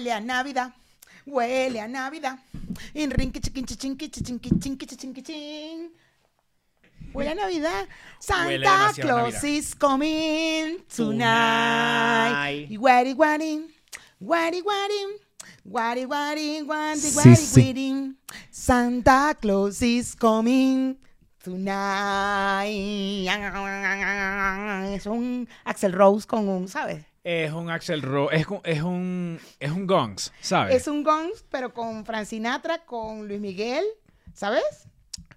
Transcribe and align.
Huele 0.00 0.12
a 0.12 0.20
Navidad, 0.20 0.72
huele 1.26 1.78
a 1.80 1.86
Navidad. 1.86 2.38
In 2.94 3.10
rinqui 3.10 3.38
chiquin 3.38 3.66
chichin 3.66 3.98
chichin 3.98 5.12
chichin. 5.14 5.90
Huele 7.12 7.32
a 7.32 7.34
Navidad. 7.34 7.86
Santa 8.18 8.92
Claus 8.98 9.34
Navidad. 9.34 9.44
is 9.44 9.74
coming 9.74 10.78
Tonight. 10.88 12.68
wari, 12.80 13.12
wari 13.12 13.58
wari, 14.18 14.62
wari 15.66 16.06
wari, 16.06 16.06
wari 16.06 16.62
Sí, 16.62 17.16
wari 17.16 17.36
sí. 17.36 17.74
wari. 17.74 18.16
Santa 18.50 19.34
Claus 19.38 19.82
is 19.82 20.14
coming 20.14 20.96
tonight. 21.44 23.28
Es 24.94 25.04
un 25.06 25.46
Axel 25.66 25.92
Rose 25.92 26.26
con 26.26 26.48
un, 26.48 26.68
¿sabes? 26.68 27.04
Es 27.22 27.52
un 27.52 27.68
Axel 27.70 28.00
Rose, 28.02 28.34
es, 28.36 28.46
un- 28.46 28.60
es 28.64 28.82
un 28.82 29.38
es 29.58 29.70
un 29.70 29.86
Gongs, 29.86 30.32
¿sabes? 30.40 30.74
Es 30.76 30.88
un 30.88 31.02
Gongs, 31.04 31.44
pero 31.50 31.74
con 31.74 32.04
Frank 32.06 32.24
Sinatra, 32.24 32.84
con 32.86 33.28
Luis 33.28 33.40
Miguel, 33.40 33.84
¿sabes? 34.32 34.88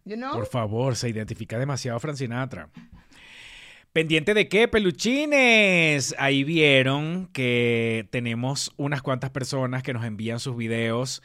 You 0.05 0.15
know? 0.15 0.33
Por 0.33 0.47
favor, 0.47 0.95
se 0.95 1.09
identifica 1.09 1.57
demasiado 1.59 1.99
Frank 1.99 2.15
Sinatra. 2.15 2.69
¿Pendiente 3.91 4.33
de 4.33 4.47
qué, 4.49 4.67
peluchines? 4.67 6.15
Ahí 6.17 6.43
vieron 6.43 7.27
que 7.31 8.07
tenemos 8.11 8.71
unas 8.77 9.01
cuantas 9.01 9.29
personas 9.29 9.83
que 9.83 9.93
nos 9.93 10.03
envían 10.05 10.39
sus 10.39 10.55
videos 10.57 11.21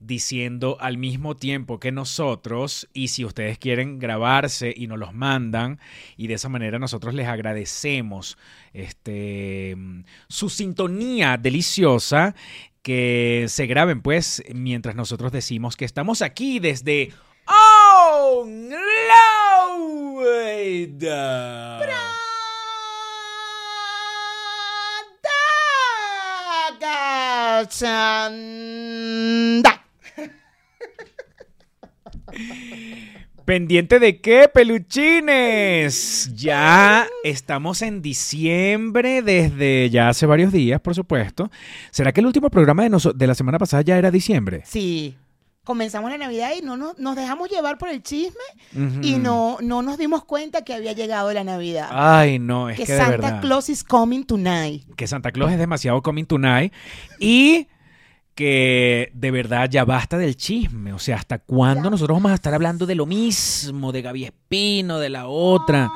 diciendo 0.00 0.76
al 0.80 0.98
mismo 0.98 1.36
tiempo 1.36 1.80
que 1.80 1.92
nosotros 1.92 2.88
y 2.92 3.08
si 3.08 3.24
ustedes 3.24 3.58
quieren 3.58 3.98
grabarse 3.98 4.72
y 4.76 4.86
nos 4.86 4.98
los 4.98 5.14
mandan 5.14 5.80
y 6.16 6.26
de 6.26 6.34
esa 6.34 6.48
manera 6.48 6.78
nosotros 6.78 7.14
les 7.14 7.26
agradecemos 7.28 8.38
este 8.72 9.76
su 10.28 10.48
sintonía 10.48 11.36
deliciosa 11.36 12.34
que 12.82 13.46
se 13.48 13.66
graben 13.66 14.02
pues 14.02 14.42
mientras 14.54 14.94
nosotros 14.94 15.32
decimos 15.32 15.76
que 15.76 15.84
estamos 15.84 16.22
aquí 16.22 16.58
desde 16.58 17.12
Oh. 17.48 18.46
¿Pendiente 33.44 34.00
de 34.00 34.20
qué, 34.20 34.50
peluchines? 34.52 36.32
Ya 36.34 37.06
estamos 37.22 37.80
en 37.82 38.02
diciembre 38.02 39.22
desde 39.22 39.88
ya 39.88 40.08
hace 40.08 40.26
varios 40.26 40.52
días, 40.52 40.80
por 40.80 40.96
supuesto. 40.96 41.48
¿Será 41.92 42.10
que 42.12 42.18
el 42.20 42.26
último 42.26 42.50
programa 42.50 42.82
de, 42.88 43.12
de 43.14 43.26
la 43.26 43.34
semana 43.36 43.58
pasada 43.58 43.82
ya 43.82 43.98
era 43.98 44.10
diciembre? 44.10 44.62
Sí. 44.64 45.16
Comenzamos 45.62 46.10
la 46.12 46.18
Navidad 46.18 46.50
y 46.56 46.62
no 46.62 46.76
nos, 46.76 46.96
nos 46.98 47.16
dejamos 47.16 47.48
llevar 47.50 47.76
por 47.76 47.88
el 47.88 48.00
chisme 48.00 48.34
y 49.02 49.16
no, 49.16 49.58
no 49.60 49.82
nos 49.82 49.98
dimos 49.98 50.24
cuenta 50.24 50.62
que 50.62 50.72
había 50.72 50.92
llegado 50.92 51.32
la 51.32 51.42
Navidad. 51.42 51.88
Ay, 51.90 52.38
no, 52.38 52.68
es 52.70 52.76
que 52.76 52.84
que, 52.84 52.92
de 52.92 52.98
Santa 52.98 53.10
verdad. 53.16 53.40
Claus 53.40 53.68
is 53.68 53.82
coming 53.82 54.22
tonight. 54.24 54.84
que 54.94 55.08
Santa 55.08 55.32
Claus 55.32 55.50
es 55.50 55.58
demasiado 55.58 56.02
coming 56.02 56.24
tonight 56.24 56.72
y 57.18 57.66
que 58.36 59.10
de 59.14 59.30
verdad 59.32 59.68
ya 59.68 59.84
basta 59.84 60.18
del 60.18 60.36
chisme. 60.36 60.92
O 60.92 60.98
sea, 61.00 61.16
¿hasta 61.16 61.38
cuándo 61.38 61.90
nosotros 61.90 62.16
vamos 62.16 62.30
a 62.30 62.34
estar 62.36 62.54
hablando 62.54 62.86
de 62.86 62.94
lo 62.94 63.06
mismo, 63.06 63.90
de 63.90 64.02
Gaby 64.02 64.24
Espino, 64.26 64.98
de 65.00 65.08
la 65.08 65.26
otra? 65.26 65.90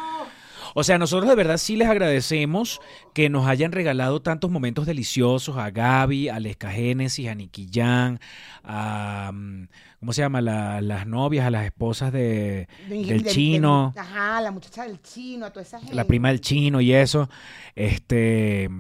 O 0.75 0.85
sea, 0.85 0.99
nosotros 0.99 1.29
de 1.29 1.35
verdad 1.35 1.57
sí 1.59 1.75
les 1.77 1.89
agradecemos 1.89 2.81
que 3.13 3.29
nos 3.29 3.47
hayan 3.47 3.73
regalado 3.73 4.23
tantos 4.23 4.51
momentos 4.53 4.87
deliciosos 4.87 5.57
a 5.57 5.71
Gaby, 5.71 6.29
a 6.29 6.39
Lesca 6.41 6.71
Génesis, 6.71 7.29
a 7.29 7.37
Jan, 7.73 8.21
a. 8.65 9.31
mm, 9.35 9.69
¿Cómo 9.99 10.13
se 10.15 10.23
llama? 10.23 10.41
La- 10.41 10.81
las 10.81 11.07
novias, 11.07 11.45
a 11.47 11.51
las 11.51 11.67
esposas 11.67 12.11
de, 12.13 12.69
De- 12.89 13.05
del 13.05 13.23
de- 13.25 13.31
chino, 13.31 13.93
de- 13.95 14.01
ajá, 14.01 14.41
la 14.41 14.51
muchacha 14.51 14.85
del 14.85 15.03
chino, 15.03 15.45
a 15.45 15.51
toda 15.51 15.63
esa 15.63 15.79
gente. 15.79 15.95
la 15.95 16.05
prima 16.05 16.29
del 16.29 16.41
chino 16.41 16.81
y 16.81 16.93
eso. 16.95 17.29
Este. 17.75 18.71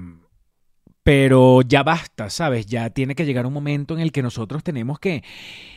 Pero 1.03 1.63
ya 1.63 1.83
basta, 1.83 2.29
¿sabes? 2.29 2.67
Ya 2.67 2.91
tiene 2.91 3.15
que 3.15 3.25
llegar 3.25 3.47
un 3.47 3.53
momento 3.55 3.95
en 3.95 4.01
el 4.01 4.13
que 4.13 4.23
nosotros 4.23 4.63
tenemos 4.63 4.99
que. 4.99 5.25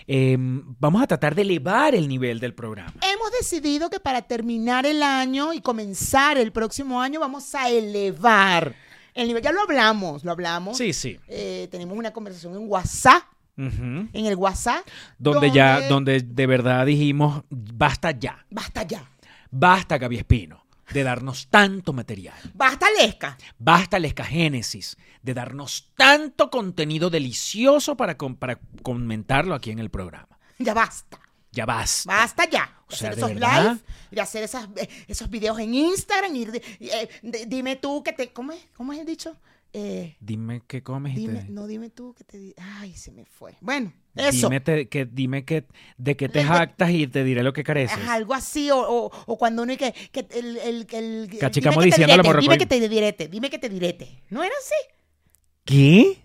eh, 0.08 0.36
vamos 0.38 1.02
a 1.02 1.08
tratar 1.08 1.34
de 1.34 1.44
elevar 1.44 1.96
el 1.96 2.08
nivel 2.10 2.40
del 2.42 2.54
programa. 2.54 2.94
Hemos 3.02 3.32
decidido 3.32 3.90
que 3.90 4.00
para 4.02 4.22
terminar 4.24 4.86
el 4.86 5.02
año 5.02 5.54
y 5.54 5.62
comenzar 5.62 6.38
el 6.38 6.52
próximo 6.52 7.02
año 7.02 7.22
vamos 7.22 7.56
a 7.56 7.70
elevar 7.70 8.76
el 9.14 9.28
nivel. 9.28 9.42
Ya 9.42 9.54
lo 9.54 9.62
hablamos, 9.62 10.26
lo 10.26 10.32
hablamos. 10.32 10.78
Sí, 10.78 10.92
sí. 10.92 11.18
Eh, 11.30 11.68
tenemos 11.72 11.98
una 11.98 12.12
conversación 12.12 12.56
en 12.56 12.70
WhatsApp, 12.70 13.24
en 13.56 14.10
el 14.14 14.36
WhatsApp. 14.36 14.86
donde 15.18 15.52
ya, 15.52 15.88
donde 15.88 16.20
de 16.22 16.48
verdad 16.48 16.86
dijimos, 16.86 17.44
basta 17.50 18.12
ya, 18.12 18.46
Basta 18.50 18.84
ya. 18.84 19.10
basta 19.52 19.98
Gaby 19.98 20.18
Espino 20.18 20.63
de 20.92 21.04
darnos 21.04 21.48
tanto 21.48 21.94
material, 21.94 22.36
Basta 22.54 22.88
Lesca. 23.00 23.38
basta 23.58 24.00
Lesca 24.00 24.24
Génesis 24.26 24.98
de 25.22 25.34
darnos 25.34 25.92
tanto 25.96 26.50
contenido 26.50 27.10
delicioso 27.10 27.96
para, 27.96 28.18
com- 28.18 28.36
para 28.36 28.60
comentarlo 28.82 29.56
aquí 29.56 29.72
en 29.72 29.80
el 29.80 29.90
programa. 29.90 30.38
Ya 30.60 30.74
basta. 30.74 31.20
Ya 31.52 31.66
basta. 31.66 32.12
Basta 32.12 32.50
ya. 32.50 32.78
O 32.88 32.96
sea, 32.96 33.12
hacer 33.12 33.26
¿de 33.26 33.34
esos 33.34 33.54
live, 33.64 33.80
de 34.12 34.22
hacer 34.22 34.44
esas, 34.44 34.68
eh, 34.76 34.90
esos 35.08 35.30
videos 35.30 35.58
en 35.60 35.74
Instagram. 35.74 36.36
Y, 36.36 36.44
y, 36.80 36.90
eh, 36.90 37.10
dime 37.48 37.76
tú 37.76 38.04
que 38.04 38.12
te. 38.12 38.34
¿Cómo 38.34 38.52
es? 38.52 38.68
¿Cómo 38.76 38.92
es 38.94 39.00
el 39.00 39.06
dicho? 39.06 39.36
Eh, 39.76 40.18
Dime 40.20 40.62
qué 40.68 40.84
comes 40.84 41.18
y 41.18 41.26
te- 41.26 41.50
no, 41.50 41.66
dime 41.66 41.90
tú 41.90 42.14
que 42.14 42.24
te. 42.24 42.54
Ay, 42.58 42.94
se 42.96 43.12
me 43.12 43.26
fue. 43.26 43.56
Bueno, 43.60 43.92
eso. 44.16 44.48
Dime, 44.48 44.60
te- 44.60 44.88
que, 44.88 45.06
dime 45.06 45.46
que, 45.46 45.66
de 45.98 46.16
qué 46.16 46.30
te 46.30 46.44
Le- 46.44 46.46
jactas 46.48 46.92
y 46.92 47.08
te 47.08 47.24
diré 47.24 47.42
lo 47.42 47.54
que 47.54 47.64
careces. 47.64 47.98
Algo 48.08 48.36
así, 48.36 48.70
o, 48.70 48.78
o, 48.78 49.12
o 49.26 49.38
cuando 49.38 49.64
uno 49.64 49.74
y 49.74 49.78
que, 49.78 49.92
que 50.12 50.28
el, 50.32 50.58
el, 50.58 50.88
el 50.92 51.38
Cachicamo 51.40 51.82
dime 51.82 51.96
que 51.98 52.06
te 52.06 52.06
direte, 52.06 52.40
dime 52.40 52.58
que 52.60 52.66
te 52.68 52.90
direte, 52.90 53.28
dime 53.28 53.50
que 53.50 53.58
te 53.60 53.70
direte. 53.70 54.24
¿No 54.30 54.44
era 54.44 54.54
así? 54.60 54.96
¿Qué? 55.66 56.18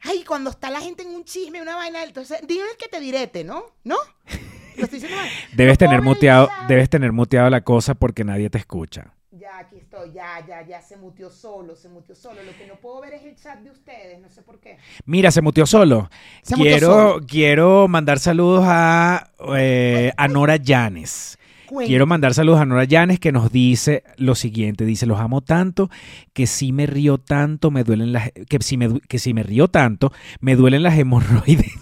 Ay, 0.00 0.24
cuando 0.24 0.50
está 0.50 0.70
la 0.70 0.80
gente 0.80 1.02
en 1.02 1.08
un 1.10 1.24
chisme, 1.24 1.62
una 1.62 1.76
vaina, 1.76 2.02
entonces 2.04 2.38
dime 2.46 2.64
que 2.78 2.88
te 2.88 3.00
direte, 3.00 3.44
¿no? 3.44 3.64
¿No? 3.84 3.96
Lo 4.76 4.84
estoy 4.84 4.98
diciendo 5.00 5.16
mal. 5.16 5.28
Debes 5.54 5.74
No 5.74 5.86
tener 5.86 6.02
muteado, 6.02 6.48
debes 6.68 6.90
tener 6.90 7.12
muteado 7.12 7.48
la 7.50 7.62
cosa 7.62 7.94
porque 7.94 8.24
nadie 8.24 8.50
te 8.50 8.58
escucha. 8.58 9.14
Ya, 9.30 9.58
aquí 9.58 9.75
ya, 10.04 10.44
ya, 10.46 10.66
ya 10.66 10.82
se 10.82 10.96
mutió 10.96 11.30
solo, 11.30 11.74
se 11.74 11.88
mutió 11.88 12.14
solo. 12.14 12.42
Lo 12.42 12.56
que 12.56 12.66
no 12.66 12.74
puedo 12.76 13.00
ver 13.00 13.14
es 13.14 13.24
el 13.24 13.36
chat 13.36 13.60
de 13.60 13.70
ustedes, 13.70 14.20
no 14.20 14.28
sé 14.28 14.42
por 14.42 14.60
qué. 14.60 14.76
Mira, 15.04 15.30
se 15.30 15.40
muteó 15.40 15.66
solo. 15.66 16.10
Se 16.42 16.54
quiero, 16.54 16.86
solo. 16.88 17.26
quiero 17.26 17.88
mandar 17.88 18.18
saludos 18.18 18.64
a, 18.66 19.30
eh, 19.56 20.12
a 20.16 20.28
Nora 20.28 20.56
Llanes. 20.56 21.38
Cuenta. 21.66 21.88
Quiero 21.88 22.06
mandar 22.06 22.34
saludos 22.34 22.60
a 22.60 22.66
Nora 22.66 22.84
Llanes 22.84 23.18
que 23.18 23.32
nos 23.32 23.50
dice 23.50 24.04
lo 24.18 24.34
siguiente, 24.34 24.84
dice, 24.84 25.06
los 25.06 25.18
amo 25.18 25.40
tanto 25.40 25.90
que 26.32 26.46
si 26.46 26.70
me 26.72 26.86
río 26.86 27.18
tanto, 27.18 27.70
me 27.70 27.82
duelen 27.82 28.12
las, 28.12 28.30
que 28.48 28.58
si 28.60 28.76
me, 28.76 29.00
que 29.00 29.18
si 29.18 29.34
me 29.34 29.42
río 29.42 29.66
tanto, 29.68 30.12
me 30.40 30.54
duelen 30.54 30.82
las 30.82 30.96
hemorroides. 30.96 31.72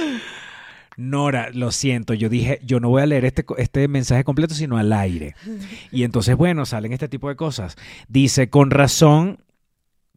Nora, 1.00 1.48
lo 1.54 1.72
siento, 1.72 2.12
yo 2.12 2.28
dije, 2.28 2.60
yo 2.62 2.78
no 2.78 2.90
voy 2.90 3.00
a 3.00 3.06
leer 3.06 3.24
este, 3.24 3.46
este 3.56 3.88
mensaje 3.88 4.22
completo, 4.22 4.54
sino 4.54 4.76
al 4.76 4.92
aire. 4.92 5.34
Y 5.90 6.04
entonces, 6.04 6.36
bueno, 6.36 6.66
salen 6.66 6.92
este 6.92 7.08
tipo 7.08 7.30
de 7.30 7.36
cosas. 7.36 7.76
Dice, 8.08 8.50
con 8.50 8.70
razón, 8.70 9.38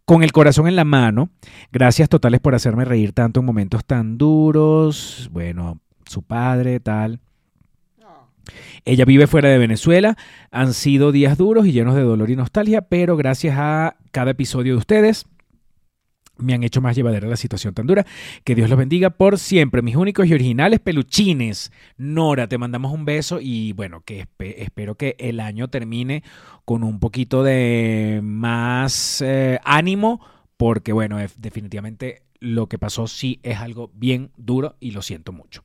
con 0.04 0.24
el 0.24 0.34
corazón 0.34 0.68
en 0.68 0.76
la 0.76 0.84
mano, 0.84 1.30
gracias 1.72 2.10
totales 2.10 2.42
por 2.42 2.54
hacerme 2.54 2.84
reír 2.84 3.14
tanto 3.14 3.40
en 3.40 3.46
momentos 3.46 3.86
tan 3.86 4.18
duros. 4.18 5.30
Bueno, 5.32 5.80
su 6.06 6.22
padre, 6.22 6.82
tal. 6.82 7.22
Ella 8.84 9.06
vive 9.06 9.26
fuera 9.28 9.48
de 9.48 9.58
Venezuela. 9.58 10.18
Han 10.52 10.74
sido 10.74 11.14
días 11.14 11.38
duros 11.38 11.66
y 11.66 11.72
llenos 11.72 11.96
de 11.96 12.02
dolor 12.02 12.30
y 12.30 12.36
nostalgia, 12.36 12.82
pero 12.82 13.16
gracias 13.16 13.56
a 13.58 13.96
cada 14.12 14.32
episodio 14.32 14.74
de 14.74 14.80
ustedes 14.80 15.28
me 16.38 16.54
han 16.54 16.64
hecho 16.64 16.82
más 16.82 16.96
llevadera 16.96 17.28
la 17.28 17.38
situación 17.38 17.74
tan 17.74 17.88
dura. 17.88 18.06
Que 18.44 18.56
Dios 18.56 18.70
los 18.70 18.80
bendiga 18.80 19.12
por 19.12 19.38
siempre. 19.38 19.82
Mis 19.82 19.96
únicos 19.96 20.26
y 20.28 20.34
originales 20.34 20.80
peluchines. 20.80 21.72
Nora, 21.98 22.48
te 22.48 22.58
mandamos 22.58 22.92
un 22.92 23.06
beso 23.06 23.40
y 23.42 23.74
bueno, 23.74 24.02
que 24.02 24.26
espe- 24.26 24.56
espero 24.58 24.96
que 24.96 25.16
el 25.20 25.40
año 25.40 25.68
termine 25.70 26.24
con 26.66 26.84
un 26.84 27.00
poquito 27.00 27.44
de 27.44 28.22
más 28.24 29.22
eh, 29.26 29.60
ánimo, 29.64 30.22
porque 30.58 30.92
bueno, 30.94 31.18
definitivamente 31.38 32.23
lo 32.44 32.68
que 32.68 32.78
pasó 32.78 33.08
sí 33.08 33.40
es 33.42 33.58
algo 33.60 33.90
bien 33.94 34.32
duro 34.36 34.76
y 34.80 34.92
lo 34.92 35.02
siento 35.02 35.32
mucho. 35.32 35.64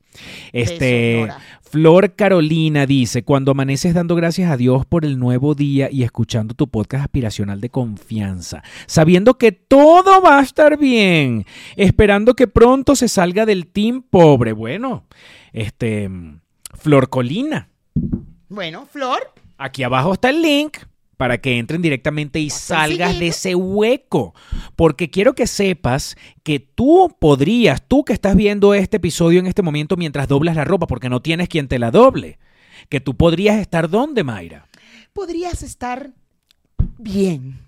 Este. 0.53 1.29
Flor 1.61 2.15
Carolina 2.15 2.87
dice, 2.87 3.25
cuando 3.25 3.51
amaneces 3.51 3.93
dando 3.95 4.15
gracias 4.15 4.51
a 4.51 4.57
Dios 4.57 4.87
por 4.87 5.05
el 5.05 5.19
nuevo 5.19 5.55
día 5.55 5.91
y 5.91 6.05
escuchando 6.05 6.55
tu 6.55 6.69
podcast 6.69 7.05
aspiracional 7.05 7.61
de 7.61 7.69
confianza, 7.69 8.63
sabiendo 8.87 9.37
que 9.37 9.53
todo 9.53 10.23
va 10.23 10.39
a 10.39 10.43
estar 10.43 10.79
bien, 10.79 11.45
esperando 11.77 12.35
que 12.35 12.47
pronto 12.47 12.97
se 12.97 13.09
salga 13.09 13.45
del 13.45 13.67
team 13.67 14.03
pobre. 14.03 14.53
Bueno, 14.53 15.05
este, 15.53 16.09
Flor 16.75 17.11
Colina. 17.11 17.69
Bueno, 18.49 18.87
Flor, 18.87 19.35
Aquí 19.59 19.83
abajo 19.83 20.13
está 20.13 20.31
el 20.31 20.41
link 20.41 20.79
para 21.19 21.39
que 21.39 21.59
entren 21.59 21.83
directamente 21.83 22.39
y 22.39 22.49
salgas 22.49 23.19
de 23.19 23.27
ese 23.29 23.55
hueco. 23.55 24.35
Porque 24.77 25.11
quiero 25.11 25.35
que 25.35 25.47
sepas 25.47 26.17
que 26.45 26.61
tú 26.61 27.15
podrías, 27.19 27.83
tú 27.87 28.05
que 28.05 28.13
estás 28.15 28.37
viendo 28.37 28.73
este 28.73 28.97
episodio 28.97 29.41
en 29.41 29.47
este 29.47 29.63
momento 29.63 29.97
mientras 29.97 30.29
doblas 30.29 30.57
la 30.57 30.65
ropa, 30.65 30.87
porque 30.87 31.11
no 31.11 31.21
tienes 31.21 31.49
quien 31.49 31.69
te 31.69 31.81
la 31.81 31.91
doble, 31.91 32.39
que 32.89 33.01
tú 33.01 33.17
podrías 33.17 33.59
estar 33.59 33.91
donde, 33.91 34.23
Mayra. 34.23 34.69
Podrías 35.13 35.65
estar 35.65 36.13
bien. 36.99 37.59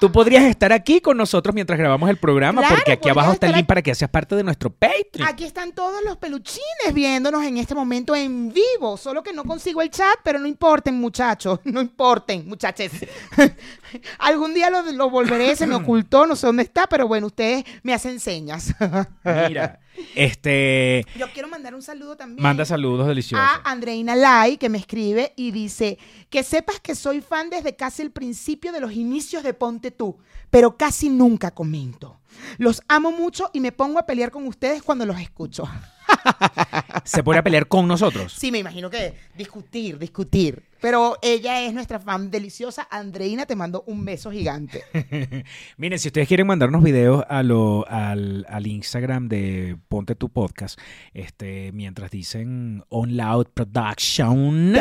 Tú 0.00 0.10
podrías 0.12 0.44
estar 0.44 0.72
aquí 0.72 1.00
con 1.00 1.16
nosotros 1.16 1.54
mientras 1.54 1.78
grabamos 1.78 2.10
el 2.10 2.16
programa, 2.16 2.60
Claro, 2.60 2.76
porque 2.76 2.92
aquí 2.92 3.08
abajo 3.08 3.32
está 3.32 3.46
el 3.46 3.54
link 3.54 3.66
para 3.66 3.80
que 3.80 3.94
seas 3.94 4.10
parte 4.10 4.34
de 4.36 4.42
nuestro 4.42 4.68
Patreon. 4.70 5.26
Aquí 5.26 5.44
están 5.44 5.72
todos 5.72 6.02
los 6.04 6.16
peluchines 6.16 6.92
viéndonos 6.92 7.42
en 7.44 7.56
este 7.56 7.74
momento 7.74 8.14
en 8.14 8.52
vivo. 8.52 8.96
Solo 8.96 9.22
que 9.22 9.32
no 9.32 9.44
consigo 9.44 9.80
el 9.82 9.90
chat, 9.90 10.18
pero 10.22 10.38
no 10.38 10.46
importen, 10.46 11.00
muchachos. 11.00 11.60
No 11.74 11.80
importen, 11.80 12.46
muchachos. 12.46 12.90
Algún 14.18 14.54
día 14.54 14.70
lo, 14.70 14.82
lo 14.92 15.10
volveré, 15.10 15.56
se 15.56 15.66
me 15.66 15.74
ocultó, 15.76 16.26
no 16.26 16.36
sé 16.36 16.46
dónde 16.46 16.62
está, 16.64 16.86
pero 16.86 17.08
bueno, 17.08 17.28
ustedes 17.28 17.64
me 17.82 17.94
hacen 17.94 18.20
señas. 18.20 18.74
Mira, 19.24 19.80
este, 20.14 21.04
Yo 21.18 21.26
quiero 21.32 21.48
mandar 21.48 21.74
un 21.74 21.82
saludo 21.82 22.16
también. 22.16 22.42
manda 22.42 22.64
saludos 22.64 23.06
deliciosos. 23.06 23.44
a 23.46 23.70
Andreina 23.70 24.14
Lai, 24.14 24.56
que 24.56 24.68
me 24.68 24.78
escribe 24.78 25.32
y 25.36 25.50
dice 25.50 25.98
que 26.30 26.42
sepas 26.42 26.80
que 26.80 26.94
soy 26.94 27.20
fan 27.20 27.50
desde 27.50 27.76
casi 27.76 28.02
el 28.02 28.10
principio 28.10 28.72
de 28.72 28.80
los 28.80 28.92
inicios 28.92 29.42
de 29.42 29.54
Ponte 29.54 29.90
Tú, 29.90 30.16
pero 30.50 30.76
casi 30.76 31.08
nunca 31.08 31.52
comento. 31.52 32.20
Los 32.58 32.82
amo 32.88 33.10
mucho 33.12 33.50
y 33.52 33.60
me 33.60 33.72
pongo 33.72 33.98
a 33.98 34.06
pelear 34.06 34.30
con 34.30 34.46
ustedes 34.46 34.82
cuando 34.82 35.06
los 35.06 35.18
escucho. 35.20 35.68
Se 37.04 37.22
pone 37.22 37.38
a 37.38 37.42
pelear 37.42 37.66
con 37.66 37.86
nosotros. 37.88 38.32
Sí, 38.32 38.50
me 38.52 38.58
imagino 38.58 38.90
que 38.90 39.14
discutir, 39.36 39.98
discutir. 39.98 40.62
Pero 40.80 41.16
ella 41.22 41.62
es 41.62 41.72
nuestra 41.72 41.98
fan 41.98 42.30
deliciosa. 42.30 42.86
Andreina, 42.90 43.46
te 43.46 43.56
mando 43.56 43.84
un 43.86 44.04
beso 44.04 44.30
gigante. 44.30 44.82
Miren, 45.78 45.98
si 45.98 46.08
ustedes 46.08 46.28
quieren 46.28 46.46
mandarnos 46.46 46.82
videos 46.82 47.24
a 47.26 47.42
lo- 47.42 47.86
al, 47.88 48.44
al 48.50 48.66
Instagram 48.66 49.28
de 49.28 49.78
Ponte 49.88 50.14
tu 50.14 50.28
Podcast, 50.28 50.78
este, 51.14 51.72
mientras 51.72 52.10
dicen 52.10 52.84
On 52.90 53.16
Loud 53.16 53.46
Production, 53.54 54.74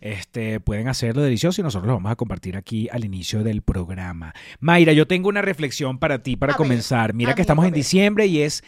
este, 0.00 0.60
pueden 0.60 0.86
hacerlo 0.86 1.22
delicioso 1.22 1.60
y 1.60 1.64
nosotros 1.64 1.88
lo 1.88 1.94
vamos 1.94 2.12
a 2.12 2.16
compartir 2.16 2.56
aquí 2.56 2.88
al 2.92 3.04
inicio 3.04 3.42
del 3.42 3.62
programa. 3.62 4.32
Mayra, 4.60 4.92
yo 4.92 5.08
tengo 5.08 5.28
una 5.28 5.42
reflexión 5.42 5.98
para 5.98 6.22
ti 6.22 6.36
para 6.36 6.52
A 6.52 6.56
comenzar. 6.66 7.14
Mira 7.14 7.34
que 7.34 7.40
estamos 7.40 7.66
en 7.66 7.72
diciembre 7.72 8.26
y 8.26 8.42
es, 8.42 8.62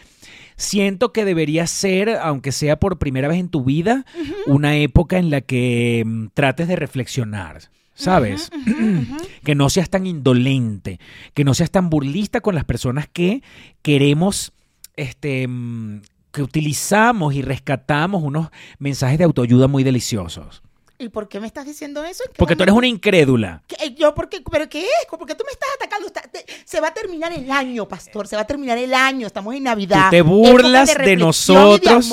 siento 0.56 1.12
que 1.12 1.24
debería 1.24 1.66
ser, 1.66 2.10
aunque 2.10 2.52
sea 2.52 2.78
por 2.78 2.98
primera 2.98 3.28
vez 3.28 3.38
en 3.38 3.48
tu 3.48 3.64
vida, 3.64 4.04
una 4.46 4.76
época 4.76 5.18
en 5.18 5.30
la 5.30 5.40
que 5.40 6.02
mm, 6.04 6.26
trates 6.34 6.68
de 6.68 6.76
reflexionar. 6.76 7.62
¿Sabes? 7.94 8.52
que 9.44 9.56
no 9.56 9.68
seas 9.70 9.90
tan 9.90 10.06
indolente, 10.06 11.00
que 11.34 11.42
no 11.42 11.52
seas 11.52 11.72
tan 11.72 11.90
burlista 11.90 12.40
con 12.40 12.54
las 12.54 12.64
personas 12.64 13.08
que 13.12 13.42
queremos, 13.82 14.52
este, 14.94 15.48
mm, 15.48 16.02
que 16.30 16.42
utilizamos 16.42 17.34
y 17.34 17.42
rescatamos 17.42 18.22
unos 18.22 18.50
mensajes 18.78 19.18
de 19.18 19.24
autoayuda 19.24 19.66
muy 19.66 19.82
deliciosos. 19.82 20.62
¿Y 21.00 21.10
por 21.10 21.28
qué 21.28 21.38
me 21.38 21.46
estás 21.46 21.64
diciendo 21.64 22.02
eso? 22.04 22.24
¿En 22.24 22.32
qué 22.32 22.38
Porque 22.38 22.56
tú 22.56 22.64
eres 22.64 22.74
una 22.74 22.88
incrédula. 22.88 23.62
¿Qué? 23.68 23.94
¿Yo 23.94 24.16
por 24.16 24.28
qué? 24.28 24.42
¿Pero 24.50 24.68
qué 24.68 24.80
es? 24.80 25.06
¿Por 25.08 25.24
qué 25.26 25.36
tú 25.36 25.44
me 25.46 25.52
estás 25.52 25.68
atacando? 25.76 26.08
Está- 26.08 26.22
te- 26.22 26.44
se 26.64 26.80
va 26.80 26.88
a 26.88 26.94
terminar 26.94 27.32
el 27.32 27.48
año, 27.52 27.86
pastor. 27.86 28.26
Se 28.26 28.34
va 28.34 28.42
a 28.42 28.46
terminar 28.46 28.76
el 28.78 28.92
año. 28.92 29.28
Estamos 29.28 29.54
en 29.54 29.62
Navidad. 29.62 30.06
Tú 30.06 30.10
te 30.10 30.22
burlas 30.22 30.98
de, 30.98 31.16
nosotros. 31.16 32.12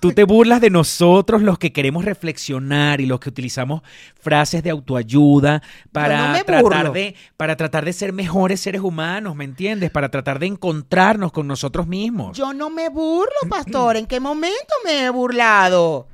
Tú 0.00 0.12
te 0.12 0.24
burlas 0.24 0.62
de 0.62 0.70
nosotros 0.70 1.42
los 1.42 1.58
que 1.58 1.74
queremos 1.74 2.06
reflexionar 2.06 3.02
y 3.02 3.06
los 3.06 3.20
que 3.20 3.28
utilizamos 3.28 3.82
frases 4.18 4.62
de 4.62 4.70
autoayuda 4.70 5.62
para 5.92 6.32
no 6.38 6.44
tratar 6.44 6.92
de 6.92 7.14
para 7.36 7.56
tratar 7.56 7.84
de 7.84 7.92
ser 7.92 8.14
mejores 8.14 8.60
seres 8.60 8.80
humanos, 8.80 9.36
¿me 9.36 9.44
entiendes? 9.44 9.90
Para 9.90 10.10
tratar 10.10 10.38
de 10.38 10.46
encontrarnos 10.46 11.32
con 11.32 11.46
nosotros 11.46 11.86
mismos. 11.86 12.38
Yo 12.38 12.54
no 12.54 12.70
me 12.70 12.88
burlo, 12.88 13.28
pastor. 13.50 13.98
¿En 13.98 14.06
qué 14.06 14.20
momento 14.20 14.74
me 14.86 15.04
he 15.04 15.10
burlado? 15.10 16.08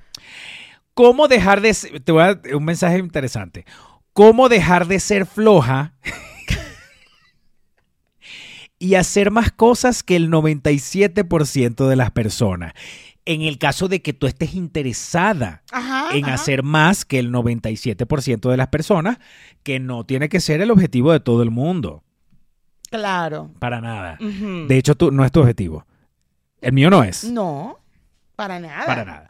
¿Cómo 0.99 1.29
dejar 1.29 1.61
de 1.61 1.73
ser, 1.75 2.01
te 2.01 2.11
voy 2.11 2.25
a 2.25 2.57
un 2.57 2.65
mensaje 2.65 2.99
interesante. 2.99 3.65
¿Cómo 4.13 4.49
dejar 4.49 4.89
de 4.89 4.99
ser 4.99 5.27
floja 5.27 5.95
y 8.81 8.97
hacer 8.97 9.31
más 9.31 9.53
cosas 9.53 10.03
que 10.03 10.17
el 10.17 10.29
97% 10.29 11.87
de 11.87 11.95
las 11.95 12.11
personas? 12.11 12.73
En 13.27 13.43
el 13.43 13.59
caso 13.59 13.87
de 13.87 14.03
que 14.03 14.13
tú 14.13 14.27
estés 14.27 14.55
interesada 14.55 15.63
Ajá. 15.71 16.09
en 16.17 16.25
ajá. 16.25 16.35
hacer 16.35 16.65
más 16.65 17.05
que 17.05 17.21
el 17.21 17.31
97% 17.31 18.51
de 18.51 18.57
las 18.57 18.67
personas, 18.67 19.19
que 19.63 19.79
no 19.79 20.05
tiene 20.05 20.29
que 20.29 20.41
ser 20.41 20.61
el 20.63 20.73
objetivo 20.73 21.13
de 21.13 21.21
todo 21.21 21.45
el 21.45 21.53
mundo, 21.53 22.03
Claro. 22.91 23.53
para 23.61 23.81
nada. 23.81 24.19
De 24.19 24.77
hecho, 24.77 24.97
tú, 24.97 25.13
no 25.13 25.25
es 25.25 25.31
tu 25.31 25.39
objetivo. 25.39 25.87
El 26.61 26.73
mío 26.73 26.91
no 26.91 27.05
es. 27.05 27.23
No, 27.23 27.79
para 28.39 28.61
nada. 28.61 28.87
Para 28.87 29.05
nada. 29.05 29.29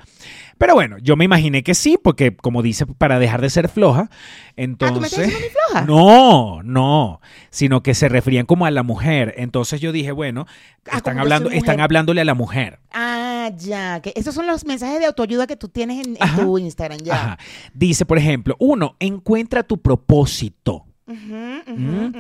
Pero 0.58 0.74
bueno, 0.74 0.98
yo 0.98 1.16
me 1.16 1.24
imaginé 1.24 1.62
que 1.62 1.74
sí, 1.74 1.98
porque 2.02 2.36
como 2.36 2.60
dice, 2.60 2.84
para 2.84 3.18
dejar 3.18 3.40
de 3.40 3.48
ser 3.48 3.70
floja, 3.70 4.10
Ah, 4.10 4.10
¿tú 4.10 4.54
me 4.56 4.64
entonces... 4.64 5.12
estás 5.12 5.24
diciendo 5.24 5.46
mi 5.46 5.50
floja? 5.50 5.86
No, 5.86 6.62
no, 6.62 7.20
sino 7.48 7.82
que 7.82 7.94
se 7.94 8.10
referían 8.10 8.44
como 8.44 8.66
a 8.66 8.70
la 8.70 8.82
mujer. 8.82 9.32
Entonces 9.38 9.80
yo 9.80 9.92
dije, 9.92 10.12
bueno, 10.12 10.46
Ah, 10.90 10.98
están, 10.98 11.18
hablando, 11.18 11.50
están 11.50 11.80
hablándole 11.80 12.20
a 12.20 12.26
la 12.26 12.34
mujer. 12.34 12.80
Ah, 12.92 13.50
ya. 13.56 14.00
Que 14.02 14.12
esos 14.14 14.34
son 14.34 14.46
los 14.46 14.66
mensajes 14.66 15.00
de 15.00 15.06
autoayuda 15.06 15.46
que 15.46 15.56
tú 15.56 15.68
tienes 15.68 16.06
en, 16.06 16.18
tu 16.36 16.58
Instagram, 16.58 16.98
ya. 16.98 17.14
Ajá. 17.14 17.38
Dice, 17.72 18.04
por 18.04 18.18
ejemplo, 18.18 18.56
uno, 18.58 18.94
encuentra 19.00 19.62
tu 19.62 19.78
propósito. 19.80 20.84
Mm. 21.06 22.10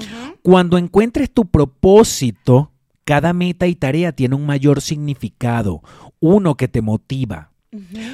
Cuando 0.40 0.78
encuentres 0.78 1.30
tu 1.30 1.44
propósito, 1.44 2.72
cada 3.08 3.32
meta 3.32 3.66
y 3.66 3.74
tarea 3.74 4.12
tiene 4.12 4.34
un 4.34 4.44
mayor 4.44 4.82
significado, 4.82 5.82
uno 6.20 6.58
que 6.58 6.68
te 6.68 6.82
motiva. 6.82 7.52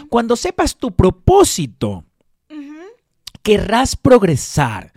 Cuando 0.08 0.36
sepas 0.36 0.76
tu 0.76 0.94
propósito, 0.94 2.04
querrás 3.42 3.96
progresar 3.96 4.92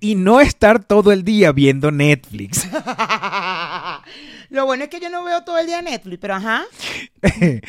y 0.00 0.14
no 0.14 0.40
estar 0.40 0.82
todo 0.82 1.12
el 1.12 1.22
día 1.22 1.52
viendo 1.52 1.90
Netflix. 1.90 2.66
Lo 4.48 4.64
bueno 4.64 4.84
es 4.84 4.88
que 4.88 5.00
yo 5.00 5.10
no 5.10 5.22
veo 5.22 5.44
todo 5.44 5.58
el 5.58 5.66
día 5.66 5.82
Netflix, 5.82 6.18
pero 6.18 6.36
ajá. 6.36 6.64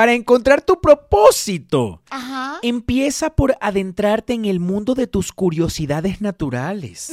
Para 0.00 0.14
encontrar 0.14 0.62
tu 0.62 0.80
propósito, 0.80 2.00
Ajá. 2.08 2.58
empieza 2.62 3.36
por 3.36 3.58
adentrarte 3.60 4.32
en 4.32 4.46
el 4.46 4.58
mundo 4.58 4.94
de 4.94 5.06
tus 5.06 5.30
curiosidades 5.30 6.22
naturales. 6.22 7.12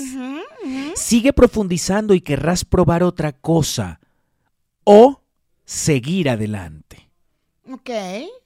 Sigue 0.96 1.34
profundizando 1.34 2.13
y 2.13 2.22
querrás 2.22 2.63
probar 2.63 3.03
otra 3.03 3.34
cosa 3.34 4.00
o 4.86 5.22
seguir 5.65 6.29
adelante. 6.29 7.10
Ok, 7.70 7.89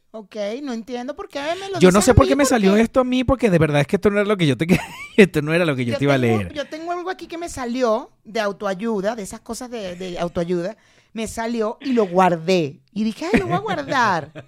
ok. 0.09 0.35
No 0.63 0.73
entiendo 0.73 1.15
por 1.15 1.29
qué 1.29 1.39
me 1.59 1.69
lo 1.69 1.79
Yo 1.79 1.91
no 1.91 2.01
sé 2.01 2.15
por 2.15 2.27
qué 2.27 2.35
me 2.35 2.45
salió 2.45 2.75
esto 2.75 3.01
a 3.01 3.03
mí, 3.03 3.23
porque 3.23 3.51
de 3.51 3.59
verdad 3.59 3.81
es 3.81 3.85
que 3.85 3.97
esto 3.97 4.09
no 4.09 4.17
era 4.17 4.27
lo 4.27 4.37
que 4.37 4.47
yo 4.47 4.57
te 4.57 4.65
esto 5.17 5.43
no 5.43 5.53
era 5.53 5.65
lo 5.65 5.75
que 5.75 5.85
yo, 5.85 5.99
te 5.99 6.05
iba 6.05 6.15
a 6.15 6.17
leer. 6.17 6.51
Yo 6.51 6.65
tengo 6.65 6.91
algo 6.93 7.11
aquí 7.11 7.27
que 7.27 7.37
me 7.37 7.47
salió 7.47 8.09
de 8.23 8.39
autoayuda, 8.39 9.15
de 9.15 9.21
esas 9.21 9.41
cosas 9.41 9.69
de, 9.69 9.95
de 9.95 10.17
autoayuda. 10.17 10.77
Me 11.13 11.27
salió 11.27 11.77
y 11.81 11.93
lo 11.93 12.05
guardé. 12.07 12.81
Y 12.93 13.03
dije, 13.03 13.25
ay, 13.31 13.39
lo 13.39 13.47
voy 13.47 13.55
a 13.55 13.59
guardar. 13.59 14.47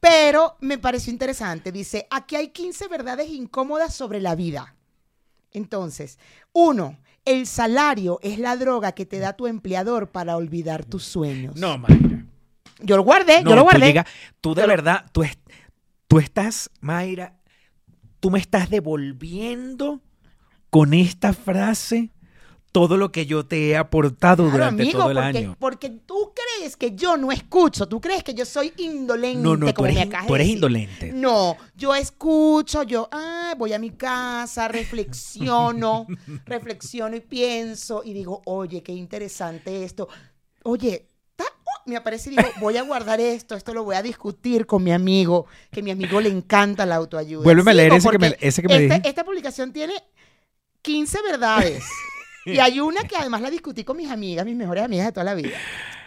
Pero 0.00 0.56
me 0.60 0.78
pareció 0.78 1.12
interesante. 1.12 1.72
Dice, 1.72 2.06
aquí 2.10 2.36
hay 2.36 2.48
15 2.48 2.88
verdades 2.88 3.30
incómodas 3.30 3.94
sobre 3.94 4.20
la 4.20 4.34
vida. 4.34 4.74
Entonces, 5.52 6.18
uno, 6.52 6.98
el 7.24 7.46
salario 7.46 8.18
es 8.22 8.38
la 8.38 8.56
droga 8.56 8.92
que 8.92 9.06
te 9.06 9.18
da 9.18 9.32
tu 9.34 9.46
empleador 9.46 10.10
para 10.10 10.36
olvidar 10.36 10.84
tus 10.84 11.04
sueños. 11.04 11.56
No, 11.56 11.78
Mayra. 11.78 12.26
Yo 12.80 12.96
lo 12.96 13.02
guardé, 13.04 13.42
No, 13.42 13.50
yo 13.50 13.56
lo 13.56 13.62
tú 13.62 13.64
guardé. 13.70 13.86
llega- 13.86 14.06
tú 14.40 14.54
de 14.54 14.66
verdad, 14.66 15.06
tú, 15.12 15.22
es- 15.22 15.38
tú 16.08 16.18
estás, 16.18 16.70
Mayra, 16.80 17.38
tú 18.20 18.30
me 18.30 18.38
estás 18.40 18.68
devolviendo 18.68 20.02
con 20.70 20.92
esta 20.92 21.32
frase 21.32 22.10
todo 22.74 22.96
lo 22.96 23.12
que 23.12 23.24
yo 23.24 23.46
te 23.46 23.68
he 23.68 23.76
aportado 23.76 24.42
Claro, 24.42 24.50
durante 24.58 24.82
amigo, 24.82 24.98
todo 24.98 25.10
el 25.12 25.16
porque, 25.16 25.38
año. 25.38 25.56
porque 25.60 25.90
tú 25.90 26.32
crees 26.34 26.76
que 26.76 26.96
yo 26.96 27.16
no 27.16 27.30
escucho, 27.30 27.86
tú 27.86 28.00
crees 28.00 28.24
que 28.24 28.34
yo 28.34 28.44
soy 28.44 28.72
indolente, 28.78 29.40
No, 29.40 29.56
no, 29.56 29.66
tú 29.68 29.74
como 29.74 29.86
eres, 29.86 29.96
me 29.98 30.02
in- 30.02 30.08
acabas 30.08 30.26
tú 30.26 30.34
eres 30.34 30.48
indolente. 30.48 31.12
No, 31.12 31.56
yo 31.76 31.94
escucho, 31.94 32.82
yo 32.82 33.08
ah, 33.12 33.54
voy 33.56 33.74
a 33.74 33.78
mi 33.78 33.90
casa, 33.90 34.66
reflexiono, 34.66 36.08
reflexiono 36.46 37.14
y 37.14 37.20
pienso 37.20 38.02
y 38.04 38.12
digo, 38.12 38.42
oye, 38.46 38.82
qué 38.82 38.90
interesante 38.90 39.84
esto. 39.84 40.08
Oye, 40.64 41.06
oh, 41.38 41.44
me 41.86 41.96
aparece 41.96 42.30
y 42.32 42.36
digo, 42.36 42.48
voy 42.60 42.76
a 42.76 42.82
guardar 42.82 43.20
esto, 43.20 43.54
esto 43.54 43.72
lo 43.72 43.84
voy 43.84 43.94
a 43.94 44.02
discutir 44.02 44.66
con 44.66 44.82
mi 44.82 44.90
amigo, 44.90 45.46
que 45.70 45.78
a 45.78 45.82
mi 45.84 45.92
amigo 45.92 46.20
le 46.20 46.28
encanta 46.28 46.84
la 46.86 46.96
autoayuda. 46.96 47.44
Vuélveme 47.44 47.70
a 47.70 47.74
leer 47.74 47.92
ese 47.92 48.10
que 48.10 48.18
me- 48.18 48.36
ese 48.40 48.62
que 48.62 48.66
me 48.68 48.80
dijiste. 48.80 49.08
Esta 49.08 49.22
publicación 49.24 49.72
tiene 49.72 49.94
15 50.82 51.22
verdades. 51.22 51.84
Y 52.44 52.58
hay 52.58 52.80
una 52.80 53.04
que 53.04 53.16
además 53.16 53.40
la 53.40 53.50
discutí 53.50 53.84
con 53.84 53.96
mis 53.96 54.10
amigas, 54.10 54.44
mis 54.44 54.56
mejores 54.56 54.84
amigas 54.84 55.06
de 55.06 55.12
toda 55.12 55.24
la 55.24 55.34
vida. 55.34 55.56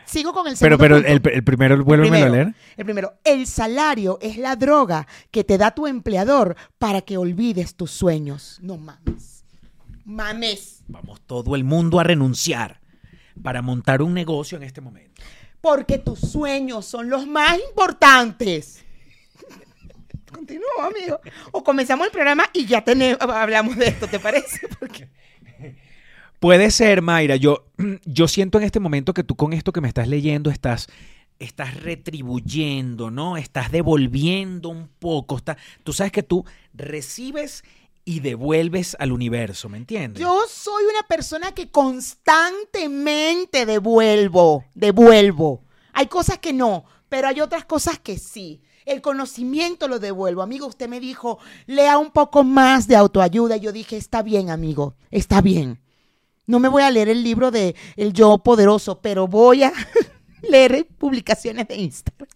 sigo 0.05 0.33
con 0.33 0.47
el 0.47 0.55
Pero, 0.59 0.77
segundo 0.77 0.77
pero 0.77 0.95
punto. 0.95 1.29
el, 1.29 1.35
el 1.35 1.43
primero, 1.43 1.83
vuélvemelo 1.83 2.25
a 2.25 2.29
leer. 2.29 2.53
El 2.77 2.85
primero, 2.85 3.13
el 3.23 3.47
salario 3.47 4.19
es 4.21 4.37
la 4.37 4.55
droga 4.55 5.07
que 5.31 5.43
te 5.43 5.57
da 5.57 5.71
tu 5.71 5.87
empleador 5.87 6.55
para 6.77 7.01
que 7.01 7.17
olvides 7.17 7.75
tus 7.75 7.91
sueños. 7.91 8.59
No 8.61 8.77
mames. 8.77 9.43
Mames. 10.05 10.83
Vamos 10.87 11.19
todo 11.25 11.55
el 11.55 11.63
mundo 11.63 11.99
a 11.99 12.03
renunciar 12.03 12.79
para 13.43 13.61
montar 13.61 14.01
un 14.01 14.13
negocio 14.13 14.57
en 14.57 14.63
este 14.63 14.79
momento. 14.81 15.21
Porque 15.59 15.97
tus 15.97 16.19
sueños 16.19 16.85
son 16.85 17.09
los 17.09 17.27
más 17.27 17.57
importantes. 17.69 18.85
Continúa, 20.31 20.87
amigo. 20.95 21.19
O 21.51 21.63
comenzamos 21.63 22.05
el 22.07 22.11
programa 22.11 22.45
y 22.53 22.65
ya 22.65 22.83
tenemos, 22.83 23.19
hablamos 23.21 23.75
de 23.75 23.87
esto, 23.87 24.07
¿te 24.07 24.19
parece? 24.19 24.67
Porque 24.79 25.09
Puede 26.39 26.71
ser, 26.71 27.01
Mayra. 27.01 27.35
Yo, 27.35 27.65
yo 28.05 28.27
siento 28.27 28.57
en 28.57 28.63
este 28.63 28.79
momento 28.79 29.13
que 29.13 29.23
tú 29.23 29.35
con 29.35 29.53
esto 29.53 29.71
que 29.71 29.81
me 29.81 29.87
estás 29.87 30.07
leyendo 30.07 30.49
estás, 30.51 30.87
estás 31.39 31.75
retribuyendo, 31.81 33.09
¿no? 33.11 33.37
Estás 33.37 33.71
devolviendo 33.71 34.69
un 34.69 34.87
poco. 34.99 35.37
está- 35.37 35.57
tú 35.83 35.93
sabes 35.93 36.11
que 36.11 36.23
tú 36.23 36.45
recibes 36.73 37.63
y 38.05 38.21
devuelves 38.21 38.95
al 38.99 39.11
universo, 39.11 39.67
¿me 39.67 39.77
entiendes? 39.77 40.21
yo 40.21 40.39
soy 40.49 40.85
una 40.85 41.03
persona 41.09 41.51
que 41.51 41.69
constantemente 41.69 43.65
devuelvo, 43.65 44.63
devuelvo. 44.75 45.63
Hay 45.91 46.07
cosas 46.07 46.37
que 46.37 46.53
no, 46.53 46.85
pero 47.09 47.27
hay 47.27 47.41
otras 47.41 47.65
cosas 47.65 47.99
que 47.99 48.17
sí. 48.17 48.61
El 48.85 49.01
conocimiento 49.01 49.89
lo 49.89 49.99
devuelvo. 49.99 50.41
Amigo, 50.41 50.67
usted 50.67 50.87
me 50.87 51.01
dijo, 51.01 51.39
lea 51.65 51.97
un 51.97 52.11
poco 52.11 52.45
más 52.45 52.87
de 52.87 52.95
autoayuda. 52.95 53.57
Yo 53.57 53.73
dije, 53.73 53.97
está 53.97 54.21
bien, 54.21 54.49
amigo, 54.49 54.95
está 55.11 55.41
bien. 55.41 55.81
No 56.47 56.59
me 56.59 56.69
voy 56.69 56.81
a 56.83 56.89
leer 56.91 57.09
el 57.09 57.23
libro 57.23 57.51
de 57.51 57.75
El 57.97 58.13
Yo 58.13 58.37
Poderoso, 58.39 59.01
pero 59.01 59.27
voy 59.27 59.63
a 59.63 59.73
leer 60.41 60.87
publicaciones 60.97 61.67
de 61.67 61.75
Instagram. 61.75 62.27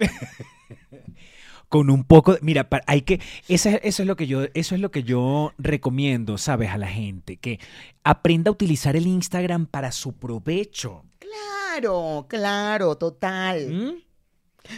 con 1.69 1.89
un 1.89 2.03
poco, 2.03 2.33
de- 2.33 2.39
mira, 2.41 2.67
hay 2.87 3.03
que, 3.03 3.21
eso 3.47 3.69
es, 3.69 3.79
eso 3.83 4.03
es 4.03 4.07
lo 4.07 4.17
que 4.17 4.27
yo, 4.27 4.43
eso 4.53 4.75
es 4.75 4.81
lo 4.81 4.91
que 4.91 5.03
yo 5.03 5.53
recomiendo, 5.57 6.37
sabes, 6.37 6.69
a 6.71 6.77
la 6.77 6.87
gente, 6.87 7.37
que 7.37 7.59
aprenda 8.03 8.49
a 8.49 8.51
utilizar 8.51 8.97
el 8.97 9.07
Instagram 9.07 9.65
para 9.67 9.93
su 9.93 10.11
provecho. 10.13 11.05
Claro, 11.19 12.25
claro, 12.27 12.97
total. 12.97 13.69
¿Mm? 13.71 13.91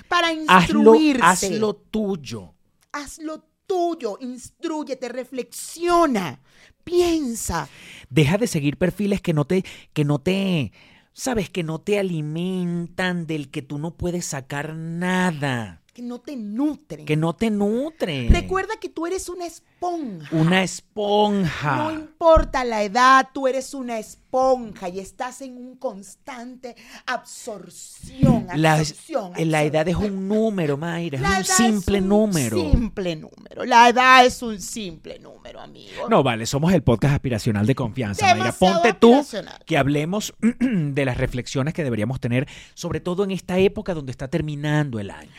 Para 0.07 0.27
Hazlo, 0.47 0.93
instruirse. 0.95 1.23
hazlo 1.23 1.73
tuyo. 1.73 2.53
Haz 2.91 3.17
lo 3.17 3.43
tuyo, 3.73 4.17
instruyete, 4.21 5.09
reflexiona, 5.09 6.39
piensa. 6.83 7.67
Deja 8.09 8.37
de 8.37 8.45
seguir 8.45 8.77
perfiles 8.77 9.19
que 9.19 9.33
no 9.33 9.45
te, 9.45 9.65
que 9.93 10.05
no 10.05 10.19
te, 10.19 10.71
sabes, 11.13 11.49
que 11.49 11.63
no 11.63 11.81
te 11.81 11.97
alimentan, 11.97 13.25
del 13.25 13.49
que 13.49 13.63
tú 13.63 13.79
no 13.79 13.97
puedes 13.97 14.25
sacar 14.25 14.75
nada, 14.75 15.81
que 15.93 16.01
no 16.01 16.19
te 16.19 16.35
nutren. 16.35 17.05
que 17.05 17.15
no 17.15 17.35
te 17.35 17.51
nutren. 17.51 18.33
Recuerda 18.33 18.77
que 18.81 18.89
tú 18.89 19.05
eres 19.05 19.29
una 19.29 19.45
esponja. 19.45 20.35
Una 20.35 20.63
esponja. 20.63 21.75
No 21.75 21.91
importa 21.91 22.63
la 22.63 22.81
edad, 22.81 23.29
tú 23.31 23.47
eres 23.47 23.75
una 23.75 23.99
esponja 23.99 24.89
y 24.89 24.99
estás 24.99 25.41
en 25.41 25.55
un 25.55 25.75
constante 25.75 26.75
absorción. 27.05 28.47
la, 28.55 28.73
absorción, 28.73 29.33
la 29.37 29.63
edad 29.63 29.87
es 29.87 29.95
un 29.95 30.27
número, 30.27 30.77
Mayra, 30.77 31.19
La 31.19 31.39
es 31.39 31.49
edad 31.49 31.59
un 31.59 31.73
simple 31.73 32.01
un 32.01 32.09
número. 32.09 32.57
Simple 32.57 33.15
número. 33.15 33.63
La 33.65 33.89
edad 33.89 34.25
es 34.25 34.41
un 34.41 34.59
simple 34.59 35.19
número, 35.19 35.61
amigo. 35.61 36.09
No, 36.09 36.23
vale, 36.23 36.47
somos 36.47 36.73
el 36.73 36.81
podcast 36.81 37.13
aspiracional 37.13 37.67
de 37.67 37.75
confianza, 37.75 38.25
Mayra. 38.25 38.45
Demasiado 38.45 38.81
Ponte 38.81 38.93
tú 38.93 39.23
que 39.67 39.77
hablemos 39.77 40.33
de 40.59 41.05
las 41.05 41.17
reflexiones 41.17 41.75
que 41.75 41.83
deberíamos 41.83 42.19
tener, 42.19 42.47
sobre 42.73 42.99
todo 42.99 43.23
en 43.23 43.29
esta 43.29 43.59
época 43.59 43.93
donde 43.93 44.11
está 44.11 44.27
terminando 44.27 44.99
el 44.99 45.11
año. 45.11 45.29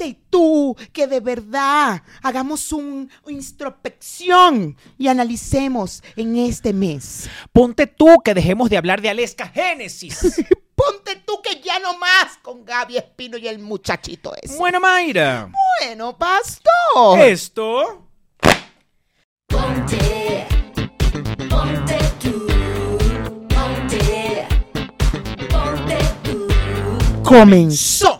Ponte 0.00 0.18
tú 0.30 0.74
que 0.94 1.06
de 1.06 1.20
verdad 1.20 2.02
hagamos 2.22 2.72
un- 2.72 3.10
una 3.24 3.36
introspección 3.36 4.74
y 4.96 5.08
analicemos 5.08 6.02
en 6.16 6.36
este 6.38 6.72
mes. 6.72 7.28
Ponte 7.52 7.86
tú 7.86 8.06
que 8.24 8.32
dejemos 8.32 8.70
de 8.70 8.78
hablar 8.78 9.02
de 9.02 9.10
Aleska 9.10 9.46
Génesis. 9.48 10.18
Ponte 10.74 11.16
tú 11.26 11.42
que 11.42 11.60
ya 11.60 11.78
no 11.80 11.98
más 11.98 12.38
con 12.40 12.64
Gaby 12.64 12.96
Espino 12.96 13.36
y 13.36 13.46
el 13.46 13.58
muchachito 13.58 14.32
ese. 14.40 14.56
bueno, 14.56 14.80
Mayra, 14.80 15.50
Bueno, 15.82 16.16
pastor. 16.16 17.20
esto... 17.20 18.06
Ponte, 19.48 20.46
ponte 21.50 21.98
tú, 22.22 22.46
ponte, 23.48 24.46
ponte 25.50 25.98
tú. 26.22 27.22
Comenzó. 27.22 28.19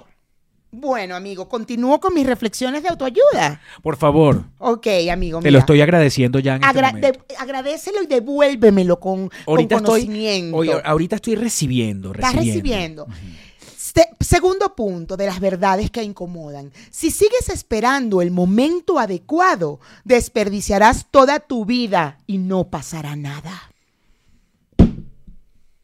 Bueno, 0.90 1.14
amigo, 1.14 1.49
continúo 1.49 2.00
con 2.00 2.12
mis 2.14 2.26
reflexiones 2.26 2.82
de 2.82 2.88
autoayuda. 2.88 3.61
Por 3.80 3.97
favor, 3.97 4.42
Ok, 4.59 4.88
amigo. 5.12 5.38
te 5.38 5.44
mira. 5.44 5.52
lo 5.52 5.59
estoy 5.61 5.80
agradeciendo 5.82 6.40
ya 6.40 6.56
en 6.56 6.64
este 6.64 6.78
Agra- 6.80 6.92
de- 6.92 7.16
agradecelo 7.38 8.02
y 8.02 8.06
devuélvemelo 8.09 8.99
con, 8.99 9.28
con 9.28 9.38
Ahorita 9.47 9.76
estoy, 9.76 10.00
conocimiento. 10.06 10.56
oye, 10.56 10.73
ahorita 10.85 11.14
estoy 11.14 11.37
recibiendo, 11.37 12.12
Estás 12.12 12.35
recibiendo. 12.35 13.04
recibiendo. 13.06 13.38
Se- 13.76 14.09
segundo 14.18 14.75
punto 14.75 15.16
de 15.16 15.26
las 15.26 15.38
verdades 15.38 15.92
que 15.92 16.02
incomodan. 16.02 16.73
Si 16.90 17.12
sigues 17.12 17.49
esperando 17.50 18.20
el 18.20 18.32
momento 18.32 18.99
adecuado, 18.99 19.78
desperdiciarás 20.02 21.06
toda 21.12 21.38
tu 21.38 21.64
vida 21.64 22.18
y 22.26 22.38
no 22.38 22.64
pasará 22.68 23.14
nada. 23.14 23.70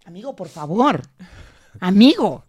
Amigo, 0.04 0.34
por 0.34 0.48
favor. 0.48 1.02
Amigo. 1.78 2.42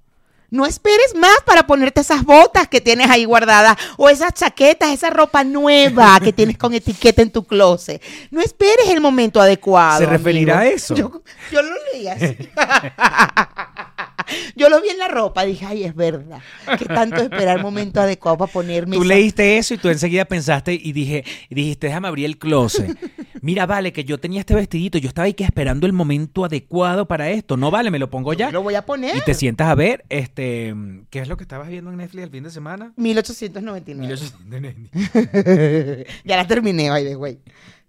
No 0.49 0.65
esperes 0.65 1.13
más 1.15 1.37
para 1.45 1.67
ponerte 1.67 1.99
esas 1.99 2.23
botas 2.23 2.69
que 2.69 2.79
tienes 2.79 3.09
ahí 3.09 3.25
guardadas 3.25 3.77
o 3.97 4.07
esas 4.07 4.33
chaquetas, 4.33 4.91
esa 4.91 5.09
ropa 5.09 5.43
nueva 5.43 6.19
que 6.23 6.31
tienes 6.31 6.57
con 6.57 6.73
etiqueta 6.73 7.21
en 7.21 7.31
tu 7.31 7.45
closet. 7.45 8.01
No 8.31 8.41
esperes 8.41 8.89
el 8.89 9.01
momento 9.01 9.41
adecuado. 9.41 9.99
¿Se 9.99 10.05
referirá 10.05 10.59
amigo. 10.59 10.71
a 10.71 10.75
eso? 10.75 10.95
Yo, 10.95 11.21
yo 11.51 11.61
lo 11.61 11.75
leí 11.91 12.07
así. 12.07 12.37
yo 14.55 14.69
lo 14.69 14.81
vi 14.81 14.89
en 14.89 14.97
la 14.97 15.07
ropa, 15.07 15.43
dije, 15.45 15.65
ay, 15.65 15.83
es 15.83 15.95
verdad. 15.95 16.39
Que 16.77 16.85
tanto 16.85 17.17
esperar 17.21 17.57
el 17.57 17.63
momento 17.63 17.99
adecuado 18.01 18.37
para 18.37 18.51
ponerme. 18.51 18.95
Tú 18.95 19.03
esa- 19.03 19.13
leíste 19.13 19.57
eso 19.57 19.73
y 19.73 19.77
tú 19.77 19.89
enseguida 19.89 20.25
pensaste 20.25 20.73
y 20.73 20.91
dije, 20.93 21.23
y 21.49 21.55
dijiste, 21.55 21.87
déjame 21.87 22.07
abrir 22.07 22.25
el 22.25 22.37
closet. 22.37 22.97
Mira, 23.41 23.65
vale, 23.65 23.93
que 23.93 24.03
yo 24.03 24.17
tenía 24.19 24.39
este 24.39 24.55
vestidito, 24.55 24.97
yo 24.97 25.07
estaba 25.09 25.25
ahí 25.25 25.33
que 25.33 25.43
esperando 25.43 25.85
el 25.85 25.93
momento 25.93 26.43
adecuado 26.43 27.07
para 27.07 27.29
esto. 27.29 27.55
No 27.57 27.69
vale, 27.71 27.91
me 27.91 27.99
lo 27.99 28.09
pongo 28.09 28.33
ya. 28.33 28.51
Lo 28.51 28.63
voy 28.63 28.75
a 28.75 28.85
poner. 28.85 29.15
Y 29.15 29.21
te 29.21 29.33
sientas 29.33 29.67
a 29.69 29.75
ver, 29.75 30.03
este, 30.09 30.73
¿qué 31.09 31.19
es 31.19 31.27
lo 31.27 31.37
que 31.37 31.43
estabas 31.43 31.69
viendo 31.69 31.91
en 31.91 31.97
Netflix 31.97 32.23
el 32.23 32.29
fin 32.31 32.43
de 32.43 32.49
semana? 32.49 32.93
1899. 32.97 34.07
1899. 34.07 36.05
ya 36.25 36.37
la 36.37 36.47
terminé, 36.47 36.89
by 36.89 37.03
the 37.03 37.15
way. 37.15 37.39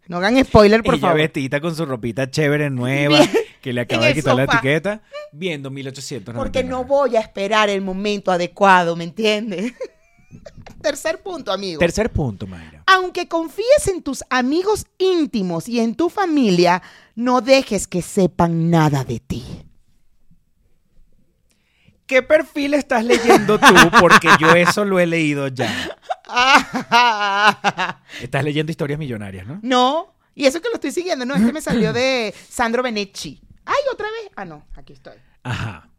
No 0.06 0.18
hagan 0.18 0.42
spoiler, 0.44 0.82
por 0.82 0.94
Ella 0.94 1.00
favor. 1.02 1.18
vestidita 1.18 1.60
con 1.60 1.74
su 1.74 1.84
ropita 1.84 2.30
chévere, 2.30 2.70
nueva, 2.70 3.18
Bien, 3.18 3.30
que 3.60 3.72
le 3.72 3.82
acaba 3.82 4.06
de 4.06 4.14
quitar 4.14 4.36
la 4.36 4.44
etiqueta, 4.44 5.02
viendo 5.32 5.70
1899. 5.70 6.38
Porque 6.38 6.64
no 6.68 6.84
voy 6.84 7.16
a 7.16 7.20
esperar 7.20 7.68
el 7.68 7.80
momento 7.80 8.30
adecuado, 8.30 8.96
¿me 8.96 9.04
entiendes? 9.04 9.72
Tercer 10.82 11.22
punto, 11.22 11.52
amigo. 11.52 11.78
Tercer 11.78 12.10
punto, 12.10 12.46
Mayra. 12.46 12.82
Aunque 12.86 13.28
confíes 13.28 13.88
en 13.88 14.02
tus 14.02 14.24
amigos 14.30 14.86
íntimos 14.98 15.68
y 15.68 15.80
en 15.80 15.94
tu 15.94 16.08
familia, 16.08 16.82
no 17.14 17.40
dejes 17.40 17.86
que 17.86 18.02
sepan 18.02 18.70
nada 18.70 19.04
de 19.04 19.20
ti. 19.20 19.44
¿Qué 22.06 22.22
perfil 22.22 22.74
estás 22.74 23.04
leyendo 23.04 23.58
tú? 23.58 23.74
Porque 24.00 24.28
yo 24.40 24.54
eso 24.54 24.84
lo 24.84 24.98
he 24.98 25.06
leído 25.06 25.48
ya. 25.48 25.70
Estás 28.22 28.44
leyendo 28.44 28.70
historias 28.70 28.98
millonarias, 28.98 29.46
¿no? 29.46 29.60
no, 29.62 30.14
y 30.34 30.46
eso 30.46 30.60
que 30.62 30.68
lo 30.68 30.76
estoy 30.76 30.92
siguiendo, 30.92 31.26
no, 31.26 31.34
este 31.34 31.52
me 31.52 31.60
salió 31.60 31.92
de 31.92 32.34
Sandro 32.48 32.82
Benetti. 32.82 33.42
Ay, 33.70 33.82
otra 33.92 34.06
vez. 34.10 34.30
Ah, 34.34 34.44
no, 34.46 34.64
aquí 34.74 34.94
estoy. 34.94 35.14
Ajá. 35.42 35.90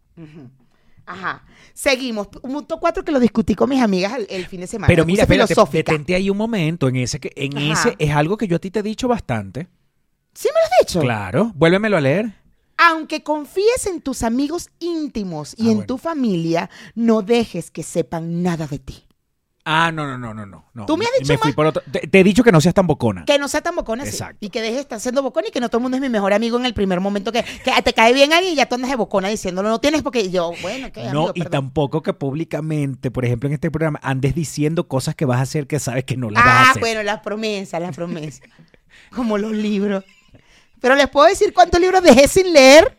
Ajá. 1.06 1.44
Seguimos. 1.74 2.28
Punto 2.28 2.80
cuatro 2.80 3.04
que 3.04 3.12
lo 3.12 3.20
discutí 3.20 3.56
con 3.56 3.70
mis 3.70 3.82
amigas 3.82 4.14
el, 4.18 4.28
el 4.30 4.46
fin 4.48 4.62
de 4.62 4.68
semana. 4.68 4.88
Pero 4.88 5.06
mira, 5.06 5.24
espérate, 5.24 5.54
detente 5.72 6.16
ahí 6.16 6.30
un 6.30 6.38
momento. 6.38 6.88
En 6.88 6.96
ese, 6.98 7.20
que, 7.20 7.32
en 7.36 7.58
Ajá. 7.58 7.90
ese 7.90 7.96
es 8.00 8.12
algo 8.12 8.38
que 8.38 8.48
yo 8.48 8.56
a 8.56 8.60
ti 8.60 8.72
te 8.72 8.80
he 8.80 8.84
dicho 8.84 9.08
bastante. 9.08 9.68
¿Sí 10.34 10.48
me 10.54 10.60
lo 10.60 10.66
has 10.66 10.88
dicho? 10.88 11.00
Claro. 11.02 11.52
Vuélvemelo 11.56 11.98
a 11.98 12.02
leer. 12.02 12.34
Aunque 12.78 13.24
confíes 13.24 13.86
en 13.88 14.02
tus 14.02 14.24
amigos 14.24 14.70
íntimos 14.80 15.54
y 15.58 15.64
Ah, 15.68 15.72
en 15.72 15.74
bueno. 15.78 15.86
tu 15.88 15.98
familia, 15.98 16.70
no 16.96 17.22
dejes 17.22 17.72
que 17.72 17.84
sepan 17.84 18.42
nada 18.42 18.68
de 18.68 18.80
ti. 18.80 19.06
Ah, 19.72 19.92
no, 19.92 20.08
no, 20.08 20.18
no, 20.18 20.34
no, 20.34 20.48
no. 20.48 20.66
no. 20.74 20.86
Tú 20.88 20.98
me 20.98 21.06
has 21.06 21.12
dicho 21.20 21.38
fui 21.38 21.50
más- 21.50 21.56
por 21.56 21.68
otro. 21.68 21.84
Te, 21.92 22.00
te 22.08 22.20
he 22.20 22.24
dicho 22.24 22.44
que 22.44 22.52
no 22.52 22.60
seas 22.60 22.74
tan 22.74 22.88
bocona. 22.88 23.24
Que 23.26 23.38
no 23.38 23.48
sea 23.48 23.62
tan 23.62 23.76
bocona. 23.76 24.04
Exacto. 24.04 24.38
Y 24.44 24.50
que 24.50 24.62
dejes 24.62 24.76
de 24.78 24.82
estar 24.82 25.00
siendo 25.00 25.22
bocona 25.22 25.50
y 25.50 25.52
que 25.52 25.60
no 25.60 25.70
todo 25.70 25.78
el 25.78 25.84
mundo 25.84 25.98
es 25.98 26.02
mi 26.02 26.10
mejor 26.10 26.34
amigo 26.34 26.58
en 26.58 26.66
el 26.66 26.74
primer 26.74 27.00
momento 27.02 27.32
que, 27.32 27.44
que 27.44 27.72
te 27.84 27.94
cae 27.94 28.12
bien 28.14 28.34
alguien 28.34 28.54
y 28.54 28.56
ya 28.56 28.66
tú 28.66 28.74
andas 28.76 28.90
de 28.90 28.96
bocona 28.96 29.28
diciéndolo. 29.28 29.70
No 29.70 29.80
tienes 29.80 30.02
porque 30.02 30.32
yo, 30.32 30.54
bueno, 30.64 30.92
que 30.92 31.04
No, 31.12 31.32
y 31.36 31.44
tampoco 31.44 32.02
que 32.02 32.14
públicamente, 32.14 33.12
por 33.12 33.26
ejemplo, 33.26 33.48
en 33.48 33.54
este 33.54 33.70
programa, 33.70 34.00
andes 34.02 34.34
diciendo 34.34 34.88
cosas 34.88 35.14
que 35.14 35.26
vas 35.26 35.38
a 35.38 35.44
hacer 35.44 35.68
que 35.68 35.80
sabes 35.80 36.04
que 36.04 36.18
no 36.18 36.32
las 36.32 36.44
vas 36.44 36.54
a 36.54 36.60
Ah, 36.62 36.70
hacer. 36.72 36.80
bueno, 36.82 37.04
las 37.04 37.20
promesas, 37.20 37.80
las 37.80 37.96
promesas. 37.96 38.42
Como 39.16 39.38
los 39.38 39.52
libros. 39.52 40.04
Pero 40.82 40.96
les 40.96 41.10
puedo 41.10 41.28
decir 41.28 41.54
cuántos 41.54 41.80
libros 41.80 42.02
dejé 42.02 42.28
sin 42.28 42.52
leer 42.54 42.98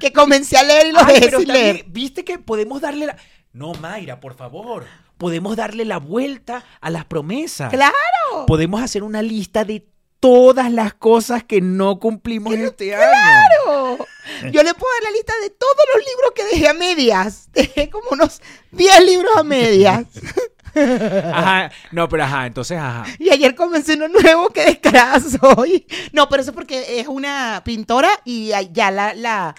que 0.00 0.12
comencé 0.12 0.56
a 0.56 0.62
leer 0.64 0.86
y 0.88 0.92
lo 0.92 0.98
Ay, 1.00 1.06
dejé 1.14 1.20
pero 1.26 1.38
sin 1.38 1.46
también, 1.46 1.74
leer. 1.76 1.84
¿Viste 1.88 2.24
que 2.24 2.38
podemos 2.38 2.80
darle 2.80 3.06
la... 3.06 3.16
No, 3.52 3.72
Mayra, 3.74 4.18
por 4.18 4.34
favor. 4.34 4.86
Podemos 5.22 5.54
darle 5.56 5.84
la 5.84 5.98
vuelta 5.98 6.64
a 6.80 6.90
las 6.90 7.04
promesas. 7.04 7.70
¡Claro! 7.70 7.94
Podemos 8.48 8.82
hacer 8.82 9.04
una 9.04 9.22
lista 9.22 9.64
de 9.64 9.86
todas 10.18 10.72
las 10.72 10.94
cosas 10.94 11.44
que 11.44 11.60
no 11.60 12.00
cumplimos 12.00 12.52
este 12.54 12.92
año. 12.94 13.04
¡Claro! 13.06 13.98
Yo 14.50 14.62
le 14.64 14.74
puedo 14.74 14.92
dar 14.94 15.02
la 15.04 15.10
lista 15.12 15.32
de 15.40 15.50
todos 15.50 15.76
los 15.94 16.04
libros 16.04 16.32
que 16.34 16.44
dejé 16.46 16.68
a 16.68 16.74
medias. 16.74 17.48
Dejé 17.52 17.88
como 17.88 18.08
unos 18.10 18.40
10 18.72 19.04
libros 19.06 19.30
a 19.36 19.44
medias. 19.44 20.06
Ajá, 20.74 21.70
no, 21.92 22.08
pero 22.08 22.24
ajá, 22.24 22.46
entonces, 22.46 22.78
ajá. 22.78 23.04
Y 23.18 23.30
ayer 23.30 23.54
comencé 23.54 23.94
uno 23.94 24.08
nuevo, 24.08 24.48
qué 24.50 24.64
descarada 24.64 25.20
soy. 25.20 25.86
No, 26.12 26.28
pero 26.28 26.42
eso 26.42 26.50
es 26.50 26.54
porque 26.56 26.98
es 27.00 27.06
una 27.08 27.62
pintora 27.64 28.10
y 28.24 28.52
ya 28.72 28.90
la, 28.90 29.14
la, 29.14 29.54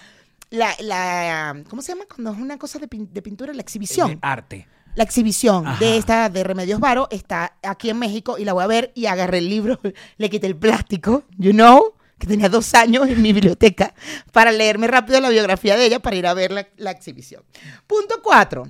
la, 0.50 0.75
la- 0.79 1.63
¿cómo 1.70 1.82
se 1.82 1.91
llama? 1.93 2.05
Cuando 2.13 2.32
es 2.34 2.38
una 2.39 2.58
cosa 2.58 2.79
de, 2.79 2.89
pin- 2.89 3.10
de 3.10 3.22
pintura, 3.22 3.53
la 3.53 3.62
exhibición. 3.62 4.17
Arte. 4.22 4.67
La 4.96 5.04
exhibición 5.04 5.68
Ajá. 5.68 5.80
de 5.80 5.98
esta 5.98 6.30
de 6.30 6.44
Remedios 6.44 6.80
Varo 6.80 7.08
está 7.10 7.58
aquí 7.64 7.90
en 7.90 7.98
México 7.98 8.38
y 8.38 8.46
la 8.46 8.54
voy 8.54 8.64
a 8.64 8.68
ver 8.68 8.92
y 8.96 9.08
agarré 9.08 9.40
el 9.40 9.50
libro, 9.50 9.80
le 10.18 10.30
quité 10.30 10.48
el 10.48 10.56
plástico, 10.56 11.24
you 11.38 11.52
know, 11.52 11.94
que 12.20 12.28
tenía 12.28 12.48
dos 12.48 12.74
años 12.76 13.08
en 13.10 13.22
mi 13.22 13.34
biblioteca, 13.34 13.94
para 14.32 14.52
leerme 14.52 14.88
rápido 14.88 15.20
la 15.20 15.30
biografía 15.30 15.76
de 15.76 15.86
ella 15.86 16.00
para 16.00 16.16
ir 16.16 16.28
a 16.28 16.34
ver 16.34 16.52
la, 16.52 16.68
la 16.78 16.92
exhibición. 16.92 17.44
Punto 17.88 18.22
cuatro. 18.24 18.64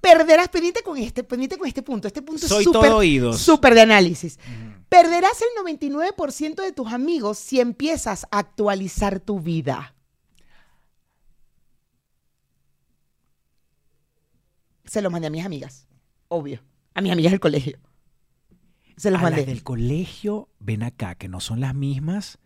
Perderás, 0.00 0.48
pendiente 0.50 0.82
con 0.82 0.98
este, 0.98 1.24
pendiente 1.24 1.56
con 1.56 1.66
este 1.66 1.82
punto. 1.82 2.06
Este 2.06 2.20
punto 2.20 2.46
Soy 2.46 2.58
es 2.58 2.64
súper, 2.64 2.90
todo 2.90 2.98
oídos. 2.98 3.40
súper 3.40 3.74
de 3.74 3.80
análisis. 3.80 4.38
Perderás 4.90 5.40
el 5.40 5.64
99% 5.64 6.62
de 6.62 6.72
tus 6.72 6.92
amigos 6.92 7.38
si 7.38 7.58
empiezas 7.58 8.26
a 8.30 8.40
actualizar 8.40 9.20
tu 9.20 9.40
vida. 9.40 9.94
Se 14.94 15.02
lo 15.02 15.10
mandé 15.10 15.26
a 15.26 15.30
mis 15.30 15.44
amigas, 15.44 15.88
obvio. 16.28 16.60
A 16.94 17.00
mis 17.00 17.10
amigas 17.10 17.32
del 17.32 17.40
colegio. 17.40 17.80
Se 18.96 19.10
los 19.10 19.18
A 19.18 19.24
mandé. 19.24 19.38
las 19.38 19.46
del 19.46 19.64
colegio, 19.64 20.48
ven 20.60 20.84
acá, 20.84 21.16
que 21.16 21.26
no 21.26 21.40
son 21.40 21.58
las 21.58 21.74
mismas 21.74 22.38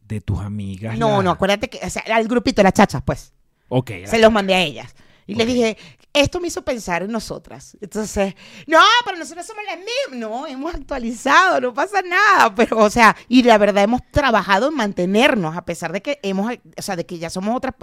de 0.00 0.22
tus 0.22 0.38
amigas. 0.38 0.96
No, 0.98 1.22
no, 1.22 1.30
acuérdate 1.30 1.68
que, 1.68 1.78
o 1.84 1.90
sea, 1.90 2.04
al 2.10 2.26
grupito, 2.26 2.62
las 2.62 2.72
chachas, 2.72 3.02
pues. 3.04 3.34
Ok. 3.68 3.90
Se 4.06 4.18
los 4.18 4.32
mandé 4.32 4.54
a 4.54 4.62
ellas. 4.62 4.94
Y 5.26 5.34
les 5.34 5.46
dije, 5.46 5.76
esto 6.12 6.40
me 6.40 6.48
hizo 6.48 6.62
pensar 6.62 7.02
en 7.02 7.10
nosotras. 7.10 7.76
Entonces, 7.80 8.34
no, 8.66 8.80
pero 9.04 9.18
nosotros 9.18 9.46
somos 9.46 9.64
las 9.64 9.78
mismas. 9.78 10.30
No, 10.30 10.46
hemos 10.46 10.74
actualizado, 10.74 11.60
no 11.60 11.74
pasa 11.74 12.02
nada. 12.02 12.54
Pero, 12.54 12.78
o 12.78 12.90
sea, 12.90 13.16
y 13.28 13.42
la 13.42 13.58
verdad 13.58 13.84
hemos 13.84 14.02
trabajado 14.10 14.68
en 14.68 14.74
mantenernos, 14.74 15.56
a 15.56 15.64
pesar 15.64 15.92
de 15.92 16.02
que 16.02 16.18
hemos, 16.22 16.52
o 16.76 16.82
sea, 16.82 16.96
de 16.96 17.06
que 17.06 17.18
ya 17.18 17.30
somos 17.30 17.56
otras, 17.56 17.74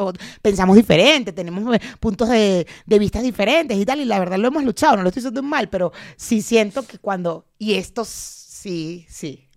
pensamos 0.41 0.75
diferente, 0.75 1.33
tenemos 1.33 1.75
eh, 1.75 1.81
puntos 1.99 2.29
de, 2.29 2.67
de 2.85 2.99
vista 2.99 3.21
diferentes 3.21 3.77
y 3.77 3.85
tal. 3.85 3.99
Y 3.99 4.05
la 4.05 4.19
verdad 4.19 4.37
lo 4.37 4.47
hemos 4.47 4.63
luchado, 4.63 4.95
no 4.95 5.03
lo 5.03 5.09
estoy 5.09 5.21
diciendo 5.21 5.43
mal, 5.43 5.69
pero 5.69 5.91
sí 6.15 6.41
siento 6.41 6.85
que 6.85 6.99
cuando, 6.99 7.47
y 7.57 7.75
esto 7.75 8.05
sí, 8.05 9.05
sí. 9.09 9.48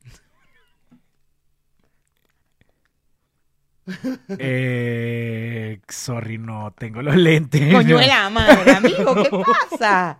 Eh, 4.38 5.80
sorry, 5.88 6.38
no, 6.38 6.72
tengo 6.76 7.02
los 7.02 7.16
lentes. 7.16 7.72
Coño 7.72 7.98
de 7.98 8.06
la 8.06 8.30
madre, 8.30 8.72
amigo, 8.72 9.14
¿qué 9.22 9.30
pasa? 9.70 10.18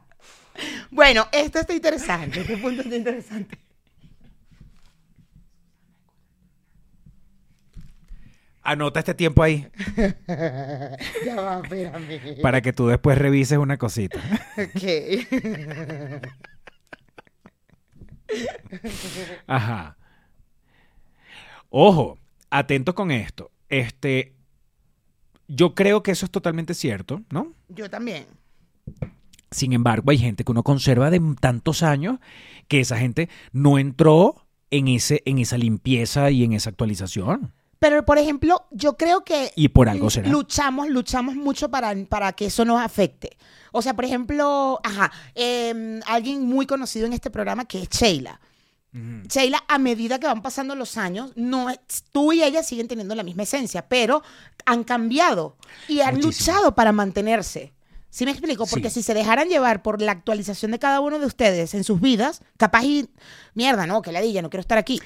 Bueno, 0.91 1.29
esto 1.33 1.61
está 1.61 1.73
interesante, 1.73 2.41
este 2.41 2.57
punto 2.57 2.83
está 2.83 2.97
interesante. 2.97 3.59
Anota 8.65 9.01
este 9.01 9.15
tiempo 9.15 9.43
ahí 9.43 9.67
ya 11.27 11.35
va, 11.35 11.61
espérame. 11.65 12.41
para 12.43 12.61
que 12.61 12.73
tú 12.73 12.87
después 12.87 13.19
revises 13.19 13.59
una 13.59 13.77
cosita. 13.77 14.21
Ok. 14.57 14.83
Ajá. 19.49 19.97
Ojo, 21.71 22.19
atentos 22.51 22.95
con 22.95 23.11
esto. 23.11 23.52
Este, 23.73 24.35
yo 25.49 25.75
creo 25.75 26.03
que 26.03 26.11
eso 26.11 26.27
es 26.27 26.31
totalmente 26.31 26.75
cierto, 26.75 27.23
¿no? 27.31 27.55
Yo 27.71 27.89
también. 27.89 28.27
Sin 29.51 29.73
embargo, 29.73 30.11
hay 30.11 30.19
gente 30.19 30.45
que 30.45 30.53
uno 30.53 30.63
conserva 30.63 31.09
de 31.09 31.21
tantos 31.41 31.83
años 31.83 32.19
que 32.69 32.81
esa 32.81 32.99
gente 32.99 33.31
no 33.51 33.79
entró 33.79 34.47
en, 34.71 34.89
ese, 34.89 35.23
en 35.25 35.39
esa 35.39 35.57
limpieza 35.57 36.31
y 36.31 36.45
en 36.45 36.53
esa 36.53 36.69
actualización. 36.69 37.55
Pero, 37.79 38.05
por 38.05 38.19
ejemplo, 38.19 38.67
yo 38.73 38.99
creo 38.99 39.25
que 39.25 39.53
Y 39.57 39.69
por 39.69 39.89
algo 39.89 40.11
será. 40.11 40.29
luchamos, 40.29 40.91
luchamos 40.91 41.35
mucho 41.35 41.71
para, 41.71 41.95
para 42.05 42.35
que 42.35 42.47
eso 42.47 42.67
nos 42.67 42.79
afecte. 42.79 43.39
O 43.73 43.81
sea, 43.81 43.95
por 43.95 44.05
ejemplo, 44.05 44.81
ajá, 44.85 45.11
em, 45.35 46.01
alguien 46.07 46.47
muy 46.47 46.67
conocido 46.67 47.07
en 47.07 47.15
este 47.15 47.31
programa 47.31 47.65
que 47.65 47.81
es 47.81 47.89
Sheila. 47.89 48.39
Sheila, 48.93 49.65
a 49.69 49.79
medida 49.79 50.19
que 50.21 50.27
van 50.27 50.43
pasando 50.43 50.75
los 50.75 50.99
años, 50.99 51.33
no 51.35 51.69
tú 52.13 52.33
y 52.33 52.43
ella 52.43 52.63
siguen 52.63 52.89
teniendo 52.89 53.15
la 53.15 53.23
misma 53.23 53.45
esencia, 53.45 53.89
pero 53.89 54.23
han 54.67 54.85
cambiado 54.85 55.57
y 55.89 56.01
han 56.01 56.17
Muchísimo. 56.17 56.57
luchado 56.57 56.75
para 56.75 56.93
mantenerse. 56.93 57.73
¿Sí 58.11 58.27
me 58.27 58.33
explico? 58.33 58.67
Porque 58.67 58.91
Sí. 58.91 58.97
si 58.97 59.03
se 59.05 59.15
dejaran 59.15 59.49
llevar 59.49 59.83
por 59.83 60.03
la 60.03 60.13
actualización 60.13 60.73
de 60.73 60.79
cada 60.79 61.01
uno 61.01 61.19
de 61.19 61.25
ustedes 61.25 61.73
en 61.73 61.85
sus 61.85 62.03
vidas, 62.03 62.43
capaz 62.59 62.85
y, 62.85 63.09
mierda, 63.55 63.87
no, 63.87 64.03
que 64.03 64.13
ladilla, 64.13 64.43
no 64.43 64.51
quiero 64.51 64.61
estar 64.61 64.77
aquí. 64.77 65.01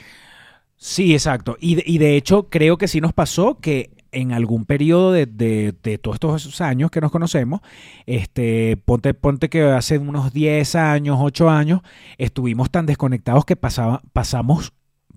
Sí, 0.76 1.14
exacto. 1.14 1.56
Y 1.60 1.76
de, 1.76 1.84
y 1.86 1.98
de 1.98 2.16
hecho, 2.16 2.48
creo 2.50 2.78
que 2.78 2.88
sí 2.88 3.00
nos 3.00 3.12
pasó 3.12 3.58
que 3.60 3.90
en 4.12 4.32
algún 4.32 4.64
periodo 4.64 5.12
de, 5.12 5.26
de- 5.26 5.74
de 5.82 5.98
todos 5.98 6.16
estos 6.36 6.60
años 6.60 6.90
que 6.90 7.00
nos 7.00 7.10
conocemos, 7.10 7.60
este, 8.06 8.76
ponte, 8.84 9.14
ponte 9.14 9.48
que 9.48 9.62
hace 9.64 9.98
unos 9.98 10.32
10 10.32 10.74
años, 10.74 11.18
8 11.20 11.50
años, 11.50 11.80
estuvimos 12.18 12.70
tan 12.70 12.86
desconectados 12.86 13.44
que 13.44 13.56
pasaba, 13.56 14.02
pasamos, 14.12 14.72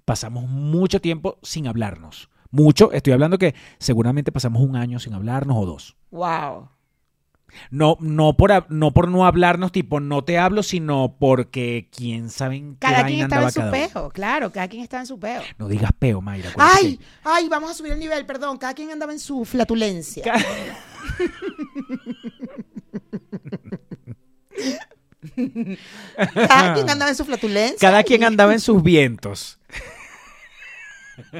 pasamos 0.05 0.49
mucho 0.49 0.99
tiempo 1.01 1.37
sin 1.43 1.67
hablarnos. 1.67 2.29
Mucho, 2.51 2.91
estoy 2.91 3.13
hablando 3.13 3.37
que 3.37 3.53
seguramente 3.77 4.31
pasamos 4.31 4.61
un 4.63 4.75
año 4.75 4.97
sin 4.99 5.13
hablarnos 5.13 5.55
o 5.57 5.65
dos. 5.65 5.97
Wow. 6.11 6.69
No, 7.71 7.97
no 7.99 8.35
por, 8.37 8.71
no 8.71 8.91
por 8.93 9.07
no 9.07 9.25
hablarnos, 9.25 9.71
tipo, 9.71 9.99
no 9.99 10.23
te 10.23 10.37
hablo, 10.37 10.63
sino 10.63 11.15
porque 11.19 11.87
quién 11.95 12.29
sabe 12.29 12.57
en 12.57 12.73
qué 12.73 12.79
Cada 12.79 13.05
quien 13.05 13.21
estaba 13.21 13.43
en 13.45 13.51
su 13.51 13.61
peo, 13.71 14.09
claro, 14.11 14.51
cada 14.51 14.67
quien 14.67 14.83
estaba 14.83 15.01
en 15.01 15.07
su 15.07 15.19
peo. 15.19 15.41
No 15.57 15.67
digas 15.67 15.91
peo, 15.97 16.21
Mayra. 16.21 16.49
acuérdate 16.49 16.77
Ay, 16.79 16.97
que- 16.97 17.05
ay, 17.23 17.49
vamos 17.49 17.71
a 17.71 17.73
subir 17.73 17.91
el 17.93 17.99
nivel, 17.99 18.25
perdón, 18.25 18.57
cada 18.57 18.73
quien 18.73 18.91
andaba 18.91 19.11
en 19.13 19.19
su 19.19 19.45
flatulencia. 19.45 20.23
Ca- 20.23 20.39
Cada 26.47 26.73
quien 26.73 26.89
andaba 26.89 27.09
en 27.09 27.15
su 27.15 27.25
flatulencia. 27.25 27.77
Cada 27.79 28.03
quien 28.03 28.23
andaba 28.23 28.53
en 28.53 28.59
sus 28.59 28.81
vientos. 28.83 29.59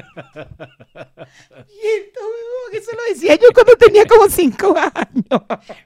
Huevón, 2.20 2.72
eso 2.72 2.90
lo 2.92 3.14
decía 3.14 3.34
yo 3.36 3.48
cuando 3.52 3.74
tenía 3.76 4.04
como 4.06 4.28
cinco 4.28 4.74
años. 4.76 5.42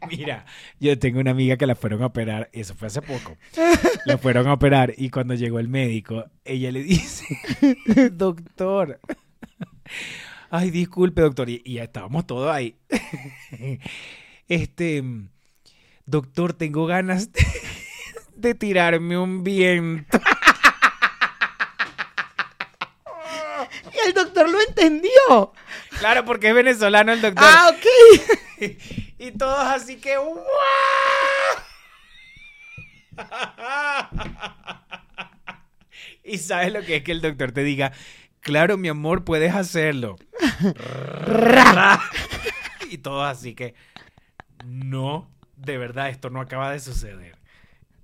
Mira, 0.09 0.45
yo 0.81 0.99
tengo 0.99 1.21
una 1.21 1.31
amiga 1.31 1.57
que 1.57 1.67
la 1.67 1.75
fueron 1.75 2.03
a 2.03 2.07
operar, 2.07 2.51
eso 2.53 2.75
fue 2.75 2.89
hace 2.89 3.03
poco. 3.03 3.37
La 4.05 4.19
fueron 4.19 4.47
a 4.49 4.55
operar 4.55 4.95
y 4.97 5.11
cuando 5.11 5.35
llegó 5.35 5.59
el 5.59 5.69
médico, 5.69 6.25
ella 6.45 6.71
le 6.71 6.83
dice, 6.83 7.27
doctor, 8.13 9.01
ay, 10.51 10.71
disculpe, 10.71 11.23
doctor, 11.23 11.49
y, 11.49 11.63
ya 11.65 11.85
estábamos 11.85 12.27
todos 12.27 12.51
ahí. 12.55 12.77
Este, 14.47 15.03
doctor, 16.05 16.53
tengo 16.53 16.85
ganas 16.85 17.31
de 18.37 18.55
tirarme 18.55 19.17
un 19.17 19.43
viento. 19.43 20.21
Y 23.93 23.94
el 24.07 24.15
doctor 24.15 24.49
lo 24.49 24.61
entendió. 24.61 25.53
Claro, 25.99 26.25
porque 26.25 26.49
es 26.49 26.55
venezolano 26.55 27.13
el 27.13 27.21
doctor. 27.21 27.45
Ah, 27.47 27.73
ok. 27.73 27.85
Y 29.17 29.31
todos 29.33 29.67
así 29.67 29.97
que 29.97 30.19
¡guau! 30.19 30.45
Y 36.25 36.39
sabes 36.39 36.73
lo 36.73 36.83
que 36.83 36.97
es 36.97 37.05
que 37.05 37.13
el 37.13 37.21
doctor 37.21 37.53
te 37.53 37.63
diga, 37.63 37.93
claro, 38.41 38.79
mi 38.79 38.89
amor, 38.89 39.25
puedes 39.25 39.55
hacerlo. 39.55 40.17
y 42.91 42.99
todos 42.99 43.27
así 43.27 43.55
que, 43.55 43.75
no, 44.65 45.31
de 45.57 45.77
verdad, 45.77 46.09
esto 46.09 46.31
no 46.31 46.41
acaba 46.41 46.71
de 46.71 46.81
suceder. 46.81 47.37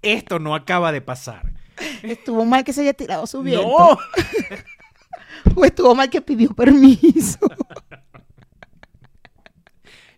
Esto 0.02 0.38
no 0.38 0.54
acaba 0.54 0.92
de 0.92 1.00
pasar. 1.00 1.52
Estuvo 2.02 2.44
mal 2.44 2.62
que 2.62 2.74
se 2.74 2.82
haya 2.82 2.92
tirado 2.92 3.26
su 3.26 3.42
viento. 3.42 3.66
No. 3.66 3.98
O 5.54 5.64
estuvo 5.64 5.94
mal 5.94 6.08
que 6.10 6.20
pidió 6.20 6.50
permiso. 6.54 7.38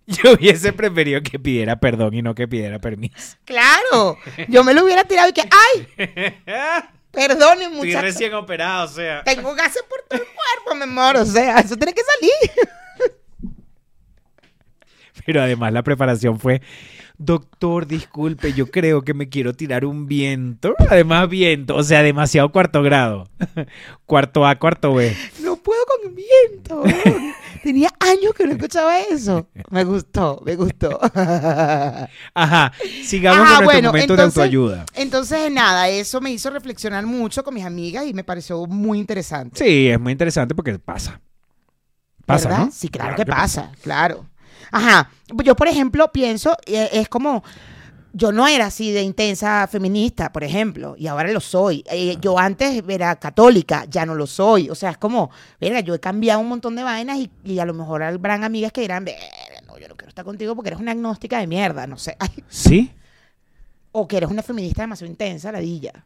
Yo 0.07 0.33
hubiese 0.33 0.73
preferido 0.73 1.23
que 1.23 1.39
pidiera 1.39 1.79
perdón 1.79 2.15
y 2.15 2.23
no 2.23 2.35
que 2.35 2.49
pidiera 2.49 2.79
permiso. 2.81 3.37
Claro. 3.45 4.19
Yo 4.49 4.65
me 4.65 4.75
lo 4.75 4.85
hubiera 4.85 5.05
tirado 5.05 5.29
y 5.29 5.33
que, 5.33 5.43
¡ay! 5.43 5.87
Perdone, 7.13 7.65
Estoy 7.65 7.77
muchacho. 7.77 8.01
recién 8.01 8.35
operado, 8.35 8.87
o 8.87 8.89
sea. 8.89 9.23
Tengo 9.23 9.55
gases 9.55 9.83
por 9.89 10.01
todo 10.09 10.19
el 10.21 10.27
cuerpo, 10.27 10.75
mi 10.75 10.83
amor. 10.85 11.17
O 11.19 11.27
sea, 11.27 11.59
eso 11.61 11.77
tiene 11.77 11.93
que 11.93 12.03
salir. 12.03 12.69
Pero 15.27 15.43
además 15.43 15.73
la 15.73 15.83
preparación 15.83 16.39
fue, 16.39 16.63
doctor, 17.19 17.87
disculpe, 17.87 18.53
yo 18.53 18.67
creo 18.71 19.03
que 19.03 19.15
me 19.15 19.29
quiero 19.29 19.55
tirar 19.55 19.85
un 19.85 20.07
viento. 20.07 20.75
Además 20.89 21.29
viento, 21.29 21.77
o 21.77 21.83
sea, 21.83 22.03
demasiado 22.03 22.51
cuarto 22.51 22.83
grado. 22.83 23.29
Cuarto 24.07 24.47
A, 24.47 24.59
cuarto 24.59 24.95
B. 24.95 25.17
No 25.43 25.57
puedo 25.57 25.81
con 25.87 26.15
viento. 26.15 26.83
Tenía 27.63 27.91
años 28.01 28.35
que 28.37 28.45
no 28.47 28.53
escuchaba 28.53 29.01
eso. 29.01 29.49
Me 29.71 29.85
gustó, 29.85 30.43
me 30.45 30.57
gustó. 30.57 30.99
Ajá, 32.35 32.73
sigamos 33.05 33.47
Ajá, 33.47 33.57
con 33.57 33.65
nuestro 33.65 33.65
bueno, 33.65 33.89
momento 33.89 34.15
entonces- 34.15 34.35
de 34.35 34.43
autoayuda. 34.43 34.85
Entonces, 34.95 35.51
nada, 35.53 35.89
eso 35.89 36.21
me 36.21 36.31
hizo 36.31 36.51
reflexionar 36.51 37.07
mucho 37.07 37.45
con 37.45 37.55
mis 37.55 37.65
amigas 37.65 38.05
y 38.07 38.13
me 38.15 38.25
pareció 38.25 38.67
muy 38.67 38.99
interesante. 38.99 39.65
Sí, 39.65 39.89
es 39.89 40.01
muy 40.01 40.13
interesante 40.13 40.55
porque 40.55 40.79
pasa. 40.79 41.21
Pasa, 42.27 42.49
¿Verdad? 42.49 42.65
¿no? 42.67 42.73
Sí, 42.73 42.89
claro, 42.89 43.17
que 43.17 43.27
pasa, 43.27 43.73
claro. 43.83 44.27
Ajá. 44.73 45.11
Yo, 45.45 45.55
por 45.55 45.69
ejemplo, 45.69 46.11
pienso, 46.11 46.57
eh, 46.67 46.89
es 46.93 47.09
como, 47.09 47.45
yo 48.13 48.33
no 48.33 48.47
era 48.47 48.67
así 48.67 48.91
de 48.91 49.03
intensa 49.03 49.67
feminista, 49.71 50.33
por 50.33 50.45
ejemplo, 50.45 50.95
y 50.99 51.07
ahora 51.07 51.31
lo 51.31 51.41
soy. 51.41 51.85
Eh, 51.91 52.17
yo 52.21 52.39
antes 52.39 52.83
era 52.89 53.17
católica, 53.17 53.85
ya 53.89 54.05
no 54.05 54.15
lo 54.15 54.27
soy. 54.27 54.69
O 54.71 54.75
sea, 54.75 54.91
es 54.91 54.99
como, 54.99 55.31
verga, 55.61 55.81
yo 55.81 55.95
he 55.95 56.01
cambiado 56.01 56.41
un 56.41 56.49
montón 56.49 56.75
de 56.75 56.83
vainas 56.83 57.19
y, 57.19 57.31
y 57.45 57.59
a 57.59 57.65
lo 57.65 57.75
mejor 57.75 58.03
habrán 58.03 58.45
amigas 58.45 58.73
que 58.73 58.81
dirán, 58.83 59.07
no, 59.67 59.79
yo 59.79 59.89
no 59.89 59.97
quiero 59.97 60.09
estar 60.09 60.25
contigo 60.25 60.55
porque 60.57 60.71
eres 60.71 60.81
una 60.81 60.93
agnóstica 60.93 61.39
de 61.39 61.47
mierda, 61.47 61.87
no 61.87 61.97
sé. 61.97 62.17
Ay, 62.19 62.31
Sí. 62.49 62.93
o 63.93 64.09
que 64.09 64.17
eres 64.17 64.31
una 64.31 64.43
feminista 64.43 64.83
demasiado 64.83 65.11
intensa, 65.11 65.53
ladilla. 65.53 66.05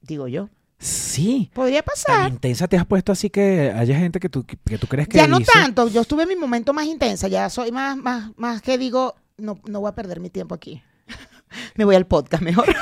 Digo 0.00 0.28
yo. 0.28 0.48
Sí. 0.84 1.50
Podría 1.54 1.82
Tan 1.82 1.86
pasar. 1.94 2.28
intensa 2.30 2.68
te 2.68 2.76
has 2.76 2.84
puesto 2.84 3.10
así 3.10 3.30
que 3.30 3.72
haya 3.74 3.98
gente 3.98 4.20
que 4.20 4.28
tú, 4.28 4.44
que 4.44 4.76
tú 4.78 4.86
crees 4.86 5.08
que 5.08 5.16
Ya 5.16 5.26
no 5.26 5.38
dice- 5.38 5.50
tanto, 5.52 5.88
yo 5.88 6.02
estuve 6.02 6.24
en 6.24 6.28
mi 6.28 6.36
momento 6.36 6.74
más 6.74 6.84
intensa, 6.86 7.26
ya 7.28 7.48
soy 7.48 7.72
más, 7.72 7.96
más, 7.96 8.30
más 8.36 8.60
que 8.60 8.76
digo, 8.76 9.14
no, 9.38 9.58
no 9.66 9.80
voy 9.80 9.88
a 9.88 9.94
perder 9.94 10.20
mi 10.20 10.28
tiempo 10.28 10.54
aquí. 10.54 10.82
Me 11.74 11.84
voy 11.86 11.96
al 11.96 12.06
podcast 12.06 12.42
mejor. 12.42 12.66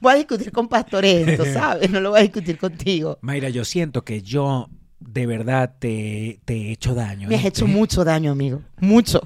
voy 0.00 0.12
a 0.14 0.16
discutir 0.16 0.50
con 0.50 0.66
Pastor 0.68 1.04
esto, 1.04 1.44
¿sabes? 1.52 1.90
No 1.90 2.00
lo 2.00 2.10
voy 2.10 2.18
a 2.18 2.22
discutir 2.22 2.58
contigo. 2.58 3.18
Mayra, 3.20 3.50
yo 3.50 3.64
siento 3.64 4.02
que 4.02 4.22
yo 4.22 4.68
de 4.98 5.26
verdad 5.26 5.76
te, 5.78 6.40
te 6.44 6.54
he 6.56 6.72
hecho 6.72 6.94
daño. 6.94 7.28
Me 7.28 7.36
has 7.36 7.44
hecho 7.44 7.68
mucho 7.68 8.04
daño, 8.04 8.32
amigo. 8.32 8.62
Mucho. 8.80 9.20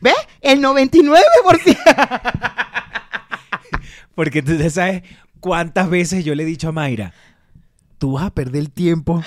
¿Ves? 0.00 0.14
El 0.40 0.60
99%. 0.60 2.65
Porque 4.16 4.42
tú 4.42 4.56
ya 4.56 4.70
sabes 4.70 5.02
cuántas 5.38 5.88
veces 5.88 6.24
yo 6.24 6.34
le 6.34 6.42
he 6.42 6.46
dicho 6.46 6.68
a 6.68 6.72
Mayra, 6.72 7.14
tú 7.98 8.12
vas 8.12 8.24
a 8.24 8.30
perder 8.30 8.62
el 8.62 8.70
tiempo 8.72 9.22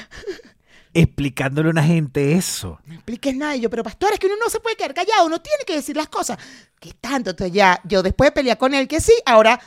explicándole 0.93 1.69
a 1.69 1.71
una 1.71 1.83
gente 1.83 2.33
eso. 2.33 2.79
No 2.85 2.95
expliques 2.95 3.35
nada. 3.35 3.55
Y 3.55 3.61
yo, 3.61 3.69
pero 3.69 3.83
pastor, 3.83 4.11
es 4.13 4.19
que 4.19 4.25
uno 4.25 4.35
no 4.37 4.49
se 4.49 4.59
puede 4.59 4.75
quedar 4.75 4.93
callado, 4.93 5.27
uno 5.27 5.39
tiene 5.39 5.63
que 5.65 5.75
decir 5.75 5.95
las 5.95 6.09
cosas. 6.09 6.37
¿Qué 6.79 6.93
tanto? 6.99 7.29
Entonces 7.29 7.53
ya, 7.53 7.79
yo 7.85 8.01
después 8.03 8.29
de 8.29 8.31
pelear 8.31 8.57
con 8.57 8.73
él 8.73 8.87
que 8.87 8.99
sí, 8.99 9.13
ahora 9.25 9.59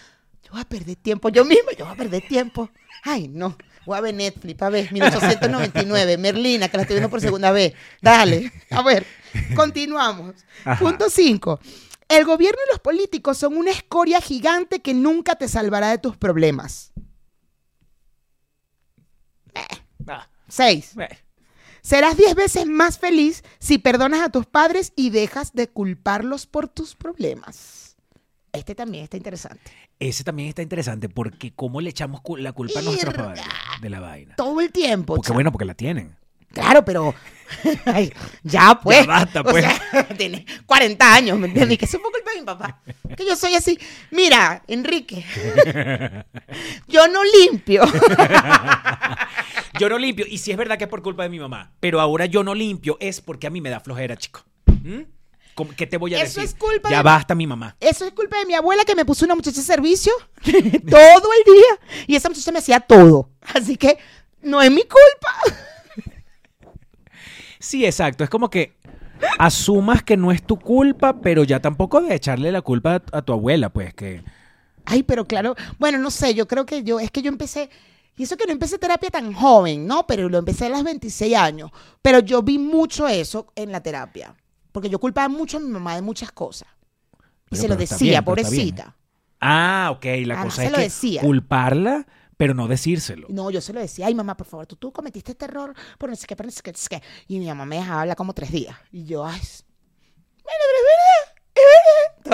yo 0.44 0.50
voy 0.52 0.60
a 0.60 0.64
perder 0.64 0.96
tiempo 0.96 1.28
yo 1.28 1.44
misma, 1.44 1.72
yo 1.78 1.84
voy 1.84 1.94
a 1.94 1.96
perder 1.96 2.26
tiempo. 2.26 2.68
Ay, 3.04 3.28
no. 3.28 3.56
Voy 3.86 3.98
a 3.98 4.00
ver 4.00 4.14
Netflix, 4.14 4.62
a 4.62 4.70
ver, 4.70 4.92
1899, 4.92 6.16
Merlina, 6.18 6.68
que 6.68 6.76
la 6.76 6.82
estoy 6.82 6.94
viendo 6.94 7.10
por 7.10 7.20
segunda 7.20 7.50
vez. 7.50 7.74
Dale, 8.00 8.52
a 8.70 8.82
ver, 8.82 9.06
continuamos. 9.56 10.36
Ajá. 10.64 10.78
Punto 10.84 11.10
5. 11.10 11.60
El 12.12 12.26
gobierno 12.26 12.58
y 12.66 12.70
los 12.70 12.78
políticos 12.80 13.38
son 13.38 13.56
una 13.56 13.70
escoria 13.70 14.20
gigante 14.20 14.80
que 14.82 14.92
nunca 14.92 15.34
te 15.36 15.48
salvará 15.48 15.88
de 15.88 15.96
tus 15.96 16.14
problemas. 16.18 16.92
Ah, 20.06 20.28
6. 20.46 20.96
eh. 20.98 21.08
Serás 21.80 22.18
10 22.18 22.34
veces 22.34 22.66
más 22.66 22.98
feliz 22.98 23.42
si 23.58 23.78
perdonas 23.78 24.20
a 24.20 24.28
tus 24.28 24.44
padres 24.44 24.92
y 24.94 25.08
dejas 25.08 25.54
de 25.54 25.68
culparlos 25.68 26.46
por 26.46 26.68
tus 26.68 26.94
problemas. 26.94 27.96
Este 28.52 28.74
también 28.74 29.04
está 29.04 29.16
interesante. 29.16 29.72
Ese 29.98 30.22
también 30.22 30.50
está 30.50 30.60
interesante 30.60 31.08
porque 31.08 31.54
cómo 31.54 31.80
le 31.80 31.88
echamos 31.88 32.20
la 32.36 32.52
culpa 32.52 32.80
a 32.80 32.82
nuestros 32.82 33.14
padres 33.14 33.44
de 33.80 33.88
la 33.88 34.00
vaina. 34.00 34.36
Todo 34.36 34.60
el 34.60 34.70
tiempo. 34.70 35.14
Porque 35.14 35.32
bueno, 35.32 35.50
porque 35.50 35.64
la 35.64 35.74
tienen. 35.74 36.14
Claro, 36.52 36.84
pero. 36.84 37.14
Ay, 37.84 38.12
ya, 38.42 38.80
pues. 38.82 39.00
Ya 39.00 39.06
basta, 39.06 39.40
O 39.40 39.44
pues. 39.44 39.64
sea, 39.64 40.08
tiene 40.16 40.46
40 40.66 41.14
años, 41.14 41.38
¿me 41.38 41.48
entiendes? 41.48 41.76
Que 41.78 41.84
eso 41.84 41.98
fue 42.00 42.10
culpa 42.10 42.30
de 42.32 42.40
mi 42.40 42.46
papá. 42.46 42.80
Que 43.16 43.26
yo 43.26 43.36
soy 43.36 43.54
así. 43.54 43.78
Mira, 44.10 44.62
Enrique. 44.68 45.24
yo 46.88 47.08
no 47.08 47.20
limpio. 47.24 47.82
Yo 49.78 49.88
no 49.88 49.98
limpio, 49.98 50.26
y 50.28 50.38
si 50.38 50.50
es 50.50 50.56
verdad 50.56 50.76
que 50.78 50.84
es 50.84 50.90
por 50.90 51.02
culpa 51.02 51.22
de 51.24 51.28
mi 51.30 51.38
mamá, 51.40 51.72
pero 51.80 52.00
ahora 52.00 52.26
yo 52.26 52.42
no 52.44 52.54
limpio 52.54 52.96
es 53.00 53.20
porque 53.20 53.46
a 53.46 53.50
mí 53.50 53.60
me 53.60 53.70
da 53.70 53.80
flojera, 53.80 54.16
chico. 54.16 54.44
¿Mm? 54.66 55.00
¿Cómo- 55.54 55.72
¿Qué 55.76 55.86
te 55.86 55.96
voy 55.96 56.14
a 56.14 56.18
Eso 56.22 56.40
decir? 56.40 56.44
es 56.44 56.54
culpa 56.54 56.90
ya 56.90 56.98
de- 56.98 57.02
basta 57.02 57.34
mi 57.34 57.46
mamá. 57.46 57.76
Eso 57.80 58.04
es 58.06 58.12
culpa 58.12 58.38
de 58.38 58.46
mi 58.46 58.54
abuela 58.54 58.84
que 58.84 58.94
me 58.94 59.04
puso 59.04 59.24
una 59.24 59.34
muchacha 59.34 59.58
de 59.60 59.66
servicio 59.66 60.12
todo 60.44 61.28
el 61.32 61.52
día. 61.54 62.04
Y 62.06 62.16
esa 62.16 62.28
muchacha 62.28 62.52
me 62.52 62.58
hacía 62.58 62.80
todo. 62.80 63.30
Así 63.54 63.76
que 63.76 63.98
no 64.42 64.60
es 64.62 64.70
mi 64.70 64.82
culpa. 64.82 65.58
Sí, 67.62 67.86
exacto. 67.86 68.24
Es 68.24 68.30
como 68.30 68.50
que 68.50 68.74
asumas 69.38 70.02
que 70.02 70.16
no 70.16 70.32
es 70.32 70.42
tu 70.42 70.58
culpa, 70.58 71.20
pero 71.20 71.44
ya 71.44 71.60
tampoco 71.60 72.00
de 72.00 72.14
echarle 72.14 72.50
la 72.52 72.60
culpa 72.62 72.96
a, 73.12 73.18
a 73.18 73.22
tu 73.22 73.32
abuela, 73.32 73.68
pues 73.70 73.94
que... 73.94 74.22
Ay, 74.84 75.04
pero 75.04 75.24
claro, 75.26 75.54
bueno, 75.78 75.98
no 75.98 76.10
sé, 76.10 76.34
yo 76.34 76.48
creo 76.48 76.66
que 76.66 76.82
yo, 76.82 76.98
es 76.98 77.10
que 77.12 77.22
yo 77.22 77.28
empecé, 77.28 77.70
y 78.16 78.24
eso 78.24 78.36
que 78.36 78.46
no 78.46 78.52
empecé 78.52 78.78
terapia 78.78 79.10
tan 79.10 79.32
joven, 79.32 79.86
¿no? 79.86 80.06
Pero 80.08 80.28
lo 80.28 80.38
empecé 80.38 80.66
a 80.66 80.70
los 80.70 80.82
26 80.82 81.36
años. 81.36 81.70
Pero 82.02 82.18
yo 82.18 82.42
vi 82.42 82.58
mucho 82.58 83.06
eso 83.06 83.46
en 83.54 83.70
la 83.70 83.80
terapia. 83.80 84.34
Porque 84.72 84.90
yo 84.90 84.98
culpaba 84.98 85.28
mucho 85.28 85.58
a 85.58 85.60
mi 85.60 85.68
mamá 85.68 85.94
de 85.94 86.02
muchas 86.02 86.32
cosas. 86.32 86.66
Y 87.46 87.50
Pero- 87.50 87.62
se 87.62 87.68
lo 87.68 87.74
pero 87.76 87.80
decía, 87.80 87.96
bien, 87.98 88.10
bien, 88.10 88.24
pobrecita. 88.24 88.96
Ah, 89.40 89.90
ok. 89.96 90.04
La 90.26 90.34
Ah, 90.34 90.38
no, 90.38 90.44
cosa 90.44 90.56
se 90.56 90.64
es 90.66 90.70
lo 90.72 90.76
que 90.78 90.82
decía. 90.84 91.20
culparla, 91.22 92.06
pero 92.42 92.54
no 92.54 92.66
decírselo. 92.66 93.28
No, 93.30 93.52
yo 93.52 93.60
se 93.60 93.72
lo 93.72 93.78
decía, 93.78 94.08
ay 94.08 94.16
mamá, 94.16 94.36
por 94.36 94.48
favor, 94.48 94.66
tú, 94.66 94.74
tú 94.74 94.90
cometiste 94.90 95.30
este 95.30 95.44
error 95.44 95.72
por 95.96 96.10
no 96.10 96.16
sé 96.16 96.26
qué, 96.26 96.34
por 96.34 96.44
no 96.44 96.50
sé 96.50 96.60
qué, 96.60 96.72
no 96.72 96.76
sé 96.76 96.88
qué. 96.88 97.00
Y 97.28 97.38
mi 97.38 97.46
mamá 97.46 97.64
me 97.64 97.76
dejaba 97.76 98.00
hablar 98.00 98.16
como 98.16 98.32
tres 98.32 98.50
días. 98.50 98.74
Y 98.90 99.04
yo, 99.04 99.24
ay, 99.24 99.40
bueno, 100.42 100.58
pero 100.66 100.78
es 100.80 100.84
verdad, 100.90 101.36
es 101.54 101.62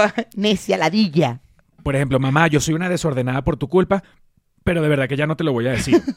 verdad. 0.01 0.15
Toda 0.15 0.29
necia, 0.37 0.79
ladilla. 0.79 1.43
Por 1.83 1.95
ejemplo, 1.95 2.19
mamá, 2.19 2.47
yo 2.47 2.59
soy 2.59 2.73
una 2.73 2.89
desordenada 2.89 3.45
por 3.45 3.59
tu 3.59 3.69
culpa, 3.69 4.03
pero 4.65 4.81
de 4.81 4.89
verdad 4.89 5.09
que 5.11 5.17
ya 5.19 5.27
no 5.27 5.37
te 5.37 5.45
lo 5.45 5.53
voy 5.53 5.67
a 5.67 5.73
decir. 5.73 6.03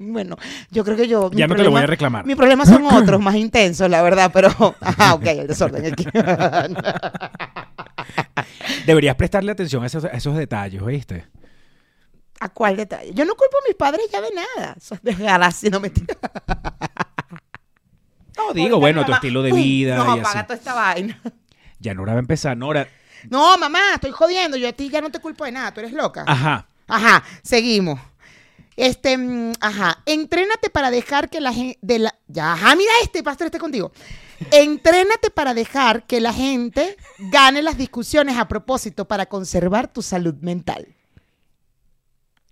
Bueno, 0.00 0.36
yo 0.70 0.84
creo 0.84 0.96
que 0.96 1.08
yo... 1.08 1.28
ya 1.32 1.48
no 1.48 1.56
te 1.56 1.64
lo 1.64 1.72
voy 1.72 1.82
a 1.82 1.86
reclamar. 1.86 2.24
Mis 2.24 2.36
problemas 2.36 2.68
son 2.68 2.84
otros, 2.92 3.20
más 3.20 3.34
intensos, 3.34 3.90
la 3.90 4.00
verdad, 4.00 4.30
pero... 4.32 4.48
Ajá, 4.80 5.14
ok, 5.14 5.26
el 5.26 5.48
desorden. 5.48 5.92
Deberías 8.86 9.16
prestarle 9.16 9.50
atención 9.50 9.82
a 9.82 9.86
esos, 9.86 10.04
a 10.04 10.10
esos 10.10 10.36
detalles, 10.36 10.80
¿oíste? 10.80 11.26
¿A 12.40 12.48
cuál 12.48 12.76
detalle? 12.76 13.12
Yo 13.14 13.24
no 13.24 13.34
culpo 13.34 13.56
a 13.58 13.68
mis 13.68 13.76
padres 13.76 14.06
ya 14.12 14.20
de 14.20 14.30
nada. 14.30 14.74
Eso 14.76 14.94
es 14.94 15.02
desgracia, 15.02 15.70
no 15.70 15.80
mentira. 15.80 16.16
No, 18.36 18.52
digo, 18.52 18.78
bueno, 18.78 19.04
tu 19.04 19.12
estilo 19.12 19.42
de 19.42 19.52
vida 19.52 19.96
No, 19.96 20.04
y 20.06 20.10
así. 20.10 20.20
apaga 20.20 20.42
toda 20.46 20.56
esta 20.58 20.74
vaina. 20.74 21.20
Ya 21.80 21.94
Nora 21.94 22.12
va 22.14 22.18
a 22.18 22.20
empezar. 22.20 22.56
Nora, 22.56 22.88
No, 23.30 23.56
mamá, 23.56 23.94
estoy 23.94 24.10
jodiendo. 24.10 24.56
Yo 24.56 24.68
a 24.68 24.72
ti 24.72 24.88
ya 24.88 25.00
no 25.00 25.10
te 25.10 25.20
culpo 25.20 25.44
de 25.44 25.52
nada. 25.52 25.72
Tú 25.72 25.78
eres 25.80 25.92
loca. 25.92 26.24
ajá. 26.26 26.66
Ajá, 26.88 27.22
seguimos. 27.42 28.00
Este, 28.74 29.16
mm, 29.18 29.52
ajá, 29.60 30.02
entrénate 30.06 30.70
para 30.70 30.90
dejar 30.90 31.28
que 31.30 31.40
la 31.40 31.52
gente, 31.52 31.78
de 31.82 31.98
la, 32.00 32.14
ya, 32.28 32.52
ajá, 32.54 32.74
mira 32.76 32.90
este, 33.02 33.22
pastor, 33.22 33.46
este 33.46 33.58
contigo. 33.58 33.92
Entrénate 34.50 35.30
para 35.30 35.52
dejar 35.54 36.04
que 36.06 36.20
la 36.20 36.32
gente 36.32 36.96
gane 37.18 37.60
las 37.62 37.76
discusiones 37.76 38.36
a 38.38 38.48
propósito 38.48 39.06
para 39.06 39.26
conservar 39.26 39.86
tu 39.92 40.00
salud 40.02 40.34
mental. 40.40 40.96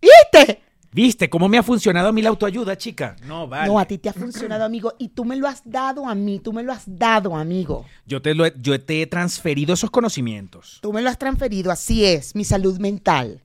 ¿Viste? 0.01 0.63
¿Viste 0.93 1.29
cómo 1.29 1.47
me 1.49 1.59
ha 1.59 1.63
funcionado 1.63 2.09
a 2.09 2.13
mí 2.13 2.23
la 2.23 2.31
autoayuda, 2.31 2.77
chica? 2.79 3.17
No, 3.27 3.47
vale. 3.47 3.67
No, 3.71 3.79
a 3.79 3.85
ti 3.85 3.99
te 3.99 4.09
ha 4.09 4.15
funcionado, 4.15 4.65
amigo, 4.65 4.95
y 4.99 5.09
tú 5.11 5.27
me 5.27 5.37
lo 5.37 5.47
has 5.47 5.61
dado 5.65 6.09
a 6.09 6.15
mí, 6.15 6.39
tú 6.39 6.55
me 6.55 6.63
lo 6.63 6.73
has 6.73 6.85
dado, 6.87 7.37
amigo. 7.37 7.85
Yo 8.07 8.23
te, 8.23 8.35
lo 8.35 8.47
he- 8.47 8.55
yo 8.59 8.81
te 8.83 9.03
he 9.03 9.07
transferido 9.07 9.75
esos 9.75 9.91
conocimientos. 9.91 10.79
Tú 10.81 10.93
me 10.95 11.03
lo 11.03 11.11
has 11.11 11.19
transferido, 11.19 11.71
así 11.71 12.05
es, 12.07 12.35
mi 12.35 12.45
salud 12.45 12.79
mental. 12.79 13.43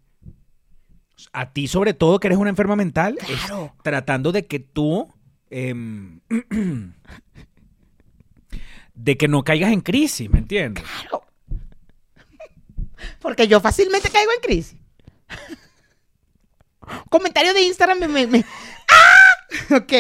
A 1.34 1.52
ti, 1.52 1.68
sobre 1.68 1.94
todo, 1.94 2.20
que 2.20 2.28
eres 2.30 2.38
una 2.40 2.50
enferma 2.52 2.76
mental, 2.78 3.18
es 3.30 3.40
Claro. 3.46 3.76
tratando 3.84 4.32
de 4.32 4.48
que 4.48 4.60
tú. 4.60 5.14
em, 5.50 6.22
de 8.96 9.18
que 9.18 9.28
no 9.28 9.44
caigas 9.44 9.72
en 9.74 9.82
crisis, 9.82 10.30
¿me 10.30 10.40
entiendes? 10.40 10.84
Claro. 11.02 11.24
Porque 13.20 13.48
yo 13.48 13.60
fácilmente 13.60 14.10
caigo 14.10 14.32
en 14.32 14.42
crisis. 14.42 14.78
Comentario 17.10 17.54
de 17.54 17.62
Instagram 17.64 18.00
me... 18.00 18.08
me- 18.08 18.28
me- 18.28 18.46
¡Ah! 18.90 19.28
Ok. 19.78 19.94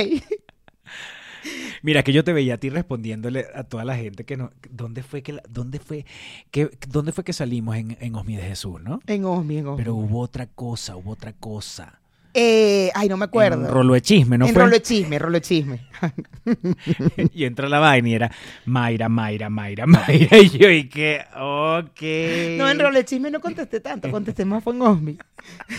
Mira, 1.82 2.04
que 2.04 2.14
yo 2.14 2.24
te 2.24 2.34
veía 2.34 2.54
a 2.56 2.58
ti 2.58 2.70
respondiéndole 2.70 3.48
a 3.56 3.64
toda 3.64 3.84
la 3.84 3.96
gente 3.96 4.24
que 4.26 4.38
no. 4.38 4.52
¿Dónde 4.70 5.02
fue 5.02 5.24
que, 5.24 5.34
la- 5.34 5.44
dónde 5.50 5.80
fue 5.80 6.06
que, 6.52 6.70
dónde 6.88 7.12
fue 7.12 7.24
que 7.24 7.34
salimos 7.34 7.76
en, 7.76 7.98
en 8.00 8.16
Osmi 8.16 8.36
de 8.36 8.44
Jesús, 8.44 8.80
no? 8.82 9.00
En 9.08 9.26
Osmi, 9.26 9.58
en 9.58 9.68
Osmi. 9.68 9.78
Pero 9.84 9.96
hubo 9.96 10.20
otra 10.20 10.46
cosa, 10.46 10.96
hubo 10.96 11.12
otra 11.12 11.34
cosa. 11.34 12.01
Eh, 12.34 12.90
ay, 12.94 13.10
no 13.10 13.18
me 13.18 13.26
acuerdo. 13.26 13.66
En 13.66 13.72
rolo 13.72 13.94
de 13.94 14.02
chisme, 14.02 14.38
¿no 14.38 14.46
en 14.46 14.54
fue? 14.54 14.64
rolo 14.64 14.74
de 14.74 14.82
chisme, 14.82 15.20
rolo 15.20 15.34
de 15.34 15.42
chisme. 15.42 15.88
y 17.34 17.44
entra 17.44 17.68
la 17.68 17.80
vaina 17.80 18.10
y 18.10 18.14
era 18.14 18.32
Mayra, 18.66 19.10
Mayra, 19.10 19.50
Mayra, 19.50 19.86
Mayra. 19.86 20.38
Y 20.42 20.50
yo, 20.50 20.70
y 20.70 20.88
que, 20.88 21.22
ok. 21.36 22.58
No, 22.58 22.70
en 22.70 22.80
rolo 22.80 22.98
de 22.98 23.06
chisme 23.06 23.30
no 23.30 23.42
contesté 23.42 23.80
tanto, 23.80 24.10
contesté 24.10 24.46
más 24.46 24.64
fue 24.64 24.74
en 24.74 24.82
Osmi. 24.82 25.18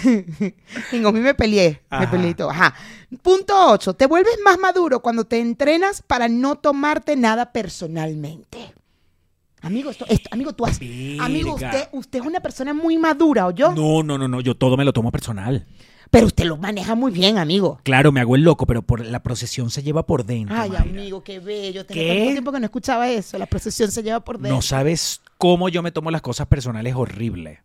en 0.92 1.06
Osmi 1.06 1.20
me 1.20 1.34
peleé, 1.34 1.82
me 1.90 2.06
peleé 2.08 2.30
y 2.30 2.34
todo. 2.34 2.50
Ajá. 2.50 2.74
Punto 3.22 3.54
8. 3.72 3.94
Te 3.94 4.06
vuelves 4.06 4.38
más 4.44 4.58
maduro 4.58 5.00
cuando 5.00 5.24
te 5.24 5.38
entrenas 5.38 6.02
para 6.02 6.28
no 6.28 6.56
tomarte 6.56 7.16
nada 7.16 7.52
personalmente. 7.52 8.74
Amigo, 9.62 9.90
esto, 9.90 10.04
esto- 10.08 10.28
amigo, 10.32 10.52
tú 10.52 10.66
has, 10.66 10.80
amigo, 11.20 11.54
usted, 11.54 11.88
usted 11.92 12.18
es 12.20 12.26
una 12.26 12.40
persona 12.40 12.74
muy 12.74 12.98
madura, 12.98 13.46
¿o 13.46 13.50
yo? 13.52 13.72
No, 13.72 14.02
no, 14.02 14.18
no, 14.18 14.26
no, 14.28 14.40
yo 14.40 14.56
todo 14.56 14.76
me 14.76 14.84
lo 14.84 14.92
tomo 14.92 15.10
personal. 15.12 15.66
Pero 16.10 16.26
usted 16.26 16.44
lo 16.44 16.58
maneja 16.58 16.94
muy 16.94 17.10
bien, 17.10 17.38
amigo. 17.38 17.80
Claro, 17.84 18.12
me 18.12 18.20
hago 18.20 18.36
el 18.36 18.42
loco, 18.42 18.66
pero 18.66 18.82
por 18.82 19.00
la 19.06 19.22
procesión 19.22 19.70
se 19.70 19.82
lleva 19.82 20.04
por 20.04 20.26
dentro. 20.26 20.54
Ay, 20.54 20.68
Mayra. 20.70 20.82
amigo, 20.84 21.24
qué 21.24 21.38
bello. 21.38 21.86
Tenía 21.86 22.08
tanto 22.14 22.32
tiempo 22.32 22.52
que 22.52 22.58
no 22.60 22.66
escuchaba 22.66 23.08
eso. 23.08 23.38
La 23.38 23.46
procesión 23.46 23.90
se 23.90 24.02
lleva 24.02 24.20
por 24.20 24.36
dentro. 24.36 24.56
No 24.56 24.60
sabes 24.62 25.22
cómo 25.38 25.70
yo 25.70 25.82
me 25.82 25.90
tomo 25.90 26.10
las 26.10 26.20
cosas 26.20 26.48
personales 26.48 26.94
horrible. 26.94 27.60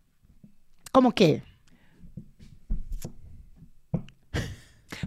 ¿Cómo 0.92 1.12
qué? 1.12 1.42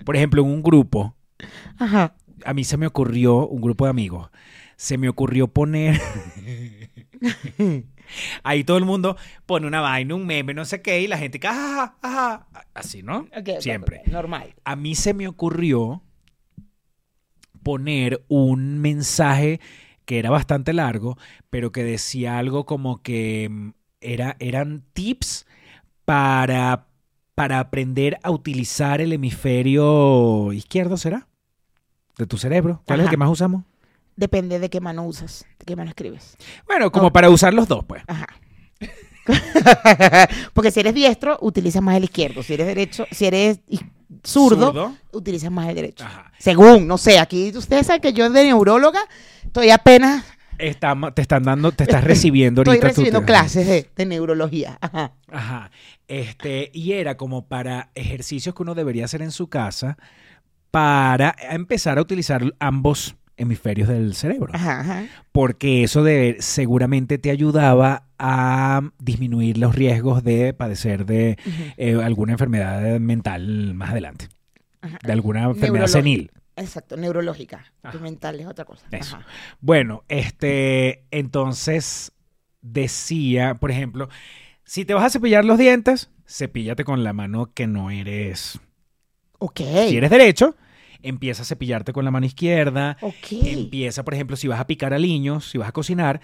Por 0.05 0.15
ejemplo, 0.15 0.41
en 0.43 0.47
un 0.49 0.61
grupo, 0.61 1.15
Ajá. 1.79 2.13
a 2.45 2.53
mí 2.53 2.63
se 2.63 2.77
me 2.77 2.87
ocurrió, 2.87 3.47
un 3.47 3.61
grupo 3.61 3.85
de 3.85 3.89
amigos, 3.89 4.29
se 4.77 4.97
me 4.97 5.09
ocurrió 5.09 5.47
poner. 5.47 5.99
Ahí 8.43 8.63
todo 8.63 8.77
el 8.77 8.85
mundo 8.85 9.15
pone 9.45 9.67
una 9.67 9.81
vaina, 9.81 10.15
un 10.15 10.25
meme, 10.25 10.53
no 10.53 10.65
sé 10.65 10.81
qué, 10.81 11.01
y 11.01 11.07
la 11.07 11.17
gente, 11.17 11.39
ajá, 11.47 11.95
ajá, 12.01 12.47
así, 12.73 13.03
¿no? 13.03 13.27
Siempre. 13.59 14.01
Normal. 14.07 14.53
A 14.65 14.75
mí 14.75 14.95
se 14.95 15.13
me 15.13 15.27
ocurrió 15.27 16.01
poner 17.63 18.23
un 18.27 18.79
mensaje 18.79 19.59
que 20.05 20.19
era 20.19 20.29
bastante 20.29 20.73
largo, 20.73 21.17
pero 21.49 21.71
que 21.71 21.83
decía 21.83 22.37
algo 22.37 22.65
como 22.65 23.01
que 23.01 23.47
mm, 23.49 23.69
era, 24.01 24.35
eran 24.39 24.83
tips 24.93 25.45
para, 26.05 26.87
para 27.35 27.59
aprender 27.59 28.19
a 28.23 28.31
utilizar 28.31 28.99
el 28.99 29.13
hemisferio 29.13 30.51
izquierdo, 30.53 30.97
¿será? 30.97 31.27
De 32.17 32.25
tu 32.25 32.37
cerebro. 32.37 32.81
¿Cuál 32.85 32.99
es 32.99 33.05
el 33.05 33.09
que 33.09 33.17
más 33.17 33.29
usamos? 33.29 33.63
Depende 34.15 34.59
de 34.59 34.69
qué 34.69 34.81
mano 34.81 35.03
usas, 35.05 35.45
de 35.59 35.65
qué 35.65 35.75
mano 35.75 35.89
escribes. 35.89 36.35
Bueno, 36.67 36.91
como 36.91 37.05
No. 37.07 37.13
para 37.13 37.29
usar 37.29 37.53
los 37.53 37.67
dos, 37.67 37.83
pues. 37.85 38.03
Ajá. 38.07 38.27
Porque 40.53 40.71
si 40.71 40.79
eres 40.79 40.93
diestro, 40.93 41.37
utilizas 41.41 41.81
más 41.81 41.95
el 41.95 42.03
izquierdo. 42.05 42.43
Si 42.43 42.53
eres 42.53 42.67
derecho, 42.67 43.05
si 43.11 43.25
eres 43.25 43.59
zurdo, 44.23 44.95
utilizas 45.11 45.51
más 45.51 45.69
el 45.69 45.75
derecho. 45.75 46.03
Ajá. 46.05 46.31
Según, 46.39 46.87
no 46.87 46.97
sé, 46.97 47.19
aquí 47.19 47.51
ustedes 47.55 47.87
saben 47.87 48.01
que 48.01 48.13
yo 48.13 48.29
de 48.29 48.43
neuróloga 48.43 49.01
estoy 49.45 49.69
apenas, 49.69 50.25
Está- 50.57 50.95
te 51.15 51.21
están 51.23 51.43
dando, 51.43 51.71
te 51.71 51.83
estás 51.83 52.03
recibiendo 52.03 52.59
ahorita. 52.61 52.73
estoy 52.75 52.87
recibiendo 52.89 53.25
clases 53.25 53.65
de, 53.67 53.89
de 53.95 54.05
neurología. 54.05 54.77
Ajá. 54.81 55.13
Ajá. 55.31 55.71
Este, 56.07 56.69
y 56.73 56.93
era 56.93 57.15
como 57.17 57.47
para 57.47 57.89
ejercicios 57.95 58.53
que 58.53 58.61
uno 58.63 58.75
debería 58.75 59.05
hacer 59.05 59.21
en 59.21 59.31
su 59.31 59.47
casa 59.49 59.97
para 60.71 61.35
empezar 61.49 61.97
a 61.97 62.01
utilizar 62.01 62.53
ambos 62.59 63.15
hemisferios 63.41 63.89
del 63.89 64.13
cerebro. 64.13 64.53
Ajá, 64.53 64.79
ajá. 64.79 65.05
Porque 65.31 65.83
eso 65.83 66.03
de, 66.03 66.37
seguramente 66.39 67.17
te 67.17 67.31
ayudaba 67.31 68.07
a 68.17 68.81
disminuir 68.99 69.57
los 69.57 69.75
riesgos 69.75 70.23
de 70.23 70.53
padecer 70.53 71.05
de 71.05 71.37
eh, 71.77 71.95
alguna 72.01 72.33
enfermedad 72.33 72.99
mental 72.99 73.73
más 73.73 73.91
adelante. 73.91 74.29
Ajá. 74.81 74.97
De 75.03 75.11
alguna 75.11 75.43
enfermedad 75.43 75.87
senil. 75.87 76.31
Exacto, 76.55 76.97
neurológica. 76.97 77.65
Tu 77.91 77.99
mental 77.99 78.39
es 78.39 78.47
otra 78.47 78.65
cosa. 78.65 78.85
Eso. 78.91 79.17
Bueno, 79.61 80.03
este, 80.07 81.05
entonces 81.11 82.11
decía, 82.61 83.55
por 83.55 83.71
ejemplo, 83.71 84.09
si 84.63 84.85
te 84.85 84.93
vas 84.93 85.03
a 85.03 85.09
cepillar 85.09 85.45
los 85.45 85.57
dientes, 85.57 86.09
cepíllate 86.27 86.83
con 86.83 87.03
la 87.03 87.13
mano 87.13 87.51
que 87.53 87.67
no 87.67 87.89
eres. 87.89 88.59
Ok. 89.39 89.61
Si 89.89 89.97
eres 89.97 90.09
derecho, 90.09 90.55
empieza 91.03 91.41
a 91.41 91.45
cepillarte 91.45 91.93
con 91.93 92.05
la 92.05 92.11
mano 92.11 92.25
izquierda. 92.25 92.97
Ok. 93.01 93.31
Empieza, 93.43 94.03
por 94.03 94.13
ejemplo, 94.13 94.35
si 94.37 94.47
vas 94.47 94.59
a 94.59 94.67
picar 94.67 94.93
aliños, 94.93 95.49
si 95.49 95.57
vas 95.57 95.69
a 95.69 95.71
cocinar, 95.71 96.21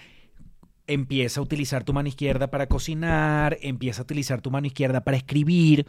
empieza 0.88 1.40
a 1.40 1.44
utilizar 1.44 1.84
tu 1.84 1.94
mano 1.94 2.08
izquierda 2.08 2.50
para 2.50 2.68
cocinar, 2.68 3.58
empieza 3.62 4.02
a 4.02 4.04
utilizar 4.04 4.42
tu 4.42 4.52
mano 4.52 4.68
izquierda 4.68 5.02
para 5.04 5.18
escribir, 5.18 5.86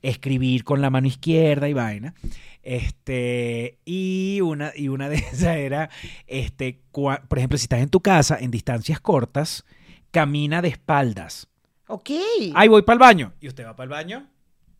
escribir 0.00 0.64
con 0.64 0.80
la 0.80 0.88
mano 0.90 1.06
izquierda 1.06 1.68
y 1.68 1.72
vaina. 1.74 2.14
Este, 2.62 3.78
y 3.84 4.40
una, 4.42 4.72
y 4.74 4.88
una 4.88 5.08
de 5.08 5.16
esas 5.32 5.56
era, 5.56 5.90
este, 6.26 6.80
cua- 6.92 7.26
por 7.28 7.38
ejemplo, 7.38 7.58
si 7.58 7.64
estás 7.64 7.80
en 7.80 7.88
tu 7.90 8.00
casa 8.00 8.38
en 8.40 8.50
distancias 8.50 9.00
cortas, 9.00 9.64
camina 10.10 10.62
de 10.62 10.68
espaldas. 10.68 11.48
Ok. 11.86 12.10
Ay, 12.54 12.68
voy 12.68 12.82
para 12.82 12.94
el 12.94 13.00
baño. 13.00 13.32
¿Y 13.40 13.48
usted 13.48 13.64
va 13.66 13.74
para 13.76 13.84
el 13.84 13.90
baño? 13.90 14.26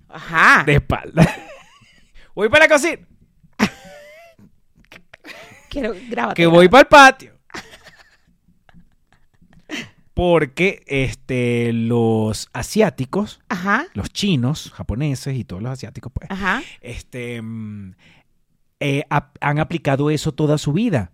Ajá. 0.08 0.64
De 0.64 0.74
espaldas. 0.74 1.26
voy 2.34 2.48
para 2.48 2.66
la 2.66 2.74
cocina. 2.74 2.98
Quiero 5.68 5.94
grabar. 6.08 6.34
que 6.34 6.46
voy 6.46 6.68
para 6.68 6.82
el 6.82 6.88
patio. 6.88 7.32
Porque 10.14 10.82
este, 10.86 11.72
los 11.72 12.48
asiáticos, 12.52 13.40
Ajá. 13.48 13.86
los 13.94 14.10
chinos, 14.12 14.72
japoneses 14.74 15.36
y 15.36 15.44
todos 15.44 15.62
los 15.62 15.70
asiáticos, 15.70 16.10
pues, 16.12 16.28
Ajá. 16.30 16.60
este, 16.80 17.40
mm, 17.40 17.92
eh, 18.80 19.04
ap- 19.10 19.36
han 19.40 19.60
aplicado 19.60 20.10
eso 20.10 20.32
toda 20.32 20.58
su 20.58 20.72
vida. 20.72 21.12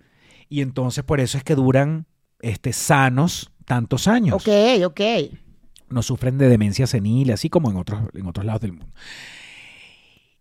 Y 0.48 0.62
entonces 0.62 1.04
por 1.04 1.20
eso 1.20 1.36
es 1.36 1.44
que 1.44 1.54
duran 1.54 2.06
este, 2.40 2.72
sanos 2.72 3.52
tantos 3.66 4.08
años. 4.08 4.36
Ok, 4.36 4.48
ok. 4.86 5.00
No 5.90 6.02
sufren 6.02 6.38
de 6.38 6.48
demencia 6.48 6.86
senil, 6.86 7.30
así 7.32 7.50
como 7.50 7.70
en 7.70 7.76
otros, 7.76 8.00
en 8.14 8.26
otros 8.26 8.46
lados 8.46 8.62
del 8.62 8.72
mundo. 8.72 8.88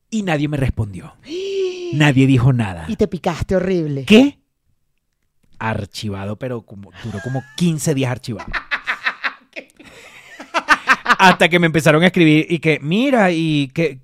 Y 0.10 0.21
nadie 0.23 0.47
me 0.47 0.56
respondió. 0.58 1.15
Nadie 1.93 2.26
dijo 2.28 2.54
nada. 2.54 2.86
Y 2.88 2.96
te 2.96 3.08
picaste 3.08 3.56
horrible. 3.56 4.06
¿Qué? 4.06 4.39
Archivado, 5.60 6.38
pero 6.38 6.62
como, 6.63 6.91
duró 7.04 7.19
como 7.24 7.43
15 7.58 7.93
días 7.93 8.12
archivado. 8.12 8.52
Hasta 11.19 11.48
que 11.50 11.60
me 11.60 11.67
empezaron 11.67 12.04
a 12.04 12.08
escribir 12.08 12.48
y 12.50 12.60
que, 12.60 12.80
mira, 12.82 13.32
¿y 13.32 13.69
qué, 13.74 14.00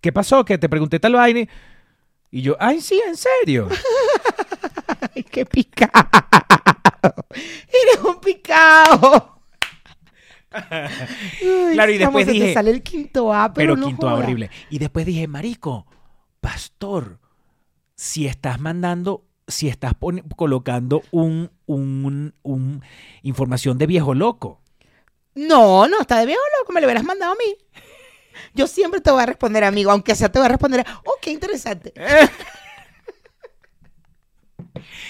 qué 0.00 0.12
pasó? 0.12 0.44
Que 0.44 0.58
te 0.58 0.68
pregunté 0.68 0.98
tal 0.98 1.12
vaina. 1.14 1.46
Y 2.30 2.42
yo, 2.42 2.56
ay, 2.58 2.80
sí, 2.80 3.00
en 3.06 3.16
serio. 3.16 3.68
Ay, 5.14 5.22
qué 5.24 5.44
picado. 5.46 5.92
Eres 7.30 8.04
un 8.04 8.20
picado. 8.20 9.40
Uy, 11.42 11.72
Claro, 11.74 11.92
y 11.92 11.98
después 11.98 12.26
dije- 12.26 12.46
Te 12.46 12.54
sale 12.54 12.70
el 12.70 12.82
quinto 12.82 13.32
A, 13.32 13.52
pero, 13.52 13.74
Pero 13.74 13.80
no 13.80 13.86
quinto 13.86 14.08
A 14.08 14.14
horrible. 14.14 14.50
Y 14.70 14.78
después 14.78 15.04
dije, 15.06 15.26
marico, 15.28 15.86
pastor, 16.46 17.18
si 17.96 18.28
estás 18.28 18.60
mandando, 18.60 19.24
si 19.48 19.66
estás 19.66 19.94
colocando 20.36 21.02
un, 21.10 21.50
un, 21.66 22.34
un 22.44 22.82
información 23.22 23.78
de 23.78 23.88
viejo 23.88 24.14
loco. 24.14 24.60
No, 25.34 25.88
no, 25.88 26.02
está 26.02 26.20
de 26.20 26.26
viejo 26.26 26.40
loco. 26.60 26.72
Me 26.72 26.80
lo 26.80 26.86
hubieras 26.86 27.02
mandado 27.02 27.32
a 27.32 27.34
mí. 27.34 27.56
Yo 28.54 28.68
siempre 28.68 29.00
te 29.00 29.10
voy 29.10 29.24
a 29.24 29.26
responder, 29.26 29.64
amigo. 29.64 29.90
Aunque 29.90 30.14
sea, 30.14 30.30
te 30.30 30.38
voy 30.38 30.46
a 30.46 30.50
responder. 30.50 30.86
Oh, 31.04 31.14
qué 31.20 31.32
interesante. 31.32 31.92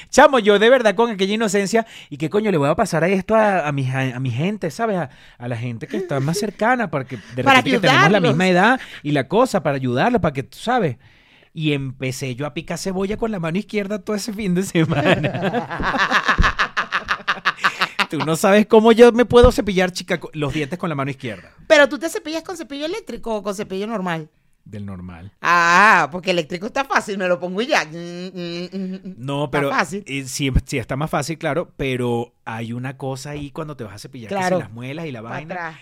Chamo, 0.08 0.38
yo 0.38 0.58
de 0.58 0.70
verdad 0.70 0.94
con 0.94 1.10
aquella 1.10 1.34
inocencia, 1.34 1.86
¿y 2.08 2.16
qué 2.16 2.30
coño 2.30 2.50
le 2.50 2.56
voy 2.56 2.70
a 2.70 2.76
pasar 2.76 3.04
a 3.04 3.08
esto 3.08 3.34
a, 3.34 3.68
a, 3.68 3.72
mi, 3.72 3.86
a, 3.90 4.18
mi 4.20 4.30
gente, 4.30 4.70
¿sabes? 4.70 4.96
A, 4.96 5.48
la 5.48 5.56
gente 5.58 5.86
que 5.86 5.98
está 5.98 6.18
más 6.18 6.38
cercana, 6.38 6.90
para 6.90 7.04
que 7.04 7.18
de 7.34 7.44
Para 7.44 7.58
repente 7.58 7.82
que 7.82 7.88
tenemos 7.88 8.10
la 8.10 8.20
misma 8.20 8.48
edad 8.48 8.80
y 9.02 9.10
la 9.10 9.28
cosa, 9.28 9.62
para 9.62 9.76
ayudarlos, 9.76 10.22
para 10.22 10.32
que 10.32 10.44
tú 10.44 10.56
sabes. 10.56 10.96
Y 11.58 11.72
empecé 11.72 12.34
yo 12.34 12.44
a 12.44 12.52
picar 12.52 12.76
cebolla 12.76 13.16
con 13.16 13.30
la 13.30 13.40
mano 13.40 13.56
izquierda 13.56 13.98
todo 14.04 14.14
ese 14.14 14.30
fin 14.34 14.54
de 14.54 14.62
semana. 14.62 15.66
tú 18.10 18.18
no 18.18 18.36
sabes 18.36 18.66
cómo 18.66 18.92
yo 18.92 19.10
me 19.12 19.24
puedo 19.24 19.50
cepillar, 19.50 19.90
chica, 19.90 20.20
los 20.34 20.52
dientes 20.52 20.78
con 20.78 20.90
la 20.90 20.94
mano 20.94 21.10
izquierda. 21.10 21.50
Pero 21.66 21.88
tú 21.88 21.98
te 21.98 22.10
cepillas 22.10 22.42
con 22.42 22.58
cepillo 22.58 22.84
eléctrico 22.84 23.36
o 23.36 23.42
con 23.42 23.54
cepillo 23.54 23.86
normal. 23.86 24.28
Del 24.66 24.84
normal. 24.84 25.32
Ah, 25.40 26.08
porque 26.12 26.32
eléctrico 26.32 26.66
está 26.66 26.84
fácil, 26.84 27.16
me 27.18 27.26
lo 27.28 27.38
pongo 27.40 27.62
y 27.62 27.68
ya. 27.68 27.84
Mm, 27.84 28.26
mm, 28.34 28.68
mm. 28.72 29.14
No, 29.16 29.44
Está 29.44 29.50
pero 29.58 29.70
fácil. 29.70 30.02
eh, 30.06 30.24
sí, 30.26 30.52
sí 30.66 30.76
está 30.76 30.96
más 30.96 31.08
fácil, 31.08 31.38
claro, 31.38 31.72
pero 31.76 32.34
hay 32.44 32.72
una 32.74 32.96
cosa 32.98 33.30
ahí 33.30 33.50
cuando 33.50 33.76
te 33.76 33.84
vas 33.84 33.94
a 33.94 33.98
cepillar, 33.98 34.28
que 34.28 34.34
si 34.34 34.40
Claro. 34.40 34.58
las 34.58 34.70
muelas 34.72 35.06
y 35.06 35.12
la 35.12 35.20
vaina. 35.22 35.54
atrás. 35.54 35.76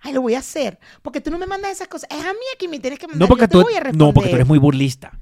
Ay, 0.00 0.12
lo 0.12 0.22
voy 0.22 0.34
a 0.34 0.38
hacer. 0.38 0.78
Porque 1.02 1.20
tú 1.20 1.30
no 1.30 1.38
me 1.38 1.46
mandas 1.46 1.72
esas 1.72 1.88
cosas. 1.88 2.08
Es 2.10 2.24
a 2.24 2.32
mí 2.32 2.38
a 2.54 2.58
quien 2.58 2.70
me 2.70 2.78
tienes 2.78 2.98
que 2.98 3.06
mandar. 3.06 3.20
No 3.20 3.28
porque, 3.28 3.42
Yo 3.42 3.48
te 3.48 3.52
tú, 3.52 3.62
voy 3.62 3.74
a 3.74 3.80
responder. 3.80 4.06
no, 4.06 4.14
porque 4.14 4.28
tú 4.30 4.34
eres 4.36 4.46
muy 4.46 4.58
burlista. 4.58 5.18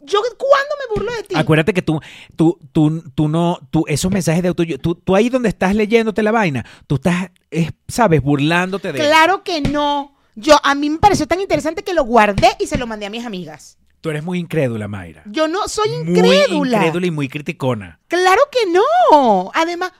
Yo, 0.00 0.20
¿cuándo 0.38 0.74
me 0.78 0.94
burlo 0.94 1.12
de 1.16 1.22
ti? 1.24 1.34
Acuérdate 1.36 1.74
que 1.74 1.82
tú, 1.82 2.00
tú, 2.36 2.58
tú, 2.72 3.02
tú 3.14 3.28
no, 3.28 3.58
tú, 3.70 3.84
esos 3.88 4.10
mensajes 4.12 4.40
de 4.40 4.48
auto, 4.48 4.62
tú, 4.80 4.94
tú 4.94 5.16
ahí 5.16 5.28
donde 5.28 5.48
estás 5.48 5.74
leyéndote 5.74 6.22
la 6.22 6.30
vaina, 6.30 6.64
tú 6.86 6.94
estás, 6.94 7.30
es, 7.50 7.70
sabes, 7.88 8.22
burlándote 8.22 8.92
de 8.92 8.98
Claro 9.00 9.42
que 9.42 9.60
no. 9.62 10.14
Yo, 10.36 10.60
a 10.62 10.74
mí 10.76 10.90
me 10.90 10.98
pareció 10.98 11.26
tan 11.26 11.40
interesante 11.40 11.82
que 11.82 11.92
lo 11.94 12.04
guardé 12.04 12.48
y 12.60 12.66
se 12.68 12.78
lo 12.78 12.86
mandé 12.86 13.06
a 13.06 13.10
mis 13.10 13.24
amigas. 13.26 13.78
Tú 14.00 14.10
eres 14.10 14.22
muy 14.22 14.38
incrédula, 14.38 14.86
Mayra. 14.86 15.24
Yo 15.26 15.48
no 15.48 15.66
soy 15.66 15.88
Muy 15.88 16.10
incrédula. 16.18 16.76
incrédula 16.78 17.06
y 17.06 17.10
muy 17.10 17.28
criticona. 17.28 17.98
Claro 18.06 18.42
que 18.52 18.70
no. 18.70 19.50
Además, 19.54 19.90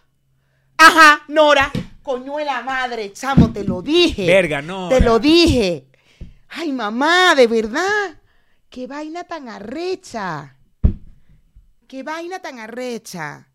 ajá, 0.79 1.23
Nora, 1.27 1.73
coño 2.07 2.37
de 2.37 2.45
la 2.45 2.63
madre, 2.63 3.13
chamo, 3.13 3.53
te 3.53 3.65
lo 3.65 3.83
dije. 3.83 4.25
Verga, 4.29 4.63
no. 4.63 4.89
Te 4.89 5.01
lo 5.01 5.19
dije. 5.19 5.87
Ay, 6.51 6.71
mamá, 6.73 7.35
de 7.35 7.49
verdad. 7.49 8.17
Qué 8.71 8.87
vaina 8.87 9.25
tan 9.25 9.49
arrecha. 9.49 10.57
Qué 11.89 12.05
vaina 12.05 12.39
tan 12.39 12.61
arrecha. 12.61 13.49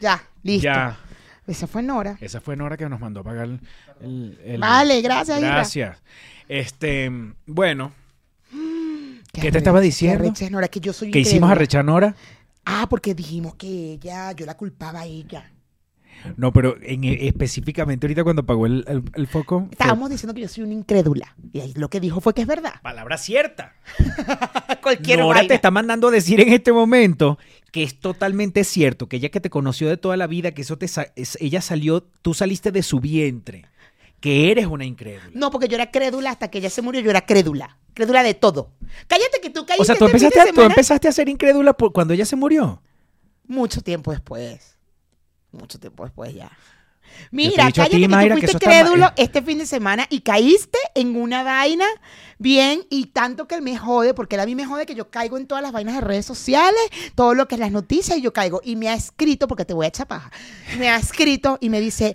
Ya, 0.00 0.20
listo. 0.42 0.64
Ya. 0.64 0.98
Esa 1.46 1.68
fue 1.68 1.82
Nora. 1.84 2.16
Esa 2.20 2.40
fue 2.40 2.56
Nora 2.56 2.76
que 2.76 2.88
nos 2.88 2.98
mandó 2.98 3.20
a 3.20 3.22
pagar 3.22 3.44
el... 3.44 3.60
el- 4.00 4.40
el- 4.44 4.60
Vale, 4.60 5.00
gracias, 5.00 5.38
Ira. 5.38 5.48
Gracias. 5.48 6.02
Este, 6.48 7.08
bueno, 7.46 7.92
Qué 9.32 9.40
¿Qué 9.40 9.52
te 9.52 9.58
estaba 9.58 9.80
diciendo? 9.80 10.24
Arrecha 10.24 10.50
Nora, 10.50 10.66
que 10.66 10.80
yo 10.80 10.92
soy 10.92 11.12
¿qué 11.12 11.20
hicimos 11.20 11.48
incrédula. 11.48 11.52
a 11.52 11.58
Recha 11.58 11.82
Nora? 11.84 12.16
Ah, 12.64 12.86
porque 12.90 13.14
dijimos 13.14 13.54
que 13.54 13.92
ella, 13.92 14.32
yo 14.32 14.46
la 14.46 14.56
culpaba 14.56 15.00
a 15.02 15.06
ella. 15.06 15.50
No, 16.36 16.52
pero 16.52 16.76
en, 16.82 17.04
específicamente 17.04 18.06
ahorita 18.06 18.24
cuando 18.24 18.42
apagó 18.42 18.66
el, 18.66 18.84
el- 18.88 19.02
el 19.14 19.26
foco. 19.26 19.60
fue 19.60 19.68
Estábamos 19.72 20.10
diciendo 20.10 20.34
que 20.34 20.40
yo 20.42 20.48
soy 20.48 20.64
una 20.64 20.72
incrédula. 20.74 21.34
Y 21.52 21.60
ahí 21.60 21.72
lo 21.76 21.88
que 21.90 22.00
dijo 22.00 22.20
fue 22.20 22.34
que 22.34 22.42
es 22.42 22.46
verdad. 22.48 22.74
Palabra 22.82 23.18
cierta. 23.18 23.74
Cualquier 24.82 25.18
Nora 25.20 25.38
vaina. 25.38 25.48
te 25.48 25.54
está 25.54 25.70
mandando 25.70 26.08
a 26.08 26.10
decir 26.10 26.40
en 26.40 26.52
este 26.52 26.72
momento 26.72 27.38
que 27.72 27.82
es 27.82 27.98
totalmente 27.98 28.64
cierto, 28.64 29.08
que 29.08 29.16
ella 29.16 29.30
que 29.30 29.40
te 29.40 29.50
conoció 29.50 29.88
de 29.88 29.96
toda 29.96 30.16
la 30.16 30.26
vida, 30.26 30.52
que 30.52 30.62
eso 30.62 30.78
te 30.78 30.86
sa- 30.88 31.08
ella 31.16 31.60
salió, 31.60 32.02
tú 32.22 32.32
saliste 32.34 32.70
de 32.70 32.82
su 32.82 33.00
vientre, 33.00 33.66
que 34.20 34.50
eres 34.50 34.66
una 34.66 34.84
incrédula. 34.84 35.30
No, 35.34 35.50
porque 35.50 35.66
yo 35.68 35.74
era 35.74 35.90
crédula 35.90 36.30
hasta 36.30 36.48
que 36.48 36.58
ella 36.58 36.70
se 36.70 36.82
murió, 36.82 37.00
yo 37.00 37.10
era 37.10 37.26
crédula. 37.26 37.76
Crédula 37.94 38.22
de 38.22 38.34
todo. 38.34 38.70
Cállate 39.06 39.40
que 39.42 39.50
tú 39.50 39.66
caíste 39.66 39.82
o 39.82 39.84
sea, 39.84 39.94
tú 39.96 40.06
este 40.06 40.16
empezaste, 40.18 40.50
a, 40.50 40.52
tú 40.52 40.60
empezaste 40.62 41.08
a 41.08 41.12
ser 41.12 41.28
incrédula 41.28 41.72
por- 41.74 41.92
cuando 41.92 42.14
ella 42.14 42.24
se 42.26 42.36
murió. 42.36 42.80
mucho 43.46 43.80
tiempo 43.82 44.10
después. 44.12 44.73
Mucho 45.54 45.78
tiempo 45.78 46.04
después 46.04 46.34
ya. 46.34 46.50
Mira, 47.30 47.70
cállate 47.70 47.90
ti, 47.90 48.02
que 48.02 48.08
Mayra, 48.08 48.34
tú 48.34 48.40
fuiste 48.40 48.58
crédulo 48.58 49.12
este 49.16 49.42
fin 49.42 49.58
de 49.58 49.66
semana 49.66 50.06
y 50.10 50.20
caíste 50.20 50.78
en 50.94 51.16
una 51.16 51.42
vaina 51.42 51.86
bien 52.38 52.84
y 52.90 53.06
tanto 53.06 53.46
que 53.46 53.54
él 53.54 53.62
me 53.62 53.76
jode, 53.76 54.14
porque 54.14 54.34
él 54.34 54.40
a 54.40 54.46
mí 54.46 54.54
me 54.54 54.66
jode 54.66 54.86
que 54.86 54.94
yo 54.94 55.10
caigo 55.10 55.38
en 55.38 55.46
todas 55.46 55.62
las 55.62 55.72
vainas 55.72 55.94
de 55.94 56.00
redes 56.00 56.26
sociales, 56.26 56.82
todo 57.14 57.34
lo 57.34 57.46
que 57.46 57.54
es 57.54 57.60
las 57.60 57.70
noticias 57.70 58.18
y 58.18 58.22
yo 58.22 58.32
caigo. 58.32 58.60
Y 58.64 58.76
me 58.76 58.88
ha 58.88 58.94
escrito, 58.94 59.48
porque 59.48 59.64
te 59.64 59.74
voy 59.74 59.86
a 59.86 59.88
echar 59.88 60.06
paja, 60.06 60.30
me 60.78 60.88
ha 60.88 60.96
escrito 60.96 61.58
y 61.60 61.70
me 61.70 61.80
dice, 61.80 62.14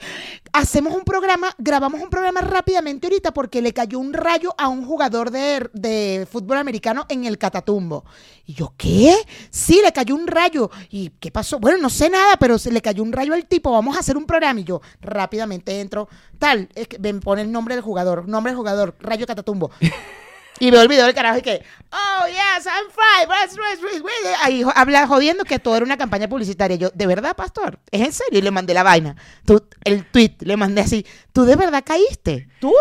hacemos 0.54 0.94
un 0.94 1.04
programa, 1.04 1.54
grabamos 1.58 2.02
un 2.02 2.10
programa 2.10 2.42
rápidamente 2.42 3.08
ahorita 3.08 3.34
porque 3.34 3.62
le 3.62 3.74
cayó 3.74 4.00
un 4.00 4.14
rayo 4.14 4.54
a 4.58 4.68
un 4.68 4.86
jugador 4.86 5.32
de, 5.32 5.70
de 5.74 6.28
fútbol 6.30 6.58
americano 6.58 7.06
en 7.10 7.26
el 7.26 7.38
Catatumbo. 7.38 8.06
Y 8.46 8.54
yo, 8.54 8.74
¿qué? 8.78 9.16
Sí, 9.50 9.80
le 9.84 9.92
cayó 9.92 10.16
un 10.16 10.28
rayo. 10.28 10.70
¿Y 10.90 11.10
qué 11.20 11.32
pasó? 11.32 11.60
Bueno, 11.60 11.78
no 11.78 11.90
sé 11.90 12.10
nada, 12.10 12.38
pero 12.38 12.58
se 12.58 12.72
le 12.72 12.82
cayó 12.82 13.04
un 13.04 13.12
rayo 13.12 13.34
al 13.34 13.46
tipo, 13.46 13.72
vamos 13.72 13.96
a 13.96 14.00
hacer 14.00 14.18
un 14.18 14.26
programa. 14.26 14.60
Y 14.60 14.64
yo 14.64 14.82
rápidamente 15.02 15.80
entro, 15.80 16.10
tal, 16.38 16.68
que 16.68 17.00
me 17.00 17.14
pone 17.16 17.44
el 17.44 17.52
nombre 17.52 17.76
del 17.76 17.84
jugador, 17.84 18.28
nombre 18.28 18.52
del 18.52 18.58
jugador, 18.58 18.96
rayo 19.00 19.26
Catatumbo. 19.26 19.72
Y 20.60 20.72
veo 20.72 20.82
el 20.82 20.88
video 20.88 21.06
del 21.06 21.16
carajo 21.16 21.40
y 21.40 21.42
que, 21.42 21.62
oh, 21.92 22.28
yes, 22.28 22.66
I'm 22.66 22.90
fine. 22.92 23.28
That's 23.28 23.56
right, 23.56 23.82
right, 23.82 24.04
right". 24.04 24.36
Ahí 24.44 24.64
habla 24.76 25.08
jodiendo 25.08 25.46
que 25.46 25.60
todo 25.60 25.76
era 25.76 25.86
una 25.86 25.98
campaña 25.98 26.28
publicitaria. 26.28 26.76
Yo, 26.76 26.90
¿de 26.94 27.08
verdad, 27.08 27.36
pastor? 27.36 27.80
¿Es 27.92 28.02
en 28.02 28.12
serio? 28.12 28.40
Y 28.40 28.42
le 28.42 28.52
mandé 28.52 28.74
la 28.74 28.84
vaina. 28.84 29.16
Tú, 29.46 29.64
el 29.84 30.06
tweet, 30.06 30.36
le 30.42 30.58
mandé 30.58 30.82
así. 30.82 31.06
¿Tú 31.32 31.46
de 31.46 31.56
verdad 31.56 31.84
caíste? 31.86 32.48
¿Tú? 32.60 32.74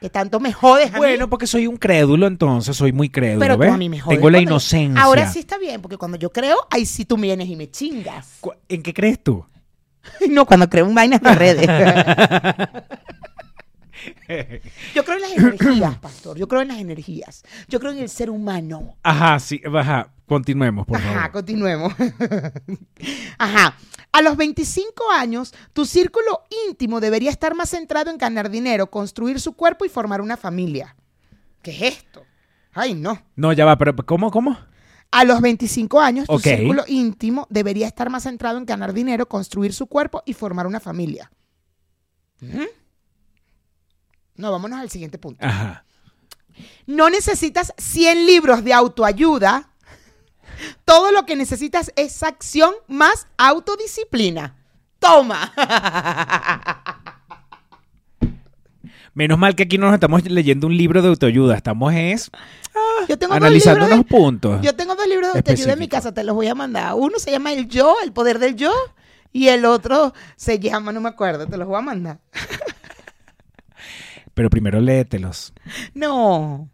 Que 0.00 0.10
tanto 0.10 0.38
me 0.38 0.52
jodes 0.52 0.90
a 0.90 0.92
mí. 0.92 0.98
Bueno, 0.98 1.28
porque 1.28 1.46
soy 1.46 1.66
un 1.66 1.76
crédulo, 1.76 2.26
entonces 2.26 2.76
soy 2.76 2.92
muy 2.92 3.08
crédulo. 3.08 3.40
Pero 3.40 3.54
tú 3.54 3.60
¿ves? 3.60 3.72
a 3.72 3.76
mí 3.76 3.88
me 3.88 4.00
jodes 4.00 4.18
Tengo 4.18 4.30
la 4.30 4.38
inocencia. 4.38 5.02
Ahora 5.02 5.30
sí 5.30 5.40
está 5.40 5.58
bien, 5.58 5.80
porque 5.80 5.96
cuando 5.96 6.18
yo 6.18 6.30
creo, 6.30 6.58
ahí 6.70 6.86
sí 6.86 7.04
tú 7.04 7.16
vienes 7.16 7.48
y 7.48 7.56
me 7.56 7.70
chingas. 7.70 8.40
¿En 8.68 8.82
qué 8.82 8.94
crees 8.94 9.22
tú? 9.22 9.44
No, 10.28 10.44
cuando 10.44 10.68
creo 10.68 10.86
en 10.86 10.94
vainas 10.94 11.20
de 11.22 11.34
redes. 11.34 11.66
Yo 14.94 15.04
creo 15.04 15.16
en 15.16 15.22
las 15.22 15.32
energías, 15.32 15.98
pastor. 15.98 16.36
Yo 16.38 16.48
creo 16.48 16.62
en 16.62 16.68
las 16.68 16.78
energías. 16.78 17.42
Yo 17.68 17.80
creo 17.80 17.92
en 17.92 17.98
el 17.98 18.08
ser 18.08 18.30
humano. 18.30 18.96
Ajá, 19.02 19.38
sí, 19.40 19.60
ajá. 19.74 20.10
Continuemos, 20.26 20.86
por 20.86 20.96
Ajá, 20.96 21.12
favor. 21.14 21.30
continuemos. 21.32 21.92
Ajá. 23.38 23.76
A 24.12 24.22
los 24.22 24.36
25 24.36 25.10
años, 25.12 25.52
tu 25.72 25.84
círculo 25.84 26.42
íntimo 26.68 27.00
debería 27.00 27.30
estar 27.30 27.54
más 27.54 27.70
centrado 27.70 28.10
en 28.10 28.18
ganar 28.18 28.48
dinero, 28.50 28.90
construir 28.90 29.40
su 29.40 29.54
cuerpo 29.54 29.84
y 29.84 29.88
formar 29.88 30.20
una 30.20 30.36
familia. 30.36 30.94
¿Qué 31.62 31.72
es 31.72 31.82
esto? 31.98 32.22
Ay, 32.72 32.94
no. 32.94 33.20
No, 33.36 33.52
ya 33.52 33.64
va, 33.64 33.76
pero 33.76 33.94
¿cómo, 33.96 34.30
cómo? 34.30 34.56
A 35.10 35.24
los 35.24 35.40
25 35.40 36.00
años, 36.00 36.26
tu 36.26 36.38
círculo 36.38 36.84
íntimo 36.88 37.46
debería 37.50 37.86
estar 37.86 38.08
más 38.10 38.24
centrado 38.24 38.58
en 38.58 38.66
ganar 38.66 38.92
dinero, 38.92 39.28
construir 39.28 39.72
su 39.72 39.86
cuerpo 39.86 40.22
y 40.26 40.32
formar 40.32 40.66
una 40.66 40.80
familia. 40.80 41.30
Ujú. 42.42 42.62
No, 44.36 44.50
vámonos 44.50 44.80
al 44.80 44.90
siguiente 44.90 45.18
punto. 45.18 45.44
Ajá. 45.44 45.84
No 46.86 47.10
necesitas 47.10 47.72
100 47.78 48.26
libros 48.26 48.64
de 48.64 48.72
autoayuda. 48.72 49.70
Todo 50.84 51.10
lo 51.12 51.26
que 51.26 51.36
necesitas 51.36 51.92
es 51.96 52.22
acción 52.22 52.72
más 52.86 53.26
autodisciplina. 53.36 54.56
Toma. 54.98 55.52
Menos 59.14 59.38
mal 59.38 59.54
que 59.54 59.62
aquí 59.64 59.78
no 59.78 59.86
nos 59.86 59.94
estamos 59.94 60.24
leyendo 60.24 60.66
un 60.66 60.76
libro 60.76 61.00
de 61.00 61.08
autoayuda, 61.08 61.54
estamos 61.56 61.94
es 61.94 62.30
Yo 63.08 63.16
tengo 63.16 63.34
analizando 63.34 63.86
unos 63.86 64.04
puntos. 64.06 64.60
yo 64.60 64.74
tengo 64.74 64.96
dos 64.96 65.06
libros 65.06 65.32
de 65.32 65.38
autoayuda 65.38 65.74
en 65.74 65.78
mi 65.78 65.88
casa, 65.88 66.12
te 66.12 66.24
los 66.24 66.34
voy 66.34 66.48
a 66.48 66.54
mandar. 66.56 66.94
Uno 66.94 67.20
se 67.20 67.30
llama 67.30 67.52
El 67.52 67.68
Yo, 67.68 67.94
El 68.02 68.12
Poder 68.12 68.40
del 68.40 68.56
Yo, 68.56 68.72
y 69.32 69.48
el 69.48 69.64
otro 69.66 70.14
se 70.36 70.58
llama, 70.58 70.92
no 70.92 71.00
me 71.00 71.08
acuerdo, 71.08 71.46
te 71.46 71.56
los 71.56 71.68
voy 71.68 71.78
a 71.78 71.82
mandar. 71.82 72.18
Pero 74.34 74.50
primero 74.50 74.80
léetelos. 74.80 75.52
No. 75.94 76.68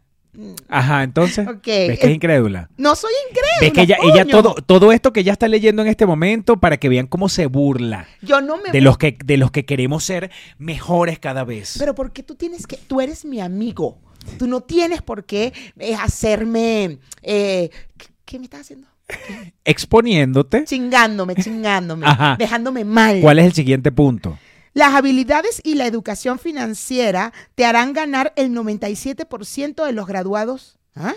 Ajá, 0.69 1.03
entonces. 1.03 1.47
Ok. 1.47 1.65
¿Ves 1.65 1.99
que 1.99 2.07
es 2.07 2.15
incrédula? 2.15 2.69
No 2.77 2.95
soy 2.95 3.11
incrédula. 3.29 3.51
¿Ves 3.59 3.73
que 3.73 3.81
ella, 3.81 3.97
ella 4.01 4.25
todo, 4.25 4.55
todo 4.55 4.91
esto 4.91 5.11
que 5.11 5.21
ella 5.21 5.33
está 5.33 5.47
leyendo 5.47 5.81
en 5.81 5.87
este 5.87 6.05
momento 6.05 6.57
para 6.57 6.77
que 6.77 6.89
vean 6.89 7.07
cómo 7.07 7.27
se 7.27 7.47
burla 7.47 8.07
Yo 8.21 8.41
no 8.41 8.57
me 8.57 8.71
de 8.71 8.81
los 8.81 8.97
que, 8.97 9.17
de 9.23 9.37
los 9.37 9.51
que 9.51 9.65
queremos 9.65 10.03
ser 10.03 10.31
mejores 10.57 11.19
cada 11.19 11.43
vez? 11.43 11.75
Pero 11.77 11.95
porque 11.95 12.23
tú 12.23 12.35
tienes 12.35 12.65
que, 12.65 12.77
tú 12.77 13.01
eres 13.01 13.25
mi 13.25 13.41
amigo. 13.41 13.97
Tú 14.37 14.47
no 14.47 14.61
tienes 14.61 15.01
por 15.01 15.25
qué 15.25 15.51
eh, 15.79 15.95
hacerme, 15.95 16.99
eh, 17.23 17.69
¿qué, 17.97 18.07
qué 18.23 18.39
me 18.39 18.45
estás 18.45 18.61
haciendo? 18.61 18.87
Exponiéndote. 19.65 20.63
Chingándome, 20.65 21.35
chingándome, 21.35 22.05
Ajá. 22.05 22.35
dejándome 22.37 22.85
mal. 22.85 23.19
¿Cuál 23.19 23.39
es 23.39 23.45
el 23.45 23.53
siguiente 23.53 23.91
punto? 23.91 24.37
Las 24.73 24.93
habilidades 24.93 25.61
y 25.63 25.75
la 25.75 25.85
educación 25.85 26.39
financiera 26.39 27.33
te 27.55 27.65
harán 27.65 27.93
ganar 27.93 28.33
el 28.35 28.51
97% 28.51 29.85
de 29.85 29.91
los 29.91 30.07
graduados. 30.07 30.77
¿Ah? 30.95 31.15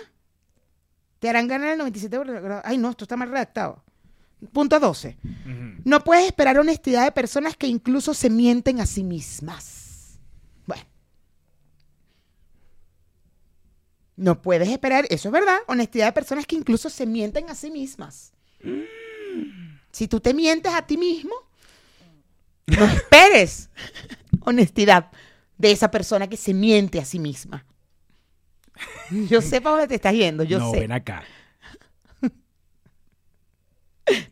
Te 1.20 1.28
harán 1.28 1.46
ganar 1.46 1.72
el 1.72 1.80
97% 1.80 2.08
de 2.08 2.24
los 2.24 2.42
graduados. 2.42 2.64
Ay, 2.64 2.78
no, 2.78 2.90
esto 2.90 3.04
está 3.04 3.16
mal 3.16 3.30
redactado. 3.30 3.84
Punto 4.52 4.78
12. 4.80 5.16
No 5.84 6.02
puedes 6.02 6.26
esperar 6.26 6.58
honestidad 6.58 7.04
de 7.04 7.12
personas 7.12 7.56
que 7.56 7.66
incluso 7.66 8.12
se 8.14 8.28
mienten 8.28 8.80
a 8.80 8.86
sí 8.86 9.04
mismas. 9.04 10.18
Bueno. 10.66 10.84
No 14.16 14.42
puedes 14.42 14.68
esperar, 14.68 15.06
eso 15.10 15.28
es 15.28 15.32
verdad, 15.32 15.58
honestidad 15.66 16.06
de 16.06 16.12
personas 16.12 16.46
que 16.46 16.56
incluso 16.56 16.90
se 16.90 17.06
mienten 17.06 17.48
a 17.50 17.54
sí 17.54 17.70
mismas. 17.70 18.32
Si 19.92 20.08
tú 20.08 20.20
te 20.20 20.34
mientes 20.34 20.72
a 20.72 20.86
ti 20.86 20.96
mismo, 20.96 21.34
no 22.66 22.84
esperes 22.84 23.70
honestidad 24.40 25.10
de 25.58 25.70
esa 25.70 25.90
persona 25.90 26.28
que 26.28 26.36
se 26.36 26.54
miente 26.54 26.98
a 26.98 27.04
sí 27.04 27.18
misma. 27.18 27.64
Yo 29.28 29.40
sé 29.40 29.60
para 29.60 29.76
dónde 29.76 29.88
te 29.88 29.94
estás 29.94 30.14
yendo, 30.14 30.44
yo 30.44 30.58
no, 30.58 30.72
sé. 30.72 30.80
ven 30.80 30.92
acá. 30.92 31.22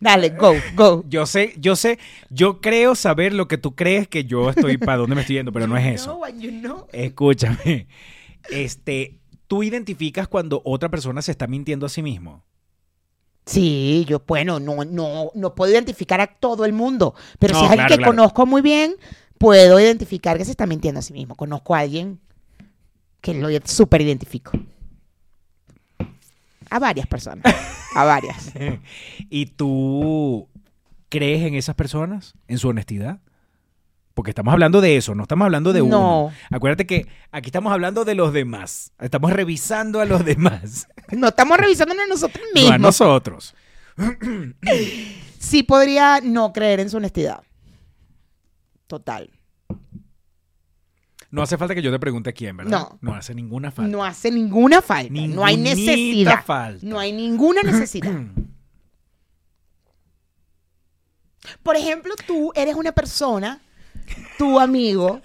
Dale, 0.00 0.30
go, 0.30 0.52
go. 0.74 1.04
Yo 1.08 1.24
sé, 1.26 1.54
yo 1.58 1.76
sé, 1.76 1.98
yo 2.28 2.60
creo 2.60 2.94
saber 2.94 3.32
lo 3.32 3.48
que 3.48 3.58
tú 3.58 3.74
crees 3.74 4.06
que 4.08 4.24
yo 4.24 4.50
estoy 4.50 4.76
para 4.76 4.98
dónde 4.98 5.14
me 5.14 5.22
estoy 5.22 5.36
yendo, 5.36 5.52
pero 5.52 5.66
no 5.66 5.76
es 5.76 5.94
eso. 5.94 6.20
You 6.38 6.50
know. 6.60 6.88
Escúchame. 6.92 7.86
Este, 8.50 9.20
tú 9.46 9.62
identificas 9.62 10.28
cuando 10.28 10.60
otra 10.64 10.88
persona 10.90 11.22
se 11.22 11.30
está 11.30 11.46
mintiendo 11.46 11.86
a 11.86 11.88
sí 11.88 12.02
mismo. 12.02 12.44
Sí, 13.45 14.05
yo, 14.09 14.22
bueno, 14.26 14.61
no, 14.61 14.84
no, 14.84 15.30
no 15.34 15.55
puedo 15.55 15.72
identificar 15.72 16.20
a 16.20 16.26
todo 16.28 16.64
el 16.64 16.72
mundo, 16.72 17.14
pero 17.38 17.55
No, 17.55 17.61
si 17.61 17.64
es 17.64 17.70
alguien 17.72 17.86
claro, 17.86 17.97
que 17.99 18.03
claro. 18.05 18.12
conozco 18.12 18.47
muy 18.47 18.62
bien, 18.62 18.95
puedo 19.38 19.80
identificar 19.80 20.38
que 20.38 20.45
se 20.45 20.53
está 20.53 20.66
mintiendo 20.66 21.01
a 21.01 21.03
sí 21.03 21.12
mismo. 21.12 21.34
Conozco 21.34 21.74
a 21.74 21.80
alguien 21.80 22.20
que 23.20 23.34
lo 23.34 23.49
súper 23.64 24.01
identifico. 24.01 24.53
A 26.70 26.78
varias 26.78 27.07
personas, 27.07 27.45
a 27.95 28.05
varias. 28.05 28.53
¿Y 29.28 29.47
tú 29.47 30.49
crees 31.09 31.43
en 31.45 31.55
esas 31.55 31.74
personas? 31.74 32.34
¿En 32.49 32.59
su 32.59 32.68
honestidad? 32.68 33.20
Porque 34.14 34.30
estamos 34.30 34.52
hablando 34.52 34.80
de 34.80 34.96
eso, 34.96 35.14
no 35.14 35.22
estamos 35.22 35.46
hablando 35.46 35.72
de 35.72 35.80
uno. 35.82 35.98
No. 35.98 36.32
Acuérdate 36.56 36.86
que 36.86 37.06
aquí 37.30 37.48
estamos 37.48 37.72
hablando 37.72 38.04
de 38.04 38.14
los 38.14 38.32
demás. 38.32 38.92
Estamos 39.00 39.32
revisando 39.32 40.00
a 40.00 40.04
los 40.04 40.24
demás, 40.24 40.86
No 41.12 41.28
estamos 41.28 41.56
revisándonos 41.58 42.04
a 42.04 42.08
nosotros 42.08 42.44
no 42.54 42.60
a 42.60 42.62
mismos. 42.62 42.80
nosotros. 42.80 43.54
sí 45.38 45.62
podría 45.62 46.20
no 46.22 46.52
creer 46.52 46.80
en 46.80 46.90
su 46.90 46.98
honestidad. 46.98 47.42
Total. 48.86 49.30
No 51.30 51.40
hace 51.40 51.56
falta 51.56 51.74
que 51.74 51.80
yo 51.80 51.90
te 51.90 51.98
pregunte 51.98 52.34
quién, 52.34 52.58
¿verdad? 52.58 52.70
No. 52.70 52.98
No 53.00 53.14
hace 53.14 53.34
ninguna 53.34 53.70
falta. 53.70 53.90
No 53.90 54.04
hace 54.04 54.30
ninguna 54.30 54.82
falta. 54.82 55.12
no 55.14 55.44
hay 55.46 55.56
necesidad. 55.56 56.44
falta. 56.44 56.84
No 56.86 56.98
hay 56.98 57.12
ninguna 57.12 57.62
necesidad. 57.64 58.12
Por 61.62 61.76
ejemplo, 61.76 62.14
tú 62.26 62.52
eres 62.54 62.74
una 62.76 62.92
persona, 62.92 63.60
tu 64.38 64.59
amigo. 64.61 65.20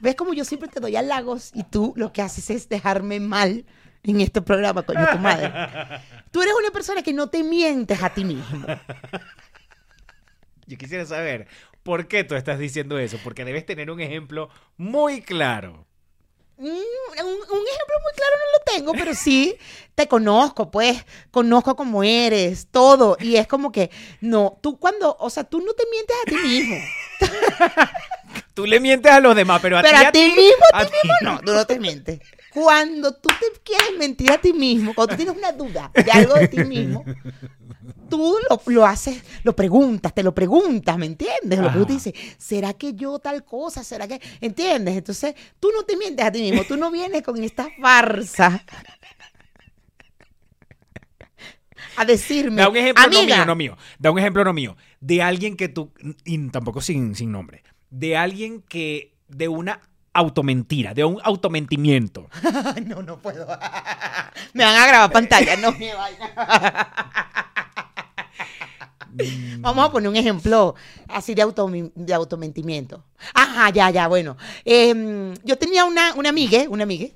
¿Ves 0.00 0.14
como 0.16 0.34
yo 0.34 0.44
siempre 0.44 0.68
te 0.68 0.80
doy 0.80 0.96
halagos 0.96 1.50
y 1.54 1.62
tú 1.64 1.94
lo 1.96 2.12
que 2.12 2.22
haces 2.22 2.50
es 2.50 2.68
dejarme 2.68 3.20
mal 3.20 3.64
en 4.02 4.20
este 4.20 4.42
programa, 4.42 4.82
coño, 4.82 5.06
tu 5.10 5.18
madre? 5.18 5.50
Tú 6.30 6.42
eres 6.42 6.54
una 6.58 6.70
persona 6.70 7.02
que 7.02 7.12
no 7.12 7.28
te 7.28 7.42
mientes 7.42 8.02
a 8.02 8.10
ti 8.10 8.24
mismo. 8.24 8.66
Yo 10.66 10.76
quisiera 10.76 11.06
saber 11.06 11.46
por 11.82 12.08
qué 12.08 12.24
tú 12.24 12.34
estás 12.34 12.58
diciendo 12.58 12.98
eso, 12.98 13.18
porque 13.22 13.44
debes 13.44 13.64
tener 13.66 13.90
un 13.90 14.00
ejemplo 14.00 14.50
muy 14.76 15.20
claro. 15.20 15.86
Mm, 16.56 16.66
un, 16.66 16.70
un 16.70 17.66
ejemplo 17.66 17.96
muy 18.02 18.12
claro 18.14 18.36
no 18.36 18.52
lo 18.52 18.64
tengo, 18.76 18.92
pero 18.92 19.14
sí 19.14 19.56
te 19.94 20.06
conozco, 20.06 20.70
pues, 20.70 21.04
conozco 21.30 21.74
cómo 21.76 22.02
eres, 22.04 22.68
todo. 22.70 23.16
Y 23.20 23.36
es 23.36 23.46
como 23.46 23.72
que, 23.72 23.90
no, 24.20 24.58
tú 24.60 24.78
cuando, 24.78 25.16
o 25.18 25.30
sea, 25.30 25.44
tú 25.44 25.60
no 25.60 25.72
te 25.74 25.84
mientes 25.90 26.16
a 26.22 26.30
ti 26.30 26.36
mismo. 26.36 26.76
Tú 28.52 28.66
le 28.66 28.78
mientes 28.80 29.10
a 29.10 29.20
los 29.20 29.34
demás, 29.34 29.60
pero 29.62 29.78
a 29.78 29.82
Pero 29.82 29.98
ti, 29.98 30.04
a 30.04 30.12
ti 30.12 30.20
mismo, 30.30 30.64
a 30.72 30.84
ti 30.84 30.92
mismo 31.02 31.16
no, 31.22 31.40
tú 31.40 31.52
no 31.52 31.66
te 31.66 31.78
mientes. 31.78 32.20
Cuando 32.54 33.12
tú 33.12 33.28
te 33.28 33.60
quieres 33.64 33.98
mentir 33.98 34.30
a 34.30 34.40
ti 34.40 34.52
mismo, 34.52 34.94
cuando 34.94 35.12
tú 35.12 35.16
tienes 35.16 35.36
una 35.36 35.50
duda 35.50 35.90
de 35.92 36.10
algo 36.12 36.34
de 36.34 36.46
ti 36.46 36.64
mismo, 36.64 37.04
tú 38.08 38.36
lo, 38.48 38.62
lo 38.66 38.86
haces, 38.86 39.22
lo 39.42 39.56
preguntas, 39.56 40.14
te 40.14 40.22
lo 40.22 40.32
preguntas, 40.32 40.96
¿me 40.96 41.06
entiendes? 41.06 41.58
Lo 41.58 41.68
preguntas 41.68 42.06
y 42.06 42.12
dices, 42.12 42.36
¿será 42.38 42.72
que 42.72 42.94
yo 42.94 43.18
tal 43.18 43.44
cosa? 43.44 43.82
¿Será 43.82 44.06
que...? 44.06 44.20
¿Entiendes? 44.40 44.96
Entonces, 44.96 45.34
tú 45.58 45.70
no 45.76 45.82
te 45.82 45.96
mientes 45.96 46.24
a 46.24 46.30
ti 46.30 46.42
mismo, 46.42 46.62
tú 46.62 46.76
no 46.76 46.92
vienes 46.92 47.22
con 47.22 47.42
esta 47.42 47.68
farsa 47.80 48.64
a 51.96 52.04
decirme, 52.04 52.62
Da 52.62 52.68
un 52.68 52.76
ejemplo 52.76 53.04
no 53.04 53.22
mío, 53.22 53.46
no 53.46 53.56
mío. 53.56 53.76
Da 53.98 54.10
un 54.10 54.18
ejemplo 54.18 54.44
no 54.44 54.52
mío. 54.52 54.76
De 55.00 55.22
alguien 55.22 55.56
que 55.56 55.68
tú, 55.68 55.92
y 56.24 56.48
tampoco 56.50 56.80
sin, 56.80 57.14
sin 57.14 57.32
nombre, 57.32 57.62
de 57.90 58.16
alguien 58.16 58.62
que, 58.62 59.14
de 59.28 59.48
una 59.48 59.80
automentira, 60.14 60.94
de 60.94 61.04
un 61.04 61.20
automentimiento. 61.22 62.30
no, 62.86 63.02
no 63.02 63.18
puedo. 63.18 63.46
Me 64.54 64.64
van 64.64 64.76
a 64.76 64.86
grabar 64.86 65.12
pantalla, 65.12 65.56
no 65.56 65.72
me 65.72 65.92
vayan. 65.92 66.30
Vamos 69.58 69.86
a 69.86 69.92
poner 69.92 70.08
un 70.08 70.16
ejemplo 70.16 70.74
así 71.08 71.34
de, 71.34 71.42
auto, 71.42 71.70
de 71.70 72.14
automentimiento. 72.14 73.04
Ajá, 73.32 73.70
ya, 73.70 73.90
ya, 73.90 74.08
bueno. 74.08 74.36
Em, 74.64 75.34
yo 75.44 75.56
tenía 75.56 75.84
una, 75.84 76.14
una 76.14 76.30
amiga, 76.30 76.64
una 76.68 76.82
amiga, 76.82 77.06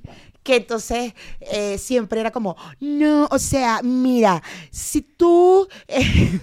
que 0.44 0.56
entonces 0.56 1.14
eh, 1.40 1.76
siempre 1.78 2.20
era 2.20 2.30
como, 2.30 2.56
no, 2.80 3.26
o 3.30 3.38
sea, 3.38 3.80
mira, 3.82 4.42
si 4.70 5.02
tú... 5.02 5.68
eh, 5.88 6.40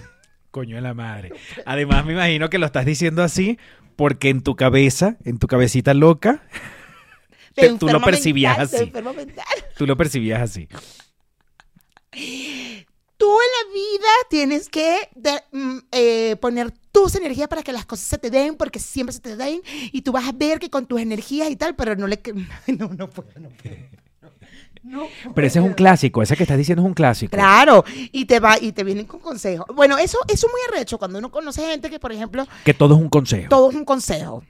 Coño 0.50 0.76
de 0.76 0.82
la 0.82 0.94
madre. 0.94 1.32
Además, 1.64 2.04
me 2.04 2.12
imagino 2.12 2.48
que 2.48 2.58
lo 2.58 2.66
estás 2.66 2.86
diciendo 2.86 3.22
así 3.22 3.58
porque 3.96 4.28
en 4.28 4.42
tu 4.42 4.54
cabeza, 4.56 5.16
en 5.24 5.38
tu 5.38 5.46
cabecita 5.46 5.94
loca, 5.94 6.42
Te- 7.54 7.70
tú 7.78 7.88
lo 7.88 8.00
percibías 8.02 8.58
mental, 8.58 8.80
así. 8.82 8.92
tú 9.78 9.86
lo 9.86 9.96
percibías 9.96 10.42
así. 10.42 10.68
Tú 13.18 13.26
en 13.40 13.68
la 13.68 13.74
vida 13.74 14.08
tienes 14.28 14.68
que 14.68 15.08
de- 15.14 15.42
mm, 15.52 15.78
eh, 15.92 16.36
poner 16.40 16.70
tus 16.92 17.14
energías 17.14 17.48
para 17.48 17.62
que 17.62 17.72
las 17.72 17.86
cosas 17.86 18.06
se 18.06 18.18
te 18.18 18.30
den, 18.30 18.56
porque 18.56 18.78
siempre 18.78 19.14
se 19.14 19.20
te 19.20 19.36
den, 19.36 19.62
y 19.92 20.02
tú 20.02 20.12
vas 20.12 20.28
a 20.28 20.32
ver 20.32 20.58
que 20.58 20.68
con 20.68 20.86
tus 20.86 21.00
energías 21.00 21.50
y 21.50 21.56
tal, 21.56 21.74
pero 21.76 21.96
no 21.96 22.06
le... 22.06 22.20
No, 22.78 22.88
no 22.88 23.08
puedo, 23.08 23.30
no 23.40 23.48
puedo. 23.50 23.76
No 24.86 25.08
Pero 25.34 25.46
ese 25.46 25.58
es 25.58 25.64
un 25.64 25.74
clásico, 25.74 26.22
ese 26.22 26.36
que 26.36 26.44
estás 26.44 26.56
diciendo 26.56 26.82
es 26.82 26.86
un 26.86 26.94
clásico. 26.94 27.36
Claro, 27.36 27.84
y 28.12 28.24
te 28.24 28.38
va 28.38 28.56
y 28.60 28.70
te 28.72 28.84
vienen 28.84 29.06
con 29.06 29.18
consejos. 29.18 29.66
Bueno, 29.74 29.98
eso, 29.98 30.18
eso 30.28 30.46
es 30.46 30.52
muy 30.52 30.60
arrecho 30.72 30.96
cuando 30.96 31.18
uno 31.18 31.30
conoce 31.30 31.66
gente 31.66 31.90
que, 31.90 31.98
por 31.98 32.12
ejemplo, 32.12 32.46
Que 32.64 32.72
todo 32.72 32.94
es 32.94 33.00
un 33.00 33.08
consejo. 33.08 33.48
todo 33.48 33.70
es 33.70 33.76
un 33.76 33.84
consejo. 33.84 34.44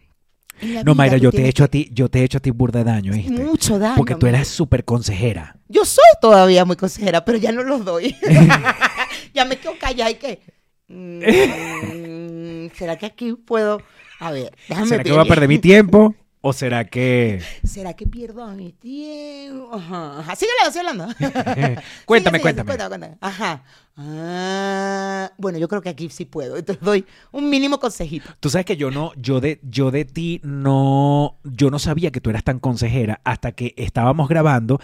No, 0.85 0.95
Mayra, 0.95 1.19
yo 1.19 1.31
te 1.31 1.45
he 1.45 1.49
hecho 1.49 1.65
a 1.65 1.69
ti, 1.69 1.91
yo 1.93 2.09
te 2.09 2.21
he 2.21 2.25
hecho 2.25 2.39
a 2.39 2.41
ti 2.41 2.51
burda 2.51 2.79
de 2.79 2.85
daño, 2.87 3.13
¿viste? 3.13 3.31
mucho 3.31 3.79
daño. 3.79 3.97
Porque 3.97 4.15
tú 4.15 4.27
eras 4.27 4.49
súper 4.49 4.85
consejera. 4.85 5.57
Yo 5.69 5.85
soy 5.85 6.05
todavía 6.21 6.65
muy 6.65 6.77
consejera, 6.77 7.25
pero 7.25 7.37
ya 7.39 7.53
no 7.53 7.63
los 7.63 7.85
doy. 7.85 8.17
ya 9.35 9.45
me 9.45 9.59
quedo 9.59 9.73
callada 9.79 10.11
y 10.11 10.15
que. 10.15 10.41
mm, 10.89 12.75
¿Será 12.77 12.97
que 12.97 13.07
aquí 13.07 13.33
puedo.? 13.35 13.83
A 14.19 14.31
ver, 14.31 14.57
déjame 14.69 14.89
¿Será 14.89 15.05
que 15.05 15.13
voy 15.13 15.21
a 15.21 15.25
perder 15.29 15.49
mi 15.49 15.59
tiempo? 15.59 16.15
¿O 16.49 16.53
será 16.53 16.85
que...? 16.85 17.43
¿Será 17.65 17.95
que 17.95 18.07
pierdo 18.07 18.47
mi 18.55 18.71
tiempo? 18.71 19.69
Ajá. 19.75 20.21
ajá. 20.21 20.37
Síguele, 20.37 20.71
sigue 20.71 20.79
hablando. 20.79 21.13
Cuéntame. 22.07 22.39
cuéntame, 22.39 22.77
cuéntame. 22.77 23.17
Ajá. 23.21 23.65
Ah, 23.97 25.33
bueno, 25.39 25.59
yo 25.59 25.67
creo 25.67 25.83
que 25.83 25.89
aquí 25.89 26.09
sí 26.09 26.25
puedo. 26.25 26.57
Entonces 26.57 26.85
doy 26.85 27.05
un 27.33 27.51
mínimo 27.51 27.81
consejito. 27.81 28.31
Tú 28.39 28.49
sabes 28.49 28.65
que 28.65 28.77
yo 28.77 28.93
no, 28.93 29.13
yo 29.17 29.41
de, 29.41 29.59
yo 29.65 29.91
de 29.91 30.05
ti 30.05 30.41
no, 30.45 31.41
yo 31.43 31.73
no 31.73 31.81
sabía 31.81 32.13
que 32.13 32.21
tú 32.21 32.31
eras 32.31 32.45
tan 32.45 32.61
consejera 32.61 33.21
hasta 33.25 33.51
que 33.51 33.75
estábamos 33.77 34.29
grabando 34.29 34.79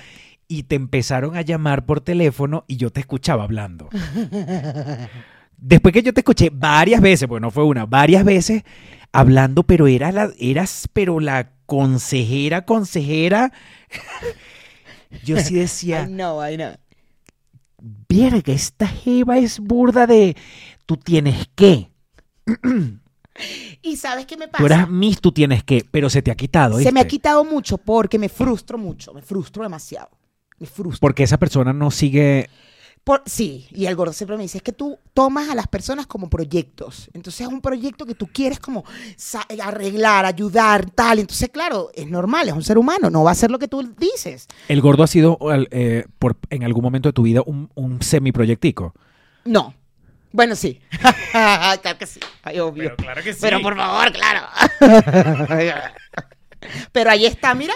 y 0.48 0.64
te 0.64 0.74
empezaron 0.74 1.36
a 1.36 1.42
llamar 1.42 1.86
por 1.86 2.00
teléfono 2.00 2.64
y 2.66 2.76
yo 2.76 2.90
te 2.90 2.98
escuchaba 2.98 3.44
hablando. 3.44 3.88
Después 5.64 5.92
que 5.92 6.02
yo 6.02 6.12
te 6.12 6.20
escuché 6.20 6.50
varias 6.52 7.00
veces, 7.00 7.28
porque 7.28 7.40
no 7.40 7.50
fue 7.50 7.64
una, 7.64 7.86
varias 7.86 8.24
veces 8.24 8.64
hablando, 9.12 9.62
pero 9.62 9.86
era 9.86 10.10
la, 10.10 10.30
eras, 10.38 10.88
pero 10.92 11.20
la 11.20 11.52
consejera, 11.66 12.64
consejera. 12.64 13.52
Yo 15.24 15.38
sí 15.38 15.54
decía, 15.56 16.04
Ay, 16.04 16.12
no, 16.12 16.40
ay, 16.40 16.56
no. 16.56 16.72
verga, 18.08 18.52
esta 18.52 18.86
jeva 18.86 19.36
es 19.38 19.60
burda 19.60 20.06
de, 20.06 20.34
tú 20.86 20.96
tienes 20.96 21.48
que, 21.54 21.90
¿Y 23.82 23.96
sabes 23.96 24.26
qué 24.26 24.36
me 24.36 24.46
tú 24.46 24.52
pasa? 24.52 24.64
eras 24.64 24.90
Miss, 24.90 25.20
tú 25.20 25.32
tienes 25.32 25.64
que, 25.64 25.84
pero 25.90 26.10
se 26.10 26.22
te 26.22 26.30
ha 26.30 26.34
quitado. 26.34 26.78
Se 26.80 26.92
me 26.92 27.00
ha 27.00 27.06
quitado 27.06 27.44
mucho 27.44 27.78
porque 27.78 28.18
me 28.18 28.28
frustro 28.28 28.78
mucho. 28.78 29.12
Me 29.14 29.22
frustro 29.22 29.62
demasiado. 29.62 30.10
Me 30.58 30.66
frustro. 30.66 31.00
Porque 31.00 31.22
esa 31.22 31.38
persona 31.38 31.72
no 31.72 31.90
sigue. 31.90 32.48
Por- 33.04 33.22
sí, 33.26 33.66
y 33.72 33.86
el 33.86 33.96
gordo 33.96 34.12
siempre 34.12 34.36
me 34.36 34.44
dice, 34.44 34.58
es 34.58 34.62
que 34.62 34.70
tú 34.72 34.96
tomas 35.12 35.48
a 35.50 35.56
las 35.56 35.66
personas 35.66 36.06
como 36.06 36.30
proyectos. 36.30 37.10
Entonces 37.12 37.40
es 37.40 37.48
un 37.48 37.60
proyecto 37.60 38.06
que 38.06 38.14
tú 38.14 38.28
quieres 38.28 38.60
como 38.60 38.84
sa- 39.16 39.44
arreglar, 39.60 40.24
ayudar, 40.24 40.88
tal. 40.90 41.18
Entonces, 41.18 41.48
claro, 41.48 41.90
es 41.94 42.06
normal, 42.06 42.46
es 42.48 42.54
un 42.54 42.62
ser 42.62 42.78
humano, 42.78 43.10
no 43.10 43.24
va 43.24 43.30
a 43.30 43.32
hacer 43.32 43.50
lo 43.50 43.58
que 43.58 43.66
tú 43.66 43.82
dices. 43.98 44.46
El 44.68 44.80
gordo 44.80 45.02
ha 45.02 45.08
sido 45.08 45.36
eh, 45.72 46.04
por, 46.20 46.36
en 46.50 46.62
algún 46.62 46.84
momento 46.84 47.08
de 47.08 47.12
tu 47.12 47.22
vida 47.22 47.42
un, 47.44 47.70
un 47.74 48.00
semiproyectico. 48.02 48.94
No. 49.44 49.74
Bueno, 50.30 50.54
sí. 50.54 50.80
claro 51.32 51.98
que 51.98 52.06
sí. 52.06 52.20
Ay, 52.44 52.60
obvio. 52.60 52.94
claro 52.96 53.20
que 53.22 53.34
Pero 53.34 53.60
por 53.60 53.76
favor, 53.76 54.12
claro. 54.12 54.46
Pero 56.92 57.10
ahí 57.10 57.26
está, 57.26 57.54
mira. 57.54 57.74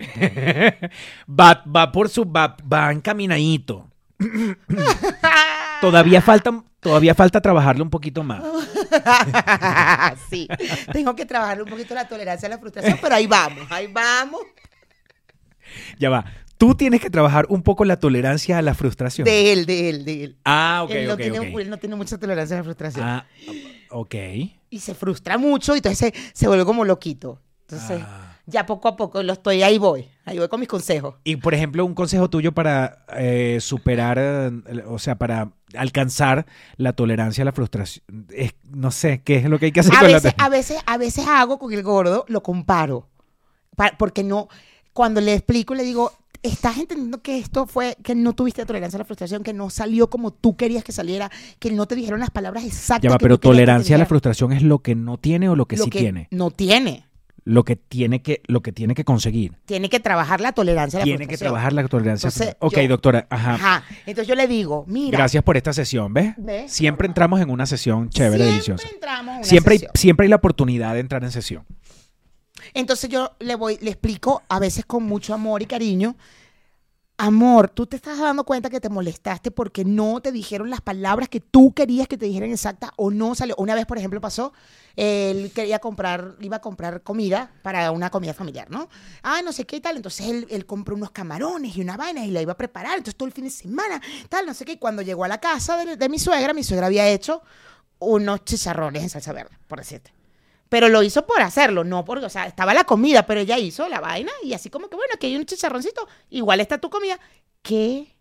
va, 1.28 1.62
va 1.64 1.92
por 1.92 2.08
su. 2.08 2.24
Va, 2.30 2.56
va 2.70 2.90
encaminadito. 2.92 3.89
Todavía 5.80 6.20
falta, 6.20 6.62
todavía 6.80 7.14
falta 7.14 7.40
trabajarle 7.40 7.82
un 7.82 7.90
poquito 7.90 8.22
más. 8.22 8.42
sí. 10.30 10.46
Tengo 10.92 11.16
que 11.16 11.24
trabajar 11.24 11.62
un 11.62 11.68
poquito 11.68 11.94
la 11.94 12.06
tolerancia 12.06 12.46
a 12.46 12.50
la 12.50 12.58
frustración, 12.58 12.98
pero 13.00 13.14
ahí 13.14 13.26
vamos, 13.26 13.66
ahí 13.70 13.86
vamos. 13.86 14.42
Ya 15.98 16.10
va. 16.10 16.24
Tú 16.58 16.74
tienes 16.74 17.00
que 17.00 17.08
trabajar 17.08 17.46
un 17.48 17.62
poco 17.62 17.86
la 17.86 17.96
tolerancia 17.98 18.58
a 18.58 18.62
la 18.62 18.74
frustración. 18.74 19.24
De 19.24 19.52
él, 19.52 19.64
de 19.64 19.88
él, 19.88 20.04
de 20.04 20.24
él. 20.24 20.36
Ah, 20.44 20.82
ok, 20.84 20.90
él, 20.90 21.08
no 21.08 21.14
ok, 21.14 21.20
tiene, 21.20 21.38
ok. 21.38 21.60
él 21.60 21.70
no 21.70 21.78
tiene 21.78 21.96
mucha 21.96 22.18
tolerancia 22.18 22.56
a 22.56 22.58
la 22.58 22.64
frustración. 22.64 23.06
Ah, 23.06 23.26
ok. 23.90 24.14
Y 24.68 24.80
se 24.80 24.94
frustra 24.94 25.38
mucho 25.38 25.74
y 25.74 25.78
entonces 25.78 26.12
se, 26.14 26.30
se 26.34 26.46
vuelve 26.46 26.66
como 26.66 26.84
loquito. 26.84 27.40
Entonces, 27.62 28.02
Ah. 28.04 28.36
Ya 28.50 28.66
poco 28.66 28.88
a 28.88 28.96
poco 28.96 29.22
lo 29.22 29.32
estoy, 29.32 29.62
ahí 29.62 29.78
voy. 29.78 30.06
Ahí 30.24 30.38
voy 30.38 30.48
con 30.48 30.60
mis 30.60 30.68
consejos. 30.68 31.14
Y 31.24 31.36
por 31.36 31.54
ejemplo, 31.54 31.84
un 31.84 31.94
consejo 31.94 32.28
tuyo 32.30 32.52
para 32.52 33.04
eh, 33.16 33.58
superar, 33.60 34.18
eh, 34.18 34.50
o 34.86 34.98
sea, 34.98 35.16
para 35.16 35.52
alcanzar 35.74 36.46
la 36.76 36.92
tolerancia 36.92 37.42
a 37.42 37.44
la 37.46 37.52
frustración. 37.52 38.04
Es- 38.30 38.54
no 38.70 38.90
sé, 38.90 39.22
¿qué 39.22 39.36
es 39.36 39.44
lo 39.46 39.58
que 39.58 39.66
hay 39.66 39.72
que 39.72 39.80
hacer 39.80 39.94
A 39.94 40.00
con 40.00 40.06
veces, 40.12 40.34
la 40.36 40.44
a 40.44 40.48
veces, 40.48 40.78
a 40.86 40.96
veces 40.98 41.24
hago 41.26 41.58
con 41.58 41.72
el 41.72 41.82
gordo, 41.82 42.24
lo 42.28 42.42
comparo. 42.42 43.08
Pa- 43.76 43.92
porque 43.98 44.22
no, 44.24 44.48
cuando 44.92 45.20
le 45.20 45.34
explico, 45.34 45.74
le 45.74 45.84
digo, 45.84 46.12
estás 46.42 46.78
entendiendo 46.78 47.22
que 47.22 47.38
esto 47.38 47.66
fue, 47.66 47.96
que 48.02 48.14
no 48.14 48.32
tuviste 48.34 48.64
tolerancia 48.66 48.96
a 48.96 49.00
la 49.00 49.04
frustración, 49.04 49.42
que 49.42 49.52
no 49.52 49.68
salió 49.70 50.08
como 50.10 50.32
tú 50.32 50.56
querías 50.56 50.84
que 50.84 50.92
saliera, 50.92 51.30
que 51.58 51.70
no 51.70 51.86
te 51.86 51.94
dijeron 51.94 52.20
las 52.20 52.30
palabras 52.30 52.64
exactas. 52.64 53.02
Ya 53.02 53.10
va, 53.10 53.18
que 53.18 53.22
pero 53.24 53.38
que 53.38 53.48
tolerancia 53.48 53.96
a 53.96 53.98
la 53.98 54.06
frustración 54.06 54.52
es 54.52 54.62
lo 54.62 54.80
que 54.80 54.94
no 54.94 55.18
tiene 55.18 55.48
o 55.48 55.56
lo 55.56 55.66
que 55.66 55.76
Lo 55.76 55.84
sí 55.84 55.90
tiene. 55.90 56.28
No 56.30 56.50
tiene. 56.50 57.06
Lo 57.50 57.64
que 57.64 57.74
tiene 57.74 58.22
que, 58.22 58.42
lo 58.46 58.60
que 58.62 58.70
tiene 58.70 58.94
que 58.94 59.04
conseguir. 59.04 59.54
Tiene 59.64 59.88
que 59.88 59.98
trabajar 59.98 60.40
la 60.40 60.52
tolerancia 60.52 60.98
a 60.98 61.00
la 61.00 61.04
Tiene 61.04 61.26
que 61.26 61.36
trabajar 61.36 61.72
la 61.72 61.88
tolerancia. 61.88 62.28
Entonces, 62.28 62.54
ok, 62.60 62.78
yo- 62.82 62.88
doctora. 62.88 63.26
Ajá. 63.28 63.54
Ajá. 63.54 63.84
Entonces 64.06 64.28
yo 64.28 64.36
le 64.36 64.46
digo, 64.46 64.84
mira. 64.86 65.18
Gracias 65.18 65.42
por 65.42 65.56
esta 65.56 65.72
sesión, 65.72 66.14
¿ves? 66.14 66.34
¿Ves? 66.36 66.70
Siempre 66.72 67.08
entramos 67.08 67.40
en 67.40 67.50
una 67.50 67.66
sesión 67.66 68.08
chévere, 68.08 68.36
siempre 68.44 68.52
deliciosa. 68.52 68.88
entramos 68.94 69.34
a 69.34 69.38
una 69.38 69.44
Siempre 69.46 69.72
hay, 69.72 69.78
sesión. 69.78 69.92
siempre 69.96 70.24
hay 70.26 70.30
la 70.30 70.36
oportunidad 70.36 70.94
de 70.94 71.00
entrar 71.00 71.24
en 71.24 71.32
sesión. 71.32 71.66
Entonces 72.74 73.10
yo 73.10 73.32
le 73.40 73.56
voy, 73.56 73.78
le 73.80 73.90
explico 73.90 74.42
a 74.48 74.58
veces 74.60 74.84
con 74.84 75.02
mucho 75.02 75.34
amor 75.34 75.62
y 75.62 75.66
cariño. 75.66 76.16
Amor, 77.22 77.68
tú 77.68 77.86
te 77.86 77.96
estás 77.96 78.18
dando 78.18 78.44
cuenta 78.44 78.70
que 78.70 78.80
te 78.80 78.88
molestaste 78.88 79.50
porque 79.50 79.84
no 79.84 80.22
te 80.22 80.32
dijeron 80.32 80.70
las 80.70 80.80
palabras 80.80 81.28
que 81.28 81.38
tú 81.38 81.74
querías 81.74 82.08
que 82.08 82.16
te 82.16 82.24
dijeran 82.24 82.50
exactas 82.50 82.92
o 82.96 83.10
no 83.10 83.34
salió. 83.34 83.54
Una 83.58 83.74
vez, 83.74 83.84
por 83.84 83.98
ejemplo, 83.98 84.22
pasó, 84.22 84.54
él 84.96 85.52
quería 85.54 85.80
comprar, 85.80 86.36
iba 86.40 86.56
a 86.56 86.60
comprar 86.62 87.02
comida 87.02 87.52
para 87.60 87.90
una 87.90 88.08
comida 88.08 88.32
familiar, 88.32 88.70
¿no? 88.70 88.88
Ah, 89.22 89.42
no 89.44 89.52
sé 89.52 89.66
qué 89.66 89.76
y 89.76 89.80
tal. 89.82 89.96
Entonces 89.96 90.46
él, 90.48 90.64
compró 90.64 90.96
unos 90.96 91.10
camarones 91.10 91.76
y 91.76 91.82
una 91.82 91.98
vaina 91.98 92.24
y 92.24 92.30
la 92.30 92.40
iba 92.40 92.52
a 92.52 92.56
preparar. 92.56 92.96
Entonces 92.96 93.16
todo 93.16 93.26
el 93.26 93.34
fin 93.34 93.44
de 93.44 93.50
semana, 93.50 94.00
tal, 94.30 94.46
no 94.46 94.54
sé 94.54 94.64
qué. 94.64 94.72
Y 94.72 94.78
cuando 94.78 95.02
llegó 95.02 95.24
a 95.24 95.28
la 95.28 95.40
casa 95.40 95.76
de, 95.76 95.98
de 95.98 96.08
mi 96.08 96.18
suegra, 96.18 96.54
mi 96.54 96.64
suegra 96.64 96.86
había 96.86 97.06
hecho 97.06 97.42
unos 97.98 98.46
chicharrones 98.46 99.02
en 99.02 99.10
salsa 99.10 99.34
verde, 99.34 99.58
por 99.68 99.78
decirte. 99.78 100.19
Pero 100.70 100.88
lo 100.88 101.02
hizo 101.02 101.26
por 101.26 101.42
hacerlo, 101.42 101.84
no 101.84 102.04
porque, 102.04 102.24
o 102.24 102.30
sea, 102.30 102.46
estaba 102.46 102.72
la 102.72 102.84
comida, 102.84 103.26
pero 103.26 103.40
ella 103.40 103.58
hizo 103.58 103.86
la 103.88 104.00
vaina 104.00 104.32
y 104.42 104.54
así 104.54 104.70
como 104.70 104.88
que, 104.88 104.96
bueno, 104.96 105.12
aquí 105.14 105.26
hay 105.26 105.36
un 105.36 105.44
chicharroncito, 105.44 106.08
igual 106.30 106.60
está 106.60 106.78
tu 106.78 106.88
comida. 106.88 107.20
¿Qué 107.60 108.16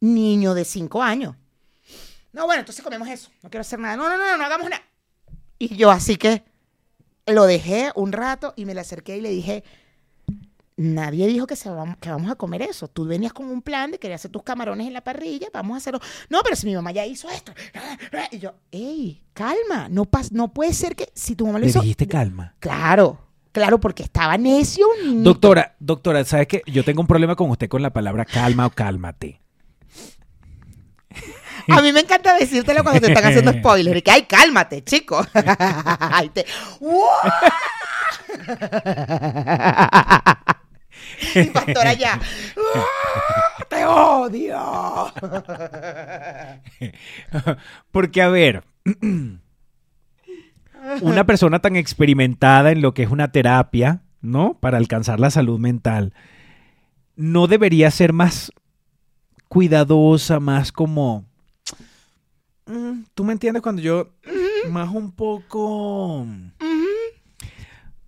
niño 0.00 0.54
de 0.54 0.64
cinco 0.64 1.02
años? 1.02 1.34
No, 2.32 2.46
bueno, 2.46 2.60
entonces 2.60 2.84
comemos 2.84 3.08
eso, 3.08 3.30
no 3.42 3.50
quiero 3.50 3.62
hacer 3.62 3.78
nada. 3.78 3.96
No, 3.96 4.08
no, 4.08 4.16
no, 4.18 4.24
no, 4.26 4.36
no 4.36 4.44
hagamos 4.44 4.68
nada. 4.68 4.82
Y 5.58 5.76
yo 5.76 5.90
así 5.90 6.16
que 6.16 6.44
lo 7.26 7.46
dejé 7.46 7.90
un 7.94 8.12
rato 8.12 8.52
y 8.54 8.66
me 8.66 8.74
le 8.74 8.80
acerqué 8.80 9.16
y 9.16 9.20
le 9.20 9.30
dije, 9.30 9.64
nadie 10.76 11.26
dijo 11.28 11.46
que, 11.46 11.56
se 11.56 11.70
vam- 11.70 11.96
que 11.98 12.10
vamos 12.10 12.30
a 12.30 12.34
comer 12.36 12.62
eso. 12.62 12.88
Tú 12.88 13.04
venías 13.06 13.32
con 13.32 13.46
un 13.46 13.62
plan 13.62 13.90
de 13.92 13.98
querer 13.98 14.16
hacer 14.16 14.30
tus 14.30 14.42
camarones 14.42 14.86
en 14.86 14.92
la 14.92 15.02
parrilla, 15.02 15.48
vamos 15.52 15.74
a 15.74 15.78
hacerlo. 15.78 16.00
No, 16.28 16.40
pero 16.42 16.56
si 16.56 16.66
mi 16.66 16.74
mamá 16.74 16.92
ya 16.92 17.06
hizo 17.06 17.28
esto. 17.30 17.52
Y 18.32 18.38
yo, 18.38 18.54
ey, 18.72 19.22
calma, 19.32 19.88
no, 19.88 20.04
pas 20.04 20.32
no 20.32 20.52
puede 20.52 20.72
ser 20.72 20.96
que 20.96 21.10
si 21.14 21.36
tu 21.36 21.46
mamá 21.46 21.58
lo 21.58 21.64
Le 21.64 21.70
hizo... 21.70 21.80
dijiste 21.80 22.08
calma. 22.08 22.54
Claro, 22.58 23.18
claro, 23.52 23.78
porque 23.78 24.02
estaba 24.02 24.36
necio. 24.36 24.86
Doctora, 25.04 25.76
doctora, 25.78 26.24
¿sabes 26.24 26.48
qué? 26.48 26.62
Yo 26.66 26.84
tengo 26.84 27.00
un 27.00 27.06
problema 27.06 27.36
con 27.36 27.50
usted 27.50 27.68
con 27.68 27.82
la 27.82 27.92
palabra 27.92 28.24
calma 28.24 28.66
o 28.66 28.70
cálmate. 28.70 29.40
A 31.70 31.80
mí 31.80 31.92
me 31.92 32.00
encanta 32.00 32.34
decírtelo 32.36 32.82
cuando 32.82 33.00
te 33.00 33.06
están 33.12 33.24
haciendo 33.24 33.52
spoilers. 33.52 33.98
Y 33.98 34.02
que, 34.02 34.10
ay, 34.10 34.22
cálmate, 34.24 34.82
chico. 34.84 35.24
Ay, 35.98 36.28
te- 36.30 36.44
Mi 41.34 41.44
pastora 41.46 41.92
ya. 41.94 42.20
Te 43.68 43.84
odio. 43.84 45.12
Porque, 47.90 48.22
a 48.22 48.28
ver, 48.28 48.64
una 51.00 51.24
persona 51.24 51.60
tan 51.60 51.76
experimentada 51.76 52.72
en 52.72 52.82
lo 52.82 52.94
que 52.94 53.04
es 53.04 53.10
una 53.10 53.32
terapia, 53.32 54.02
¿no? 54.20 54.58
Para 54.60 54.78
alcanzar 54.78 55.20
la 55.20 55.30
salud 55.30 55.58
mental, 55.58 56.12
no 57.16 57.46
debería 57.46 57.90
ser 57.90 58.12
más 58.12 58.52
cuidadosa, 59.48 60.40
más 60.40 60.72
como... 60.72 61.26
Mm, 62.66 63.04
¿Tú 63.14 63.24
me 63.24 63.32
entiendes 63.32 63.62
cuando 63.62 63.82
yo... 63.82 64.10
Más 64.70 64.90
un 64.90 65.12
poco... 65.12 66.26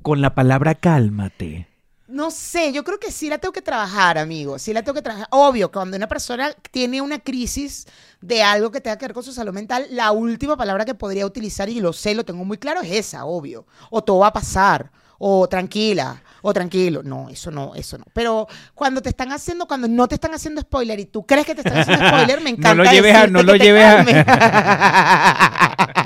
Con 0.03 0.21
la 0.21 0.35
palabra 0.35 0.75
cálmate. 0.75 1.69
No 2.09 2.31
sé, 2.31 2.73
yo 2.73 2.85
creo 2.85 3.01
que 3.01 3.11
sí 3.11 3.29
la 3.29 3.39
tengo 3.39 3.53
que 3.53 3.63
trabajar, 3.63 4.17
amigo. 4.17 4.61
Sí 4.61 4.73
la 4.73 4.83
tengo 4.83 4.95
que 4.95 5.03
trabajar. 5.03 5.27
Obvio, 5.31 5.73
cuando 5.73 5.97
una 5.97 6.07
persona 6.07 6.53
tiene 6.71 7.01
una 7.01 7.19
crisis 7.19 7.85
de 8.21 8.45
algo 8.45 8.71
que 8.71 8.81
tenga 8.81 8.97
que 8.97 9.07
ver 9.07 9.13
con 9.15 9.25
su 9.25 9.33
salud 9.33 9.53
mental, 9.53 9.87
la 9.91 10.13
última 10.13 10.57
palabra 10.57 10.85
que 10.85 10.95
podría 10.95 11.27
utilizar, 11.27 11.69
y 11.69 11.81
lo 11.81 11.93
sé, 11.93 12.15
lo 12.15 12.25
tengo 12.25 12.45
muy 12.45 12.59
claro, 12.59 12.81
es 12.81 12.93
esa, 12.93 13.25
obvio. 13.25 13.67
O 13.91 14.05
todo 14.05 14.21
va 14.21 14.29
a 14.29 14.33
pasar, 14.33 14.93
o 15.19 15.49
tranquila, 15.49 16.23
o 16.43 16.53
tranquilo. 16.53 17.03
No, 17.03 17.29
eso 17.29 17.51
no, 17.51 17.75
eso 17.75 17.99
no. 17.99 18.05
Pero 18.13 18.47
cuando 18.75 19.03
te 19.03 19.09
están 19.09 19.33
haciendo, 19.33 19.67
cuando 19.67 19.89
no 19.89 20.07
te 20.07 20.15
están 20.15 20.33
haciendo 20.33 20.61
spoiler 20.61 21.01
y 21.01 21.07
tú 21.07 21.27
crees 21.27 21.45
que 21.45 21.57
te 21.57 21.63
están 21.63 21.79
haciendo 21.79 22.07
spoiler, 22.07 22.41
me 22.41 22.53
No 22.53 22.57
encanta. 22.57 22.85
lo 22.85 22.91
lleves 22.93 23.17
a- 23.17 23.27
no 23.27 23.43
lo 23.43 23.57
lleves 23.57 23.85
a- 23.85 24.05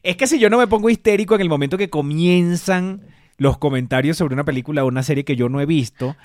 Es 0.04 0.16
que 0.18 0.28
si 0.28 0.40
yo 0.40 0.50
no 0.50 0.58
me 0.58 0.68
pongo 0.68 0.90
histérico 0.90 1.36
en 1.36 1.42
el 1.42 1.50
momento 1.50 1.78
que 1.78 1.90
comienzan 1.90 3.02
los 3.38 3.58
comentarios 3.58 4.18
sobre 4.18 4.34
una 4.34 4.46
película 4.46 4.84
o 4.84 4.88
una 4.88 5.04
serie 5.04 5.26
que 5.26 5.36
yo 5.36 5.50
no 5.50 5.60
he 5.62 5.66
visto, 5.66 6.16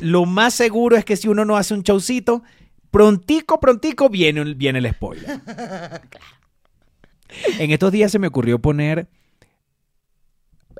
lo 0.00 0.24
más 0.26 0.54
seguro 0.54 0.96
es 0.96 1.04
que 1.04 1.16
si 1.16 1.28
uno 1.28 1.44
no 1.44 1.56
hace 1.56 1.74
un 1.74 1.82
showcito, 1.82 2.42
prontico, 2.90 3.60
prontico 3.60 4.08
viene, 4.08 4.40
el- 4.40 4.54
viene 4.54 4.78
el 4.80 4.90
spoiler. 4.90 5.40
En 7.58 7.70
estos 7.70 7.92
días 7.92 8.10
se 8.10 8.18
me 8.18 8.26
ocurrió 8.28 8.58
poner, 8.58 9.08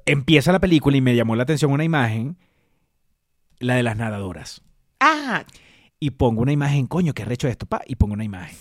empieza 0.07 0.53
la 0.53 0.61
película 0.61 0.97
y 0.97 1.01
me 1.01 1.15
llamó 1.15 1.37
la 1.37 1.43
atención 1.43 1.71
una 1.73 1.85
imagen, 1.85 2.37
la 3.59 3.75
de 3.77 3.83
las 3.83 3.97
nadadoras. 3.97 4.63
Ah, 5.01 5.45
Y 6.01 6.11
pongo 6.11 6.43
una 6.43 6.53
imagen, 6.53 6.87
coño, 6.87 7.13
qué 7.13 7.25
recho 7.25 7.49
esto, 7.49 7.67
pa, 7.67 7.83
y 7.87 7.97
pongo 7.97 8.15
una 8.15 8.23
imagen. 8.25 8.57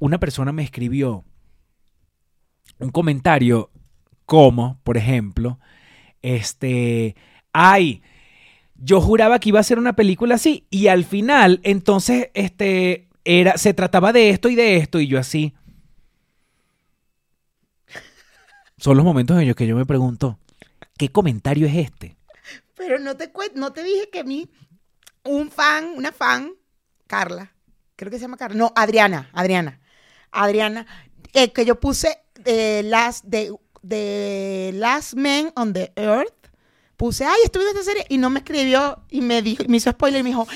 Una 0.00 0.18
persona 0.18 0.50
me 0.52 0.64
escribió 0.64 1.24
un 2.78 2.90
comentario 2.90 3.70
como, 4.26 4.80
por 4.84 4.96
ejemplo, 4.96 5.58
este, 6.22 7.16
ay, 7.52 8.02
yo 8.76 9.00
juraba 9.00 9.38
que 9.38 9.50
iba 9.50 9.60
a 9.60 9.64
ser 9.64 9.78
una 9.78 9.94
película 9.94 10.34
así 10.34 10.66
y 10.70 10.88
al 10.88 11.04
final, 11.04 11.60
entonces, 11.62 12.30
este, 12.34 13.08
era, 13.24 13.56
se 13.58 13.74
trataba 13.74 14.12
de 14.12 14.30
esto 14.30 14.48
y 14.48 14.54
de 14.54 14.76
esto 14.76 15.00
y 15.00 15.06
yo 15.06 15.18
así. 15.18 15.54
Son 18.76 18.96
los 18.96 19.04
momentos 19.04 19.40
en 19.40 19.46
los 19.46 19.56
que 19.56 19.66
yo 19.66 19.76
me 19.76 19.86
pregunto, 19.86 20.38
¿qué 20.98 21.10
comentario 21.10 21.66
es 21.66 21.76
este? 21.76 22.16
Pero 22.76 22.98
no 22.98 23.16
te 23.16 23.30
no 23.54 23.72
te 23.72 23.82
dije 23.82 24.10
que 24.10 24.20
a 24.20 24.24
mí, 24.24 24.50
un 25.22 25.50
fan, 25.50 25.86
una 25.96 26.12
fan, 26.12 26.52
Carla, 27.06 27.54
creo 27.96 28.10
que 28.10 28.18
se 28.18 28.22
llama 28.22 28.36
Carla, 28.36 28.56
no, 28.56 28.72
Adriana, 28.74 29.30
Adriana, 29.32 29.80
Adriana, 30.32 30.86
que 31.32 31.64
yo 31.64 31.80
puse 31.80 32.23
last, 32.84 33.24
de, 33.24 33.52
de 33.82 34.72
Last 34.74 35.14
Man 35.14 35.52
on 35.56 35.72
the 35.72 35.92
Earth, 35.96 36.32
puse, 36.96 37.24
ay, 37.24 37.40
estuve 37.44 37.64
viendo 37.64 37.80
esta 37.80 37.92
serie, 37.92 38.06
y 38.08 38.18
no 38.18 38.30
me 38.30 38.40
escribió, 38.40 39.02
y 39.10 39.20
me 39.20 39.42
dijo, 39.42 39.64
me 39.68 39.78
hizo 39.78 39.90
spoiler, 39.90 40.20
y 40.20 40.22
me 40.22 40.30
dijo, 40.30 40.46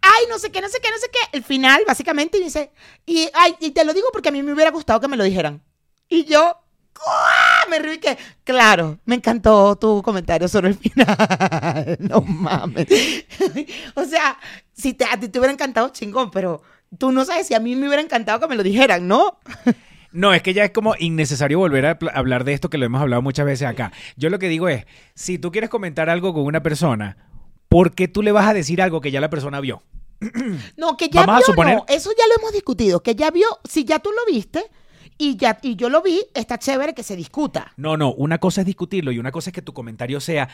ay, 0.00 0.24
no 0.28 0.38
sé 0.38 0.50
qué, 0.50 0.60
no 0.60 0.68
sé 0.68 0.78
qué, 0.80 0.90
no 0.90 0.98
sé 0.98 1.08
qué, 1.10 1.36
el 1.36 1.42
final, 1.42 1.82
básicamente, 1.86 2.38
y 2.38 2.44
dice, 2.44 2.70
y, 3.04 3.28
ay, 3.34 3.56
y 3.60 3.70
te 3.70 3.84
lo 3.84 3.94
digo 3.94 4.08
porque 4.12 4.28
a 4.28 4.32
mí 4.32 4.42
me 4.42 4.52
hubiera 4.52 4.70
gustado 4.70 5.00
que 5.00 5.08
me 5.08 5.16
lo 5.16 5.24
dijeran. 5.24 5.62
Y 6.08 6.24
yo, 6.24 6.60
¡guau! 6.94 7.70
me 7.70 7.78
reí 7.78 7.98
que, 7.98 8.16
claro, 8.44 8.98
me 9.04 9.16
encantó 9.16 9.76
tu 9.76 10.02
comentario 10.02 10.48
sobre 10.48 10.68
el 10.68 10.74
final. 10.74 11.96
No 11.98 12.20
mames. 12.20 12.86
o 13.94 14.04
sea, 14.04 14.38
si 14.72 14.94
te, 14.94 15.04
a 15.04 15.18
ti 15.18 15.28
te 15.28 15.38
hubiera 15.38 15.52
encantado, 15.52 15.88
chingón, 15.88 16.30
pero 16.30 16.62
tú 16.98 17.10
no 17.12 17.24
sabes 17.24 17.46
si 17.46 17.54
a 17.54 17.60
mí 17.60 17.74
me 17.74 17.86
hubiera 17.86 18.02
encantado 18.02 18.40
que 18.40 18.46
me 18.46 18.56
lo 18.56 18.62
dijeran, 18.62 19.06
¿no? 19.08 19.38
No, 20.16 20.32
es 20.32 20.42
que 20.42 20.54
ya 20.54 20.64
es 20.64 20.70
como 20.70 20.94
innecesario 20.98 21.58
volver 21.58 21.84
a 21.86 21.98
hablar 22.14 22.44
de 22.44 22.54
esto 22.54 22.70
que 22.70 22.78
lo 22.78 22.86
hemos 22.86 23.02
hablado 23.02 23.20
muchas 23.20 23.44
veces 23.44 23.68
acá. 23.68 23.92
Yo 24.16 24.30
lo 24.30 24.38
que 24.38 24.48
digo 24.48 24.68
es, 24.68 24.86
si 25.14 25.38
tú 25.38 25.52
quieres 25.52 25.68
comentar 25.68 26.08
algo 26.08 26.32
con 26.32 26.44
una 26.44 26.62
persona, 26.62 27.18
¿por 27.68 27.94
qué 27.94 28.08
tú 28.08 28.22
le 28.22 28.32
vas 28.32 28.46
a 28.48 28.54
decir 28.54 28.80
algo 28.80 29.00
que 29.02 29.10
ya 29.10 29.20
la 29.20 29.28
persona 29.30 29.60
vio? 29.60 29.82
No, 30.78 30.96
que 30.96 31.10
ya 31.10 31.26
Vamos 31.26 31.34
a 31.34 31.38
vio, 31.38 31.54
suponer- 31.54 31.76
no. 31.76 31.84
Eso 31.88 32.10
ya 32.18 32.24
lo 32.28 32.34
hemos 32.40 32.52
discutido. 32.52 33.02
Que 33.02 33.14
ya 33.14 33.30
vio, 33.30 33.46
si 33.68 33.84
ya 33.84 33.98
tú 33.98 34.10
lo 34.10 34.32
viste 34.32 34.64
y 35.18 35.36
ya 35.36 35.58
y 35.62 35.76
yo 35.76 35.90
lo 35.90 36.00
vi, 36.02 36.22
está 36.34 36.58
chévere 36.58 36.94
que 36.94 37.02
se 37.02 37.14
discuta. 37.14 37.72
No, 37.76 37.96
no, 37.98 38.12
una 38.14 38.38
cosa 38.38 38.62
es 38.62 38.66
discutirlo 38.66 39.12
y 39.12 39.18
una 39.18 39.32
cosa 39.32 39.50
es 39.50 39.54
que 39.54 39.60
tu 39.62 39.74
comentario 39.74 40.20
sea, 40.20 40.48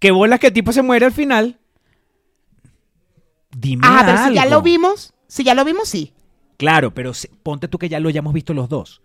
que 0.00 0.10
bolas 0.12 0.40
que 0.40 0.46
el 0.46 0.52
tipo 0.54 0.72
se 0.72 0.80
muere 0.82 1.04
al 1.04 1.12
final. 1.12 1.58
Dime 3.56 3.82
Ah, 3.86 4.02
pero 4.06 4.28
si 4.28 4.34
ya 4.34 4.46
lo 4.46 4.62
vimos, 4.62 5.12
si 5.28 5.44
ya 5.44 5.54
lo 5.54 5.64
vimos, 5.64 5.88
sí. 5.88 6.12
Claro, 6.56 6.94
pero 6.94 7.12
ponte 7.42 7.68
tú 7.68 7.78
que 7.78 7.88
ya 7.88 8.00
lo 8.00 8.08
hayamos 8.08 8.32
visto 8.32 8.54
los 8.54 8.68
dos. 8.68 9.02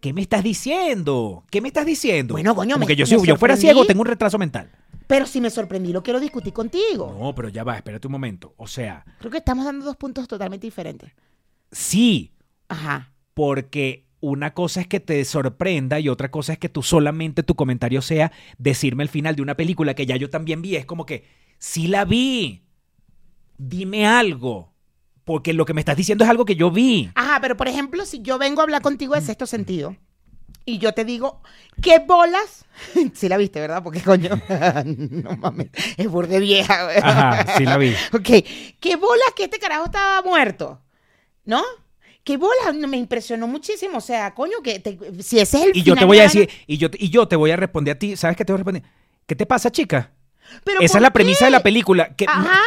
¿Qué 0.00 0.12
me 0.14 0.22
estás 0.22 0.42
diciendo? 0.42 1.44
¿Qué 1.50 1.60
me 1.60 1.68
estás 1.68 1.84
diciendo? 1.84 2.32
Bueno, 2.34 2.54
coño, 2.54 2.78
me- 2.78 2.86
que 2.86 2.96
yo, 2.96 3.04
si 3.06 3.20
yo 3.26 3.36
fuera 3.36 3.56
ciego, 3.56 3.84
tengo 3.84 4.00
un 4.00 4.06
retraso 4.06 4.38
mental. 4.38 4.70
Pero 5.06 5.26
si 5.26 5.40
me 5.40 5.50
sorprendí, 5.50 5.92
lo 5.92 6.02
quiero 6.02 6.20
discutir 6.20 6.52
contigo. 6.52 7.14
No, 7.18 7.34
pero 7.34 7.48
ya 7.48 7.64
va, 7.64 7.76
espérate 7.76 8.06
un 8.06 8.12
momento. 8.12 8.54
O 8.56 8.66
sea, 8.66 9.04
Creo 9.18 9.30
que 9.30 9.38
estamos 9.38 9.64
dando 9.64 9.84
dos 9.84 9.96
puntos 9.96 10.26
totalmente 10.28 10.66
diferentes. 10.66 11.12
sí, 11.72 12.32
Ajá. 12.68 13.12
porque 13.34 14.06
una 14.20 14.54
cosa 14.54 14.80
es 14.82 14.86
que 14.86 15.00
te 15.00 15.24
sorprenda 15.24 15.98
y 15.98 16.08
otra 16.08 16.30
cosa 16.30 16.52
es 16.52 16.58
que 16.58 16.68
tú 16.68 16.82
solamente 16.82 17.42
tu 17.42 17.54
comentario 17.56 18.00
sea 18.02 18.30
decirme 18.58 19.02
el 19.02 19.08
final 19.08 19.34
de 19.34 19.42
una 19.42 19.56
película 19.56 19.94
que 19.94 20.06
ya 20.06 20.16
yo 20.16 20.30
también 20.30 20.62
vi. 20.62 20.76
Es 20.76 20.86
como 20.86 21.04
que, 21.06 21.24
sí 21.58 21.88
la 21.88 22.04
vi. 22.04 22.62
Dime 23.58 24.06
algo. 24.06 24.72
Porque 25.30 25.52
lo 25.52 25.64
que 25.64 25.74
me 25.74 25.80
estás 25.80 25.96
diciendo 25.96 26.24
es 26.24 26.30
algo 26.30 26.44
que 26.44 26.56
yo 26.56 26.72
vi. 26.72 27.08
Ajá, 27.14 27.38
pero 27.40 27.56
por 27.56 27.68
ejemplo, 27.68 28.04
si 28.04 28.20
yo 28.20 28.36
vengo 28.36 28.62
a 28.62 28.64
hablar 28.64 28.82
contigo 28.82 29.14
de 29.14 29.20
sexto 29.20 29.46
sentido 29.46 29.94
y 30.64 30.78
yo 30.78 30.92
te 30.92 31.04
digo, 31.04 31.40
¿qué 31.80 32.00
bolas? 32.00 32.64
sí 33.14 33.28
la 33.28 33.36
viste, 33.36 33.60
¿verdad? 33.60 33.80
Porque 33.80 34.00
coño, 34.00 34.30
no 34.84 35.36
mames, 35.36 35.68
es 35.96 36.08
burde 36.10 36.40
vieja. 36.40 36.88
Ajá, 37.00 37.56
sí 37.56 37.64
la 37.64 37.76
vi. 37.76 37.94
Ok, 38.12 38.28
¿qué 38.80 38.96
bolas 38.96 39.28
que 39.36 39.44
este 39.44 39.60
carajo 39.60 39.84
estaba 39.84 40.20
muerto? 40.22 40.80
¿No? 41.44 41.62
¿Qué 42.24 42.36
bolas? 42.36 42.74
Me 42.74 42.96
impresionó 42.96 43.46
muchísimo. 43.46 43.98
O 43.98 44.00
sea, 44.00 44.34
coño, 44.34 44.56
que 44.64 44.80
te- 44.80 44.98
si 45.22 45.38
ese 45.38 45.58
es 45.58 45.64
el 45.66 45.76
Y 45.76 45.84
yo 45.84 45.94
te 45.94 46.04
voy 46.06 46.18
a 46.18 46.22
de 46.22 46.26
decir, 46.26 46.50
y 46.66 46.76
yo, 46.76 46.88
y 46.92 47.08
yo 47.10 47.28
te 47.28 47.36
voy 47.36 47.52
a 47.52 47.56
responder 47.56 47.94
a 47.94 47.98
ti. 48.00 48.16
¿Sabes 48.16 48.36
qué 48.36 48.44
te 48.44 48.52
voy 48.52 48.56
a 48.56 48.64
responder? 48.64 48.82
¿Qué 49.28 49.36
te 49.36 49.46
pasa, 49.46 49.70
chica? 49.70 50.10
¿Pero 50.64 50.80
Esa 50.80 50.98
es 50.98 51.02
la 51.02 51.12
premisa 51.12 51.44
de 51.44 51.52
la 51.52 51.62
película. 51.62 52.16
Que, 52.16 52.24
Ajá. 52.28 52.58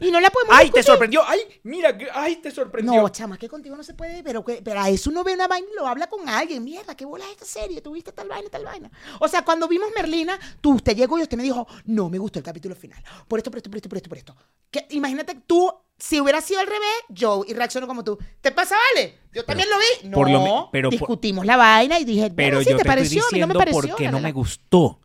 Y 0.00 0.10
no 0.10 0.20
la 0.20 0.30
podemos 0.30 0.54
¡Ay, 0.56 0.70
te 0.70 0.82
sorprendió! 0.82 1.22
¡Ay, 1.26 1.40
mira! 1.62 1.96
¡Ay, 2.14 2.36
te 2.36 2.50
sorprendió! 2.50 3.00
No, 3.00 3.08
chama, 3.08 3.38
que 3.38 3.48
contigo 3.48 3.76
no 3.76 3.82
se 3.82 3.94
puede, 3.94 4.22
pero, 4.22 4.44
que- 4.44 4.60
pero 4.62 4.80
a 4.80 4.88
eso 4.90 5.10
uno 5.10 5.24
ve 5.24 5.32
una 5.34 5.48
vaina 5.48 5.66
y 5.70 5.74
lo 5.76 5.86
habla 5.86 6.06
con 6.08 6.28
alguien. 6.28 6.62
Mierda, 6.64 6.94
qué 6.94 7.04
bola 7.04 7.24
es 7.24 7.30
esta 7.32 7.44
serie, 7.44 7.80
tuviste 7.80 8.12
tal 8.12 8.28
vaina, 8.28 8.48
tal 8.50 8.64
vaina. 8.64 8.90
O 9.20 9.28
sea, 9.28 9.42
cuando 9.44 9.66
vimos 9.68 9.88
Merlina, 9.94 10.38
tú, 10.60 10.74
usted 10.74 10.96
llegó 10.96 11.18
y 11.18 11.22
usted 11.22 11.36
me 11.36 11.42
dijo, 11.42 11.66
no 11.86 12.08
me 12.10 12.18
gustó 12.18 12.38
el 12.38 12.44
capítulo 12.44 12.74
final. 12.76 13.02
Por 13.26 13.38
esto, 13.38 13.50
por 13.50 13.58
esto, 13.58 13.70
por 13.70 13.76
esto, 13.78 13.88
por 13.88 13.96
esto, 13.98 14.08
por 14.08 14.18
esto. 14.18 14.36
Que, 14.70 14.86
imagínate 14.90 15.34
tú, 15.46 15.72
si 15.98 16.20
hubiera 16.20 16.40
sido 16.40 16.60
al 16.60 16.66
revés, 16.66 17.04
yo 17.08 17.44
y 17.48 17.54
reacciono 17.54 17.86
como 17.86 18.04
tú. 18.04 18.18
¿Te 18.40 18.52
pasa, 18.52 18.76
vale? 18.94 19.18
Yo 19.32 19.44
también 19.44 19.68
lo 19.70 19.76
vi. 19.78 20.08
No, 20.08 20.14
por 20.14 20.30
lo 20.30 20.68
pero 20.70 20.90
por- 20.90 20.98
discutimos 20.98 21.46
la 21.46 21.56
vaina 21.56 21.98
y 21.98 22.04
dije, 22.04 22.30
Pero 22.30 22.60
sí, 22.62 22.70
yo 22.70 22.76
te, 22.76 22.82
te, 22.82 22.88
pareció, 22.88 23.20
estoy 23.22 23.40
a 23.40 23.46
mí 23.46 23.52
no 23.52 23.58
me 23.58 23.64
pareció. 23.64 23.80
porque 23.90 24.10
no 24.10 24.20
me 24.20 24.32
gustó. 24.32 25.00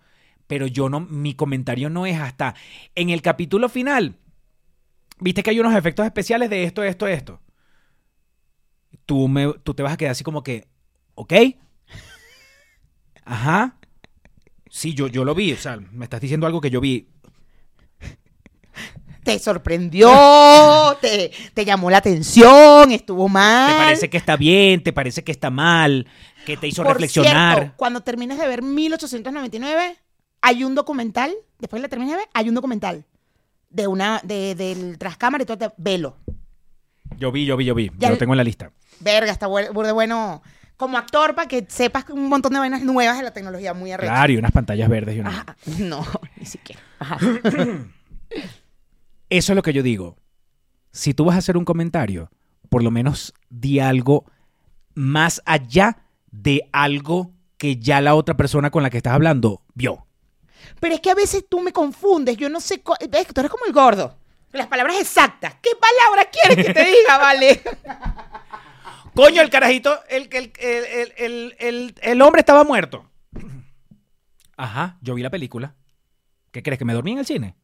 Pero 0.46 0.68
yo 0.68 0.90
no, 0.90 1.00
mi 1.00 1.36
comentario 1.36 1.90
no 1.90 2.06
es 2.06 2.20
hasta 2.20 2.54
en 2.96 3.10
el 3.10 3.22
capítulo 3.22 3.70
final. 3.70 4.18
Viste 5.20 5.44
que 5.44 5.52
hay 5.52 5.60
unos 5.60 5.76
efectos 5.76 6.06
especiales 6.06 6.50
de 6.50 6.64
esto, 6.64 6.84
esto, 6.84 7.08
esto. 7.08 7.40
Tú, 9.06 9.28
me, 9.28 9.54
tú 9.64 9.74
te 9.74 9.84
vas 9.84 9.94
a 9.94 9.98
quedar 9.98 10.12
así 10.12 10.24
como 10.24 10.44
que, 10.44 10.68
¿ok? 11.16 11.34
Ajá. 13.26 13.78
Sí, 14.70 14.94
yo, 14.94 15.08
yo 15.08 15.24
lo 15.24 15.36
vi. 15.36 15.54
O 15.54 15.58
sea, 15.58 15.78
me 15.78 16.06
estás 16.06 16.22
diciendo 16.22 16.48
algo 16.48 16.62
que 16.62 16.70
yo 16.70 16.82
vi. 16.82 17.08
Te 19.24 19.40
sorprendió, 19.40 20.10
te, 21.02 21.32
te 21.54 21.64
llamó 21.64 21.90
la 21.90 22.00
atención, 22.00 22.92
estuvo 22.92 23.30
mal. 23.30 23.72
¿Te 23.72 23.78
parece 23.78 24.10
que 24.10 24.18
está 24.18 24.36
bien? 24.36 24.84
¿Te 24.84 24.92
parece 24.92 25.24
que 25.24 25.32
está 25.32 25.50
mal? 25.50 26.08
¿Que 26.46 26.58
te 26.58 26.68
hizo 26.68 26.84
Por 26.84 26.94
reflexionar? 26.94 27.58
cierto, 27.58 27.78
cuando 27.78 28.02
termines 28.02 28.38
de 28.38 28.46
ver 28.48 28.62
1899, 28.62 29.96
hay 30.42 30.64
un 30.66 30.76
documental, 30.76 31.34
después 31.58 31.82
de 31.82 31.84
la 31.84 31.90
termines 31.90 32.16
de 32.16 32.18
ver, 32.18 32.30
hay 32.34 32.50
un 32.50 32.56
documental 32.56 33.06
de 33.74 33.88
una, 33.88 34.22
de, 34.24 34.56
del 34.56 34.98
trascámara 34.98 35.44
y 35.44 35.46
todo, 35.46 35.58
te- 35.58 35.74
velo. 35.78 36.18
Yo 37.18 37.32
vi, 37.32 37.46
yo 37.46 37.58
vi, 37.58 37.66
yo 37.66 37.76
vi. 37.76 37.88
Ya 37.98 38.00
yo 38.00 38.08
lo 38.10 38.14
el- 38.14 38.20
tengo 38.20 38.34
en 38.34 38.38
la 38.38 38.44
lista. 38.44 38.72
Verga, 39.02 39.32
está 39.32 39.48
bu- 39.48 39.72
burde 39.74 39.92
bueno 39.92 40.42
como 40.78 40.98
actor 40.98 41.36
para 41.36 41.48
que 41.48 41.66
sepas 41.70 42.06
un 42.10 42.28
montón 42.30 42.54
de 42.54 42.60
vainas 42.60 42.82
nuevas 42.84 43.18
de 43.18 43.24
la 43.24 43.32
tecnología 43.32 43.74
muy 43.74 43.92
arrecha. 43.92 44.12
Claro, 44.14 44.34
y 44.34 44.38
unas 44.38 44.52
pantallas 44.52 44.90
verdes 44.90 45.18
y 45.18 45.20
una... 45.20 45.30
Ajá. 45.30 45.58
No, 45.80 46.06
ni 46.38 46.46
siquiera. 46.46 46.82
Ajá. 47.00 47.18
Eso 49.30 49.54
es 49.54 49.56
lo 49.56 49.62
que 49.64 49.74
yo 49.74 49.84
digo. 49.84 50.18
Si 50.92 51.14
tú 51.14 51.26
vas 51.26 51.36
a 51.36 51.40
hacer 51.40 51.58
un 51.58 51.66
comentario, 51.66 52.30
por 52.70 52.84
lo 52.84 52.92
menos 52.92 53.34
di 53.50 53.80
algo 53.80 54.26
más 54.96 55.42
allá 55.46 55.98
de 56.32 56.70
algo 56.72 57.32
que 57.58 57.78
ya 57.78 58.02
la 58.02 58.16
otra 58.16 58.36
persona 58.38 58.70
con 58.70 58.84
la 58.84 58.90
que 58.90 58.98
estás 58.98 59.14
hablando 59.14 59.62
vio. 59.74 60.06
Pero 60.80 60.96
es 60.96 61.02
que 61.02 61.12
a 61.12 61.16
veces 61.16 61.46
tú 61.50 61.60
me 61.62 61.72
confundes, 61.72 62.36
yo 62.38 62.50
no 62.50 62.60
sé, 62.60 62.82
ves, 63.10 63.28
tú 63.34 63.40
eres 63.40 63.52
como 63.52 63.66
el 63.66 63.74
gordo. 63.74 64.18
Las 64.52 64.68
palabras 64.68 64.98
exactas. 65.00 65.56
¿Qué 65.62 65.72
palabras 65.80 66.28
quieres 66.32 66.66
que 66.66 66.74
te 66.74 66.86
diga, 66.86 67.18
vale? 67.18 67.62
Coño, 69.16 69.42
el 69.42 69.50
carajito, 69.50 70.00
el, 70.10 70.28
el, 70.32 70.52
el, 70.60 70.84
el, 70.86 71.14
el- 71.18 71.56
el- 71.60 71.96
el 72.02 72.22
hombre 72.22 72.40
estaba 72.42 72.64
muerto. 72.64 73.10
Ajá, 74.58 74.98
yo 75.02 75.16
vi 75.16 75.24
la 75.24 75.30
película. 75.30 75.76
¿Qué 76.52 76.62
crees? 76.62 76.78
¿Que 76.78 76.86
me 76.86 76.94
dormí 76.94 77.14
en 77.14 77.20
el 77.20 77.26
cine? 77.26 77.56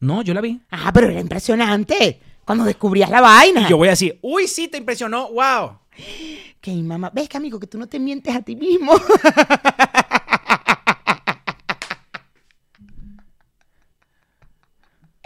No, 0.00 0.22
yo 0.22 0.34
la 0.34 0.40
vi. 0.40 0.60
Ah, 0.70 0.90
pero 0.92 1.08
era 1.08 1.20
impresionante. 1.20 2.20
Cuando 2.44 2.64
descubrías 2.64 3.10
la 3.10 3.20
vaina. 3.20 3.60
Y 3.62 3.68
yo 3.70 3.76
voy 3.76 3.88
a 3.88 3.92
decir, 3.92 4.18
uy, 4.22 4.48
sí, 4.48 4.68
te 4.68 4.78
impresionó, 4.78 5.30
wow. 5.32 5.78
Que 6.60 6.72
mi 6.72 6.82
mamá, 6.82 7.10
ves 7.14 7.28
que 7.28 7.36
amigo, 7.36 7.60
que 7.60 7.68
tú 7.68 7.78
no 7.78 7.86
te 7.86 8.00
mientes 8.00 8.34
a 8.34 8.42
ti 8.42 8.56
mismo. 8.56 8.92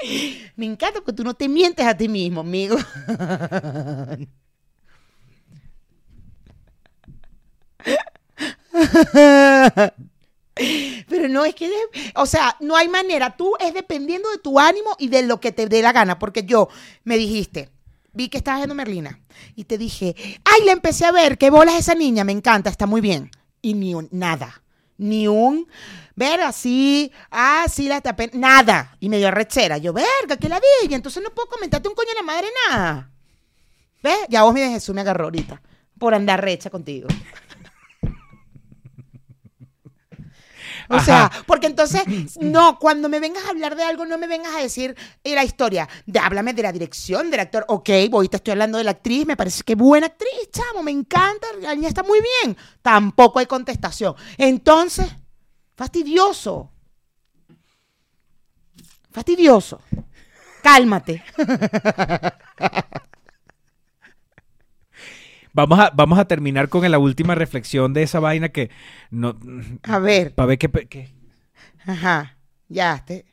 Me 0.57 0.67
encanta 0.67 1.01
que 1.05 1.13
tú 1.13 1.25
no 1.25 1.35
te 1.35 1.49
mientes 1.49 1.87
a 1.87 1.97
ti 1.97 2.09
mismo, 2.09 2.41
amigo. 2.41 2.77
Pero 11.09 11.29
no 11.29 11.45
es 11.45 11.55
que, 11.55 11.71
o 12.15 12.27
sea, 12.27 12.57
no 12.61 12.77
hay 12.77 12.89
manera. 12.89 13.37
Tú 13.37 13.55
es 13.61 13.75
dependiendo 13.75 14.31
de 14.31 14.39
tu 14.39 14.59
ánimo 14.59 14.97
y 14.99 15.09
de 15.09 15.23
lo 15.23 15.41
que 15.41 15.53
te 15.53 15.67
dé 15.67 15.83
la 15.83 15.93
gana. 15.93 16.19
Porque 16.19 16.45
yo 16.45 16.69
me 17.05 17.17
dijiste, 17.17 17.71
vi 18.13 18.29
que 18.29 18.39
estabas 18.39 18.61
viendo 18.61 18.75
Merlina 18.75 19.21
y 19.55 19.65
te 19.65 19.79
dije, 19.79 20.15
ay, 20.45 20.67
la 20.67 20.73
empecé 20.73 21.05
a 21.07 21.13
ver, 21.13 21.39
qué 21.39 21.51
bolas 21.51 21.77
esa 21.77 21.95
niña, 21.95 22.25
me 22.25 22.33
encanta, 22.33 22.71
está 22.71 22.87
muy 22.87 23.01
bien. 23.01 23.31
Y 23.63 23.75
ni 23.75 23.95
un, 23.95 24.09
nada, 24.11 24.63
ni 24.99 25.29
un, 25.29 25.69
ver 26.15 26.41
así, 26.41 27.13
ah, 27.31 27.67
sí, 27.69 27.89
la 27.89 28.01
tapé, 28.01 28.31
nada. 28.35 28.97
Y 29.01 29.09
me 29.09 29.19
dio 29.19 29.31
rechera. 29.31 29.79
Yo, 29.79 29.93
verga, 29.93 30.37
que 30.39 30.49
la 30.49 30.61
y 30.89 30.95
entonces 30.95 31.23
no 31.23 31.31
puedo 31.31 31.49
comentarte 31.49 31.89
un 31.89 31.95
coño 31.95 32.09
de 32.09 32.15
la 32.15 32.23
madre 32.23 32.49
nada. 32.69 33.11
¿Ves? 34.03 34.19
Ya 34.29 34.43
vos, 34.43 34.55
mi 34.55 34.61
Jesús, 34.61 34.95
me 34.95 35.01
agarró 35.01 35.25
ahorita 35.25 35.61
por 35.99 36.15
andar 36.15 36.43
recha 36.43 36.71
contigo. 36.71 37.09
O 40.89 40.95
Ajá. 40.95 41.05
sea, 41.05 41.31
porque 41.47 41.67
entonces, 41.67 42.03
no, 42.41 42.79
cuando 42.79 43.09
me 43.09 43.21
vengas 43.21 43.45
a 43.45 43.51
hablar 43.51 43.77
de 43.77 43.83
algo, 43.83 44.05
no 44.05 44.19
me 44.19 44.27
vengas 44.27 44.55
a 44.55 44.61
decir 44.61 44.97
eh, 45.25 45.35
la 45.35 45.45
historia. 45.45 45.89
De, 46.07 46.19
háblame 46.19 46.55
de 46.55 46.63
la 46.63 46.73
dirección 46.73 47.31
del 47.31 47.41
actor. 47.41 47.65
Ok, 47.69 47.91
voy, 48.11 48.29
te 48.29 48.37
estoy 48.37 48.53
hablando 48.53 48.79
de 48.79 48.85
la 48.85 48.93
actriz, 48.93 49.27
me 49.27 49.37
parece 49.37 49.63
que 49.63 49.75
buena 49.75 50.07
actriz, 50.07 50.51
chamo, 50.53 50.83
me 50.83 50.91
encanta, 50.91 51.47
la 51.61 51.75
niña 51.75 51.89
está 51.89 52.03
muy 52.03 52.21
bien. 52.21 52.57
Tampoco 52.83 53.39
hay 53.39 53.47
contestación. 53.47 54.15
Entonces, 54.39 55.07
fastidioso. 55.77 56.71
Fastidioso. 59.11 59.81
Cálmate. 60.63 61.23
Vamos 65.53 65.79
a, 65.79 65.91
vamos 65.95 66.19
a 66.19 66.25
terminar 66.27 66.69
con 66.69 66.89
la 66.91 66.99
última 66.99 67.35
reflexión 67.35 67.93
de 67.93 68.03
esa 68.03 68.21
vaina 68.21 68.49
que 68.51 68.71
no... 69.11 69.39
A 69.83 69.99
ver. 69.99 70.35
Para 70.35 70.47
ver 70.47 70.59
qué... 70.59 70.71
qué- 70.89 71.15
Ajá, 71.87 72.39
ya. 72.69 73.05
Te... 73.05 73.27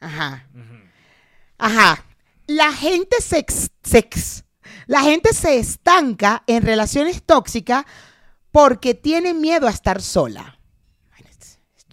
Ajá. 0.00 0.46
Ajá. 1.58 2.04
La 2.46 2.72
gente 2.72 3.16
se, 3.20 3.38
ex- 3.38 3.70
se 3.82 3.98
ex- 3.98 4.44
la 4.86 5.00
gente 5.02 5.32
se 5.32 5.58
estanca 5.58 6.42
en 6.46 6.62
relaciones 6.62 7.22
tóxicas 7.22 7.84
porque 8.52 8.94
tiene 8.94 9.34
miedo 9.34 9.66
a 9.66 9.70
estar 9.70 10.00
sola. 10.02 10.58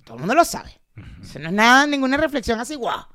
Todo 0.03 0.15
el 0.15 0.19
mundo 0.21 0.35
lo 0.35 0.43
sabe. 0.43 0.81
Eso 1.21 1.39
no 1.39 1.47
es 1.47 1.53
nada, 1.53 1.87
ninguna 1.87 2.17
reflexión 2.17 2.59
así, 2.59 2.75
guau. 2.75 3.05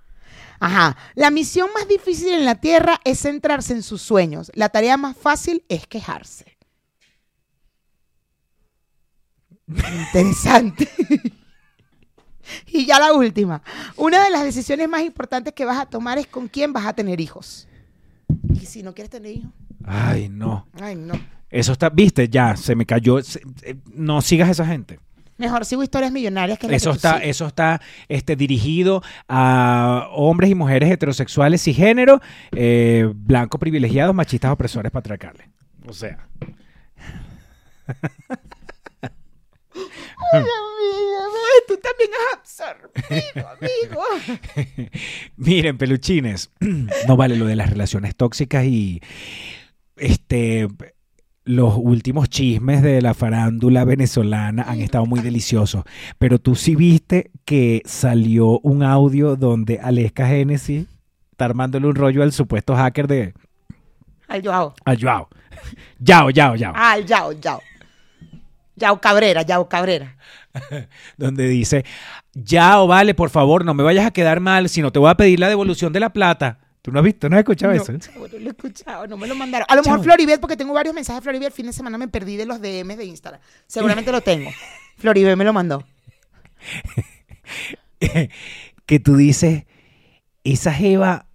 Ajá. 0.61 0.97
La 1.15 1.31
misión 1.31 1.69
más 1.75 1.87
difícil 1.89 2.33
en 2.35 2.45
la 2.45 2.57
Tierra 2.57 3.01
es 3.05 3.21
centrarse 3.21 3.73
en 3.73 3.83
sus 3.83 4.03
sueños. 4.03 4.51
La 4.55 4.69
tarea 4.69 4.97
más 4.97 5.17
fácil 5.17 5.65
es 5.69 5.87
quejarse. 5.87 6.57
Interesante. 9.69 10.89
y 12.67 12.87
ya 12.87 12.99
la 12.99 13.13
última. 13.13 13.63
Una 13.97 14.25
de 14.25 14.31
las 14.31 14.43
decisiones 14.45 14.89
más 14.89 15.03
importantes 15.03 15.53
que 15.53 15.65
vas 15.65 15.79
a 15.79 15.87
tomar 15.87 16.19
es 16.19 16.27
con 16.27 16.49
quién 16.49 16.73
vas 16.73 16.87
a 16.87 16.93
tener 16.95 17.21
hijos. 17.21 17.69
Y 18.55 18.67
si 18.67 18.83
no 18.83 18.95
quieres 18.95 19.11
tener 19.11 19.33
hijos, 19.37 19.51
Ay, 19.85 20.29
no. 20.29 20.67
ay 20.81 20.95
no. 20.97 21.15
Eso 21.51 21.73
está... 21.73 21.89
Viste, 21.89 22.29
ya, 22.29 22.57
se 22.57 22.75
me 22.75 22.85
cayó. 22.85 23.23
se- 23.23 23.41
eh, 23.63 23.77
no 23.95 24.21
sigas 24.21 24.49
a 24.49 24.53
esa 24.53 24.67
gente. 24.67 25.01
Mejor 25.39 25.65
sigo 25.65 25.83
historias 25.83 26.13
millonarias 26.13 26.59
que 26.59 26.67
Eso 26.67 26.91
que 26.91 26.95
tú 26.95 26.97
está, 26.97 27.15
sigues. 27.15 27.31
eso 27.31 27.47
está 27.47 27.81
este, 28.09 28.37
dirigido 28.37 29.03
a 29.29 30.09
hombres 30.13 30.51
y 30.51 30.55
mujeres 30.55 30.91
heterosexuales 30.91 31.67
y 31.69 31.75
género, 31.75 32.21
eh, 32.53 33.11
blancos 33.15 33.59
privilegiados, 33.61 34.15
machistas 34.15 34.51
opresores 34.51 34.93
patriarcales. 34.93 35.47
O 35.87 35.93
sea, 35.93 36.29
Ay, 40.33 40.41
amiga, 40.41 40.49
tú 41.69 41.79
también 41.79 42.11
has 42.19 42.39
absorbido, 42.39 43.49
amigo. 43.49 44.91
miren, 45.37 45.79
peluchines, 45.79 46.51
no 47.07 47.17
vale 47.17 47.37
lo 47.37 47.47
de 47.47 47.57
las 47.57 47.71
relaciones 47.71 48.17
tóxicas 48.17 48.65
y 48.65 49.01
este 49.97 50.69
los 51.49 51.75
últimos 51.79 52.29
chismes 52.29 52.83
de 52.83 53.01
la 53.01 53.15
farándula 53.15 53.85
venezolana 53.85 54.65
han 54.69 54.81
estado 54.81 55.07
muy 55.07 55.21
deliciosos. 55.21 55.83
Pero 56.19 56.39
tú 56.39 56.55
sí 56.55 56.77
viste 56.77 57.31
que 57.47 57.83
salió 57.87 58.61
un 58.61 58.83
audio 58.83 59.35
donde 59.35 59.81
Aleska 59.81 60.29
Genesis 60.29 60.87
está 61.31 61.47
armándole 61.47 61.87
un 61.87 61.95
rollo 61.95 62.23
al 62.23 62.33
supuesto 62.33 62.77
hacker 62.77 63.07
de 63.09 63.35
Al 64.29 64.43
Yao. 64.43 64.75
a 64.85 64.95
Joao. 64.95 65.29
Yao, 65.99 66.29
Yao, 66.31 66.55
Yao. 66.55 66.75
Al 66.77 67.07
Yao, 67.07 67.33
Yao. 67.33 67.63
Yao 68.77 69.01
Cabrera, 69.01 69.43
Yao 69.43 69.69
Cabrera. 69.69 70.17
Donde 71.17 71.49
dice, 71.49 71.85
Yao, 72.35 72.87
vale, 72.87 73.15
por 73.15 73.31
favor, 73.31 73.65
no 73.65 73.73
me 73.73 73.83
vayas 73.83 74.07
a 74.07 74.11
quedar 74.11 74.41
mal, 74.41 74.69
si 74.69 74.83
no 74.83 74.93
te 74.93 74.99
voy 74.99 75.11
a 75.11 75.17
pedir 75.17 75.41
la 75.41 75.49
devolución 75.49 75.95
de 75.95 76.01
la 76.01 76.11
plata. 76.11 76.59
¿Tú 76.83 76.93
no 76.93 77.01
has 77.01 77.05
visto? 77.05 77.29
¿No 77.29 77.37
has 77.37 77.41
escuchado 77.41 77.75
no, 77.75 77.83
eso? 77.83 77.97
chavo, 77.99 78.29
no 78.29 78.39
lo 78.39 78.47
he 78.47 78.49
escuchado, 78.49 79.07
no 79.07 79.17
me 79.17 79.27
lo 79.27 79.35
mandaron. 79.35 79.67
A 79.69 79.75
lo 79.75 79.83
mejor 79.83 79.99
Chavo. 79.99 80.05
Floribet, 80.05 80.41
porque 80.41 80.57
tengo 80.57 80.73
varios 80.73 80.95
mensajes 80.95 81.21
de 81.21 81.23
Floribet. 81.23 81.49
El 81.49 81.53
fin 81.53 81.67
de 81.67 81.73
semana 81.73 81.99
me 81.99 82.09
perdí 82.09 82.37
de 82.37 82.47
los 82.47 82.61
DMs 82.61 82.97
de 82.97 83.05
Instagram. 83.05 83.41
Seguramente 83.67 84.13
lo 84.13 84.21
tengo. 84.21 84.51
Floribet 84.99 85.37
me 85.37 85.45
lo 85.45 85.53
mandó. 85.53 85.85
que 88.87 89.01
tú 89.01 89.17
dices, 89.17 89.65
esa 90.45 90.73
jeva 90.73 91.27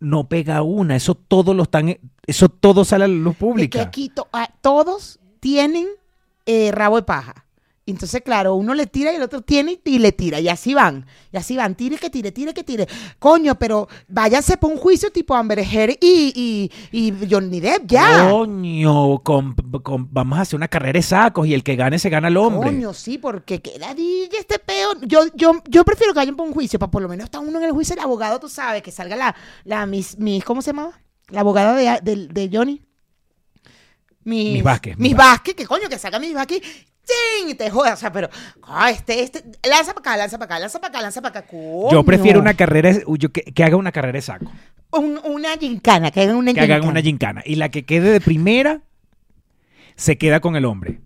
no 0.00 0.28
pega 0.28 0.62
una, 0.62 0.96
eso 0.96 1.14
todo 1.14 1.54
lo 1.54 1.64
están, 1.64 1.98
eso 2.26 2.48
todo 2.48 2.84
sale 2.84 3.04
a 3.04 3.08
la 3.08 3.14
luz 3.14 3.36
Es 3.56 3.68
que 3.68 3.80
aquí 3.80 4.08
to- 4.08 4.28
ah, 4.32 4.48
todos 4.60 5.18
tienen 5.40 5.86
eh, 6.46 6.70
rabo 6.72 6.96
de 6.96 7.02
paja. 7.02 7.44
Entonces, 7.90 8.22
claro, 8.22 8.54
uno 8.54 8.74
le 8.74 8.86
tira 8.86 9.12
y 9.12 9.16
el 9.16 9.22
otro 9.22 9.40
tiene 9.42 9.80
y 9.84 9.98
le 9.98 10.12
tira. 10.12 10.40
Y 10.40 10.48
así 10.48 10.74
van. 10.74 11.06
Y 11.32 11.36
así 11.36 11.56
van. 11.56 11.74
Tire 11.74 11.96
que 11.96 12.10
tire, 12.10 12.32
tire 12.32 12.52
que 12.52 12.62
tire. 12.64 12.86
Coño, 13.18 13.58
pero 13.58 13.88
váyanse 14.08 14.56
por 14.56 14.70
un 14.70 14.76
juicio 14.78 15.10
tipo 15.10 15.34
Amber 15.34 15.58
Heard 15.60 15.96
y, 16.00 16.70
y, 16.92 16.98
y 17.10 17.26
Johnny 17.30 17.60
Depp, 17.60 17.86
ya. 17.86 18.28
Coño, 18.30 19.18
con- 19.20 19.54
con- 19.82 20.08
vamos 20.12 20.38
a 20.38 20.42
hacer 20.42 20.56
una 20.56 20.68
carrera 20.68 20.98
de 20.98 21.02
sacos 21.02 21.46
y 21.46 21.54
el 21.54 21.62
que 21.62 21.76
gane 21.76 21.98
se 21.98 22.10
gana 22.10 22.28
el 22.28 22.36
hombre. 22.36 22.70
Coño, 22.70 22.92
sí, 22.92 23.18
porque 23.18 23.60
queda 23.60 23.94
DJ 23.94 24.38
este 24.38 24.58
peo. 24.58 24.90
Yo, 25.02 25.20
yo, 25.34 25.52
yo 25.68 25.84
prefiero 25.84 26.12
que 26.12 26.18
vayan 26.20 26.36
por 26.36 26.46
un 26.46 26.52
juicio, 26.54 26.78
para 26.78 26.90
por 26.90 27.02
lo 27.02 27.08
menos 27.08 27.24
está 27.24 27.40
uno 27.40 27.58
en 27.58 27.64
el 27.64 27.72
juicio, 27.72 27.94
el 27.94 28.00
abogado, 28.00 28.38
tú 28.38 28.48
sabes, 28.48 28.82
que 28.82 28.90
salga 28.90 29.16
la, 29.16 29.34
la 29.64 29.86
mis, 29.86 30.18
mis, 30.18 30.44
¿cómo 30.44 30.60
se 30.62 30.70
llamaba? 30.72 31.00
La 31.28 31.40
abogada 31.40 31.74
de, 31.74 32.00
de, 32.02 32.28
de 32.28 32.50
Johnny. 32.52 32.82
Mis, 34.24 34.52
Mis 34.54 34.62
Vázquez, 34.62 34.98
Mis 34.98 35.10
Mis 35.10 35.16
Vázquez, 35.16 35.54
que 35.54 35.66
coño, 35.66 35.88
que 35.88 35.98
salga 35.98 36.18
mis 36.18 36.34
Vázquez. 36.34 36.60
Y 37.48 37.54
te 37.54 37.70
jodas, 37.70 37.94
o 37.94 37.96
sea, 37.96 38.12
pero, 38.12 38.28
ah, 38.62 38.90
este, 38.90 39.22
este, 39.22 39.42
lanza 39.68 39.94
para 39.94 40.00
acá, 40.00 40.16
lanza 40.16 40.38
para 40.38 40.44
acá, 40.46 40.58
lanza 40.60 40.80
para 40.80 40.88
acá, 40.90 41.02
lanza 41.02 41.22
para 41.22 41.38
acá. 41.40 41.48
Yo 41.90 42.04
prefiero 42.04 42.40
una 42.40 42.54
carrera, 42.54 42.92
yo 43.06 43.30
que, 43.32 43.42
que 43.42 43.64
haga 43.64 43.76
una 43.76 43.92
carrera 43.92 44.16
de 44.16 44.22
saco. 44.22 44.50
Un- 44.90 45.20
una 45.24 45.56
gincana, 45.56 46.10
que 46.10 46.22
hagan 46.22 46.36
una 46.36 46.52
Que 46.52 46.60
hagan 46.60 46.84
una 46.86 47.00
gincana. 47.00 47.42
Y 47.44 47.56
la 47.56 47.70
que 47.70 47.84
quede 47.84 48.10
de 48.10 48.20
primera 48.20 48.82
se 49.96 50.18
queda 50.18 50.40
con 50.40 50.56
el 50.56 50.64
hombre. 50.64 51.00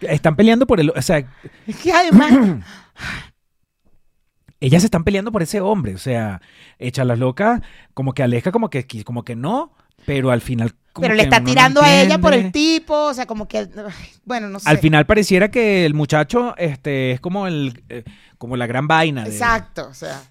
Están 0.00 0.36
peleando 0.36 0.66
por 0.66 0.80
el, 0.80 0.90
o 0.90 1.02
sea, 1.02 1.18
Es 1.66 1.76
que 1.76 1.92
además, 1.92 2.32
ellas 4.60 4.82
se 4.82 4.86
están 4.86 5.04
peleando 5.04 5.32
por 5.32 5.42
ese 5.42 5.60
hombre, 5.60 5.94
o 5.94 5.98
sea, 5.98 6.40
echa 6.78 7.04
las 7.04 7.18
locas, 7.18 7.60
como 7.92 8.12
que 8.12 8.22
aleja, 8.22 8.52
como 8.52 8.70
que, 8.70 8.86
como 9.04 9.24
que 9.24 9.36
no, 9.36 9.72
pero 10.06 10.30
al 10.30 10.40
final. 10.40 10.74
Pero 11.00 11.14
le 11.14 11.22
está 11.24 11.40
no 11.40 11.46
tirando 11.46 11.82
a 11.82 11.92
ella 11.92 12.18
por 12.18 12.32
el 12.34 12.52
tipo, 12.52 12.94
o 13.06 13.14
sea, 13.14 13.26
como 13.26 13.48
que, 13.48 13.68
bueno, 14.24 14.48
no 14.48 14.58
sé. 14.60 14.68
Al 14.70 14.78
final 14.78 15.06
pareciera 15.06 15.50
que 15.50 15.84
el 15.86 15.94
muchacho 15.94 16.54
este, 16.56 17.12
es 17.12 17.20
como 17.20 17.46
el 17.46 17.82
eh, 17.88 18.04
como 18.38 18.56
la 18.56 18.66
gran 18.66 18.86
vaina. 18.86 19.24
de- 19.24 19.30
Exacto, 19.30 19.88
o 19.88 19.94
sea. 19.94 20.22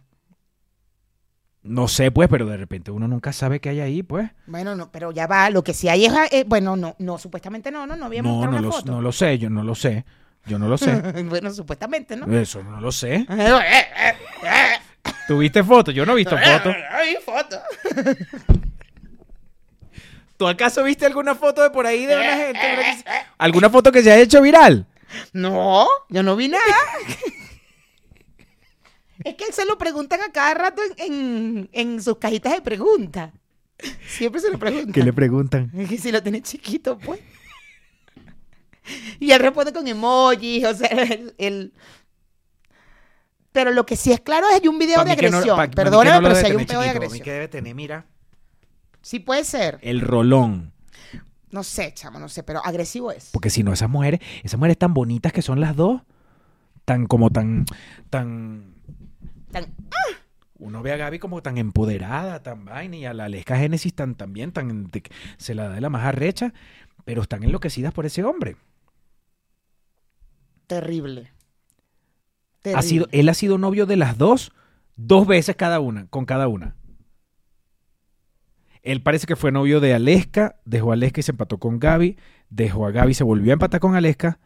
no 1.64 1.88
sé, 1.88 2.12
pues, 2.12 2.28
pero 2.30 2.46
de 2.46 2.58
repente 2.58 2.92
uno 2.92 3.08
nunca 3.08 3.32
sabe 3.34 3.60
qué 3.62 3.70
hay 3.70 3.80
ahí, 3.80 4.04
pues. 4.04 4.30
Bueno, 4.48 4.76
no, 4.76 4.92
pero 4.92 5.12
ya 5.12 5.28
va, 5.28 5.50
lo 5.50 5.64
que 5.64 5.74
sí 5.74 5.88
hay 5.90 6.06
es, 6.06 6.14
eh, 6.32 6.44
bueno, 6.48 6.76
no, 6.76 6.96
no, 7.00 7.18
supuestamente 7.18 7.72
no, 7.72 7.88
no, 7.88 7.96
no 7.96 8.06
había 8.06 8.22
No, 8.22 8.42
no 8.44 8.50
una 8.50 8.62
lo, 8.62 8.72
foto. 8.72 8.92
no 8.92 9.02
lo 9.02 9.12
sé, 9.12 9.38
yo 9.40 9.50
no 9.50 9.64
lo 9.64 9.74
sé. 9.76 10.06
Yo 10.46 10.60
no 10.60 10.68
lo 10.68 10.78
sé. 10.78 10.94
bueno, 11.24 11.54
supuestamente, 11.54 12.18
¿no? 12.18 12.26
Eso 12.38 12.62
no 12.64 12.82
lo 12.82 12.92
sé. 12.92 13.26
Eh, 14.46 14.76
¿Tuviste 15.28 15.64
fotos? 15.64 15.94
Yo 15.94 16.06
no 16.06 16.12
he 16.14 16.16
visto 16.18 16.38
fotos. 16.38 16.76
Hay 16.92 17.16
foto. 17.26 17.58
¿Tú 20.44 20.48
acaso 20.50 20.84
viste 20.84 21.06
alguna 21.06 21.36
foto 21.36 21.64
de 21.64 21.70
por 21.70 21.88
ahí 21.88 22.06
de 22.06 22.18
una 22.18 22.36
gente? 22.36 22.60
¿Alguna 23.38 23.70
foto 23.70 23.94
que 23.94 24.04
se 24.04 24.12
haya 24.12 24.24
hecho 24.24 24.42
viral? 24.42 24.86
No, 25.32 25.88
yo 26.10 26.22
no 26.22 26.36
vi 26.36 26.50
nada. 26.50 26.62
es 29.24 29.36
que 29.36 29.54
se 29.54 29.64
lo 29.66 29.78
preguntan 29.78 30.20
a 30.22 30.34
cada 30.34 30.54
rato 30.54 30.82
en, 30.98 31.14
en, 31.14 31.70
en 31.72 32.04
sus 32.04 32.18
cajitas 32.18 32.52
de 32.52 32.62
preguntas. 32.62 33.32
Siempre 34.06 34.42
se 34.42 34.52
lo 34.52 34.60
preguntan. 34.60 34.92
¿Qué 34.92 35.02
le 35.02 35.14
preguntan? 35.14 35.72
Es 35.78 35.88
que 35.88 35.98
si 35.98 36.12
lo 36.12 36.22
tiene 36.22 36.42
chiquito, 36.42 36.98
pues. 36.98 37.22
Y 39.22 39.32
él 39.32 39.40
responde 39.40 39.72
con 39.72 39.88
emojis, 39.88 40.66
o 40.66 40.74
sea, 40.74 40.88
el, 40.90 41.34
el- 41.38 41.74
Pero 43.54 43.72
lo 43.72 43.86
que 43.86 43.96
sí 43.96 44.12
es 44.12 44.20
claro 44.20 44.48
es 44.50 44.58
que 44.60 44.64
hay 44.64 44.68
un 44.68 44.78
video 44.78 45.00
de 45.00 45.06
no- 45.06 45.12
agresión. 45.14 45.72
Perdóname, 45.72 46.16
no 46.18 46.22
lo 46.22 46.28
pero 46.28 46.36
si 46.42 46.46
hay 46.48 46.52
un 46.58 46.66
pedo 46.66 46.82
de 46.82 46.90
agresión. 46.90 47.24
que 47.24 47.32
debe 47.32 47.48
tener, 47.48 47.74
mira, 47.76 48.08
Sí 49.04 49.20
puede 49.20 49.44
ser. 49.44 49.78
el 49.84 50.02
rolón. 50.02 50.74
No 51.52 51.62
sé, 51.64 51.94
chamo, 51.94 52.18
no 52.20 52.30
sé, 52.30 52.42
pero 52.42 52.66
agresivo 52.66 53.12
es. 53.12 53.30
Porque 53.32 53.52
si 53.52 53.62
no, 53.62 53.72
esas 53.74 53.90
mujeres, 53.90 54.22
esas 54.44 54.58
mujeres 54.58 54.80
tan 54.80 54.96
bonitas 54.96 55.32
que 55.32 55.44
son 55.44 55.60
las 55.60 55.76
dos, 55.76 56.02
tan 56.86 57.06
como 57.06 57.30
tan, 57.30 57.66
tan... 58.10 58.74
Tan- 59.52 59.72
Uno 60.58 60.82
ve 60.82 60.94
a 60.94 60.98
Gaby 60.98 61.20
como 61.20 61.44
tan 61.44 61.60
empoderada, 61.60 62.42
tan 62.42 62.66
vaina, 62.66 62.96
y 62.98 63.06
a 63.06 63.14
la 63.14 63.26
Aleska 63.26 63.58
Génesis 63.58 63.94
tan 63.94 64.16
también, 64.16 64.52
tan, 64.52 64.90
se 65.38 65.54
la 65.54 65.68
da 65.68 65.76
de 65.76 65.82
la 65.82 65.90
más 65.90 66.06
arrecha, 66.06 66.54
pero 67.06 67.22
están 67.22 67.44
enloquecidas 67.44 67.94
por 67.94 68.08
ese 68.08 68.24
hombre. 68.24 68.56
Terrible. 70.68 71.32
Ha 71.32 72.62
Terrible. 72.64 72.82
sido, 72.84 73.08
él 73.12 73.30
ha 73.30 73.34
sido 73.34 73.58
novio 73.58 73.86
de 73.86 73.98
las 73.98 74.18
dos, 74.18 74.54
dos 74.96 75.28
veces 75.28 75.56
cada 75.56 75.80
una, 75.82 76.08
con 76.08 76.26
cada 76.26 76.48
una. 76.48 76.76
Él 78.84 79.02
parece 79.02 79.26
que 79.26 79.36
fue 79.38 79.52
novio 79.52 79.80
de 79.80 79.94
Aleska, 79.94 80.60
dejó 80.66 80.92
a 80.92 80.94
Aleska 80.94 81.22
y 81.22 81.24
se 81.24 81.32
empató 81.32 81.58
con 81.58 81.80
Gaby, 81.80 82.18
dejó 82.50 82.86
a 82.86 82.92
Gaby, 82.92 83.14
se 83.14 83.24
volvió 83.24 83.52
a 83.52 83.54
empatar 83.54 83.80
con 83.80 83.96
Aleska, 83.96 84.40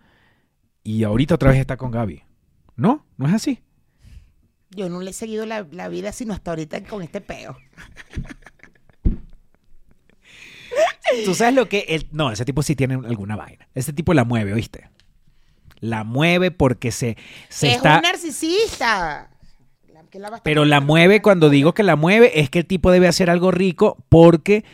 y 0.83 1.03
ahorita 1.03 1.35
otra 1.35 1.49
vez 1.49 1.59
está 1.59 1.75
con 1.75 1.91
Gaby. 1.91 2.23
¿No? 2.75 3.05
¿No 3.17 3.27
es 3.27 3.33
así? 3.33 3.63
Yo 4.69 4.89
no 4.89 5.01
le 5.01 5.09
he 5.09 5.13
seguido 5.13 5.45
la, 5.47 5.67
la 5.71 5.87
vida 5.89 6.11
sino 6.11 6.33
hasta 6.33 6.51
ahorita 6.51 6.83
con 6.83 7.01
este 7.01 7.19
peo. 7.19 7.57
Tú 11.25 11.33
sabes 11.33 11.55
lo 11.55 11.67
que 11.67 11.85
él... 11.89 12.07
No, 12.11 12.31
ese 12.31 12.45
tipo 12.45 12.61
sí 12.61 12.75
tiene 12.75 12.95
alguna 12.95 13.35
vaina. 13.35 13.67
Ese 13.73 13.93
tipo 13.93 14.13
la 14.13 14.23
mueve, 14.23 14.53
¿oíste? 14.53 14.89
La 15.79 16.03
mueve 16.03 16.51
porque 16.51 16.91
se, 16.91 17.17
se 17.49 17.69
es 17.69 17.75
está... 17.77 17.95
un 17.95 18.01
narcisista. 18.03 19.31
La- 20.17 20.19
que 20.19 20.19
la 20.19 20.29
va 20.29 20.35
a 20.35 20.37
estar 20.37 20.43
Pero 20.43 20.65
la 20.65 20.81
mueve, 20.81 21.21
cuando 21.21 21.49
digo 21.49 21.73
que 21.73 21.83
la 21.83 21.95
mueve, 21.95 22.39
es 22.39 22.49
que 22.49 22.59
el 22.59 22.65
tipo 22.65 22.91
debe 22.91 23.07
hacer 23.07 23.29
algo 23.29 23.51
rico 23.51 24.03
porque, 24.09 24.65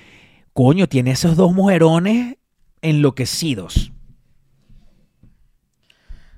coño, 0.54 0.88
tiene 0.88 1.12
esos 1.12 1.36
dos 1.36 1.54
mujerones 1.54 2.38
enloquecidos. 2.82 3.92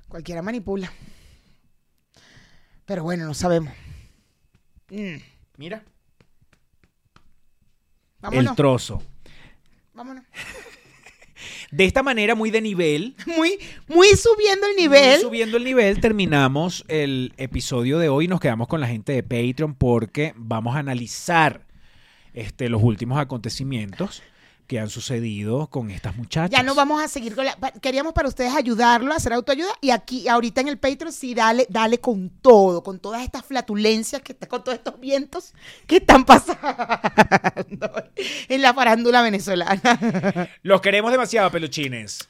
Cualquiera 0.08 0.42
manipula. 0.42 0.90
Pero 2.84 3.02
bueno, 3.02 3.26
no 3.26 3.34
sabemos. 3.34 3.72
Mm, 4.90 5.16
Mira. 5.56 5.82
vámonos. 8.20 8.50
El 8.50 8.56
trozo. 8.56 9.02
vámonos. 9.94 10.24
De 11.70 11.84
esta 11.84 12.02
manera, 12.02 12.34
muy 12.34 12.50
de 12.50 12.60
nivel, 12.60 13.14
Muy, 13.26 13.58
muy 13.88 14.08
subiendo 14.16 14.66
el 14.66 14.76
nivel. 14.76 15.12
muy 15.14 15.20
subiendo 15.20 15.56
el 15.56 15.64
nivel, 15.64 16.00
terminamos 16.00 16.84
el 16.88 17.32
episodio 17.36 17.98
de 17.98 18.08
hoy. 18.08 18.26
Y 18.26 18.28
nos 18.28 18.40
quedamos 18.40 18.68
con 18.68 18.80
la 18.80 18.86
gente 18.86 19.12
de 19.12 19.22
Patreon 19.22 19.74
porque 19.74 20.32
vamos 20.36 20.76
a 20.76 20.78
analizar 20.78 21.66
este, 22.34 22.68
los 22.68 22.82
últimos 22.82 23.18
acontecimientos 23.18 24.22
que 24.66 24.78
han 24.80 24.90
sucedido 24.90 25.68
con 25.68 25.90
estas 25.90 26.16
muchachas. 26.16 26.50
Ya 26.50 26.62
no 26.62 26.74
vamos 26.74 27.02
a 27.02 27.08
seguir 27.08 27.34
con 27.34 27.44
la. 27.44 27.56
Queríamos 27.80 28.12
para 28.12 28.28
ustedes 28.28 28.54
ayudarlo 28.54 29.12
a 29.12 29.16
hacer 29.16 29.32
autoayuda. 29.32 29.70
Y 29.80 29.90
aquí, 29.90 30.28
ahorita 30.28 30.60
en 30.60 30.68
el 30.68 30.78
Patreon, 30.78 31.12
sí, 31.12 31.34
dale, 31.34 31.66
dale 31.68 31.98
con 31.98 32.30
todo, 32.30 32.82
con 32.82 32.98
todas 32.98 33.22
estas 33.22 33.44
flatulencias, 33.44 34.22
que 34.22 34.32
está, 34.32 34.48
con 34.48 34.64
todos 34.64 34.78
estos 34.78 34.98
vientos 35.00 35.54
que 35.86 35.96
están 35.96 36.24
pasando 36.24 36.58
en 38.48 38.62
la 38.62 38.74
farándula 38.74 39.22
venezolana. 39.22 40.48
Los 40.62 40.80
queremos 40.80 41.12
demasiado, 41.12 41.50
peluchines. 41.50 42.28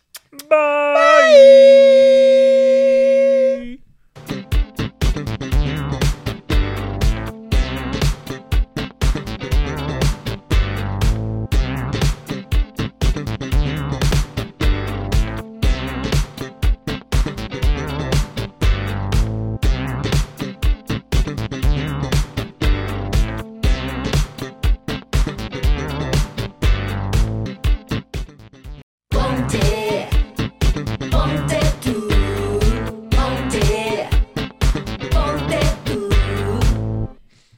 Bye. 0.48 1.76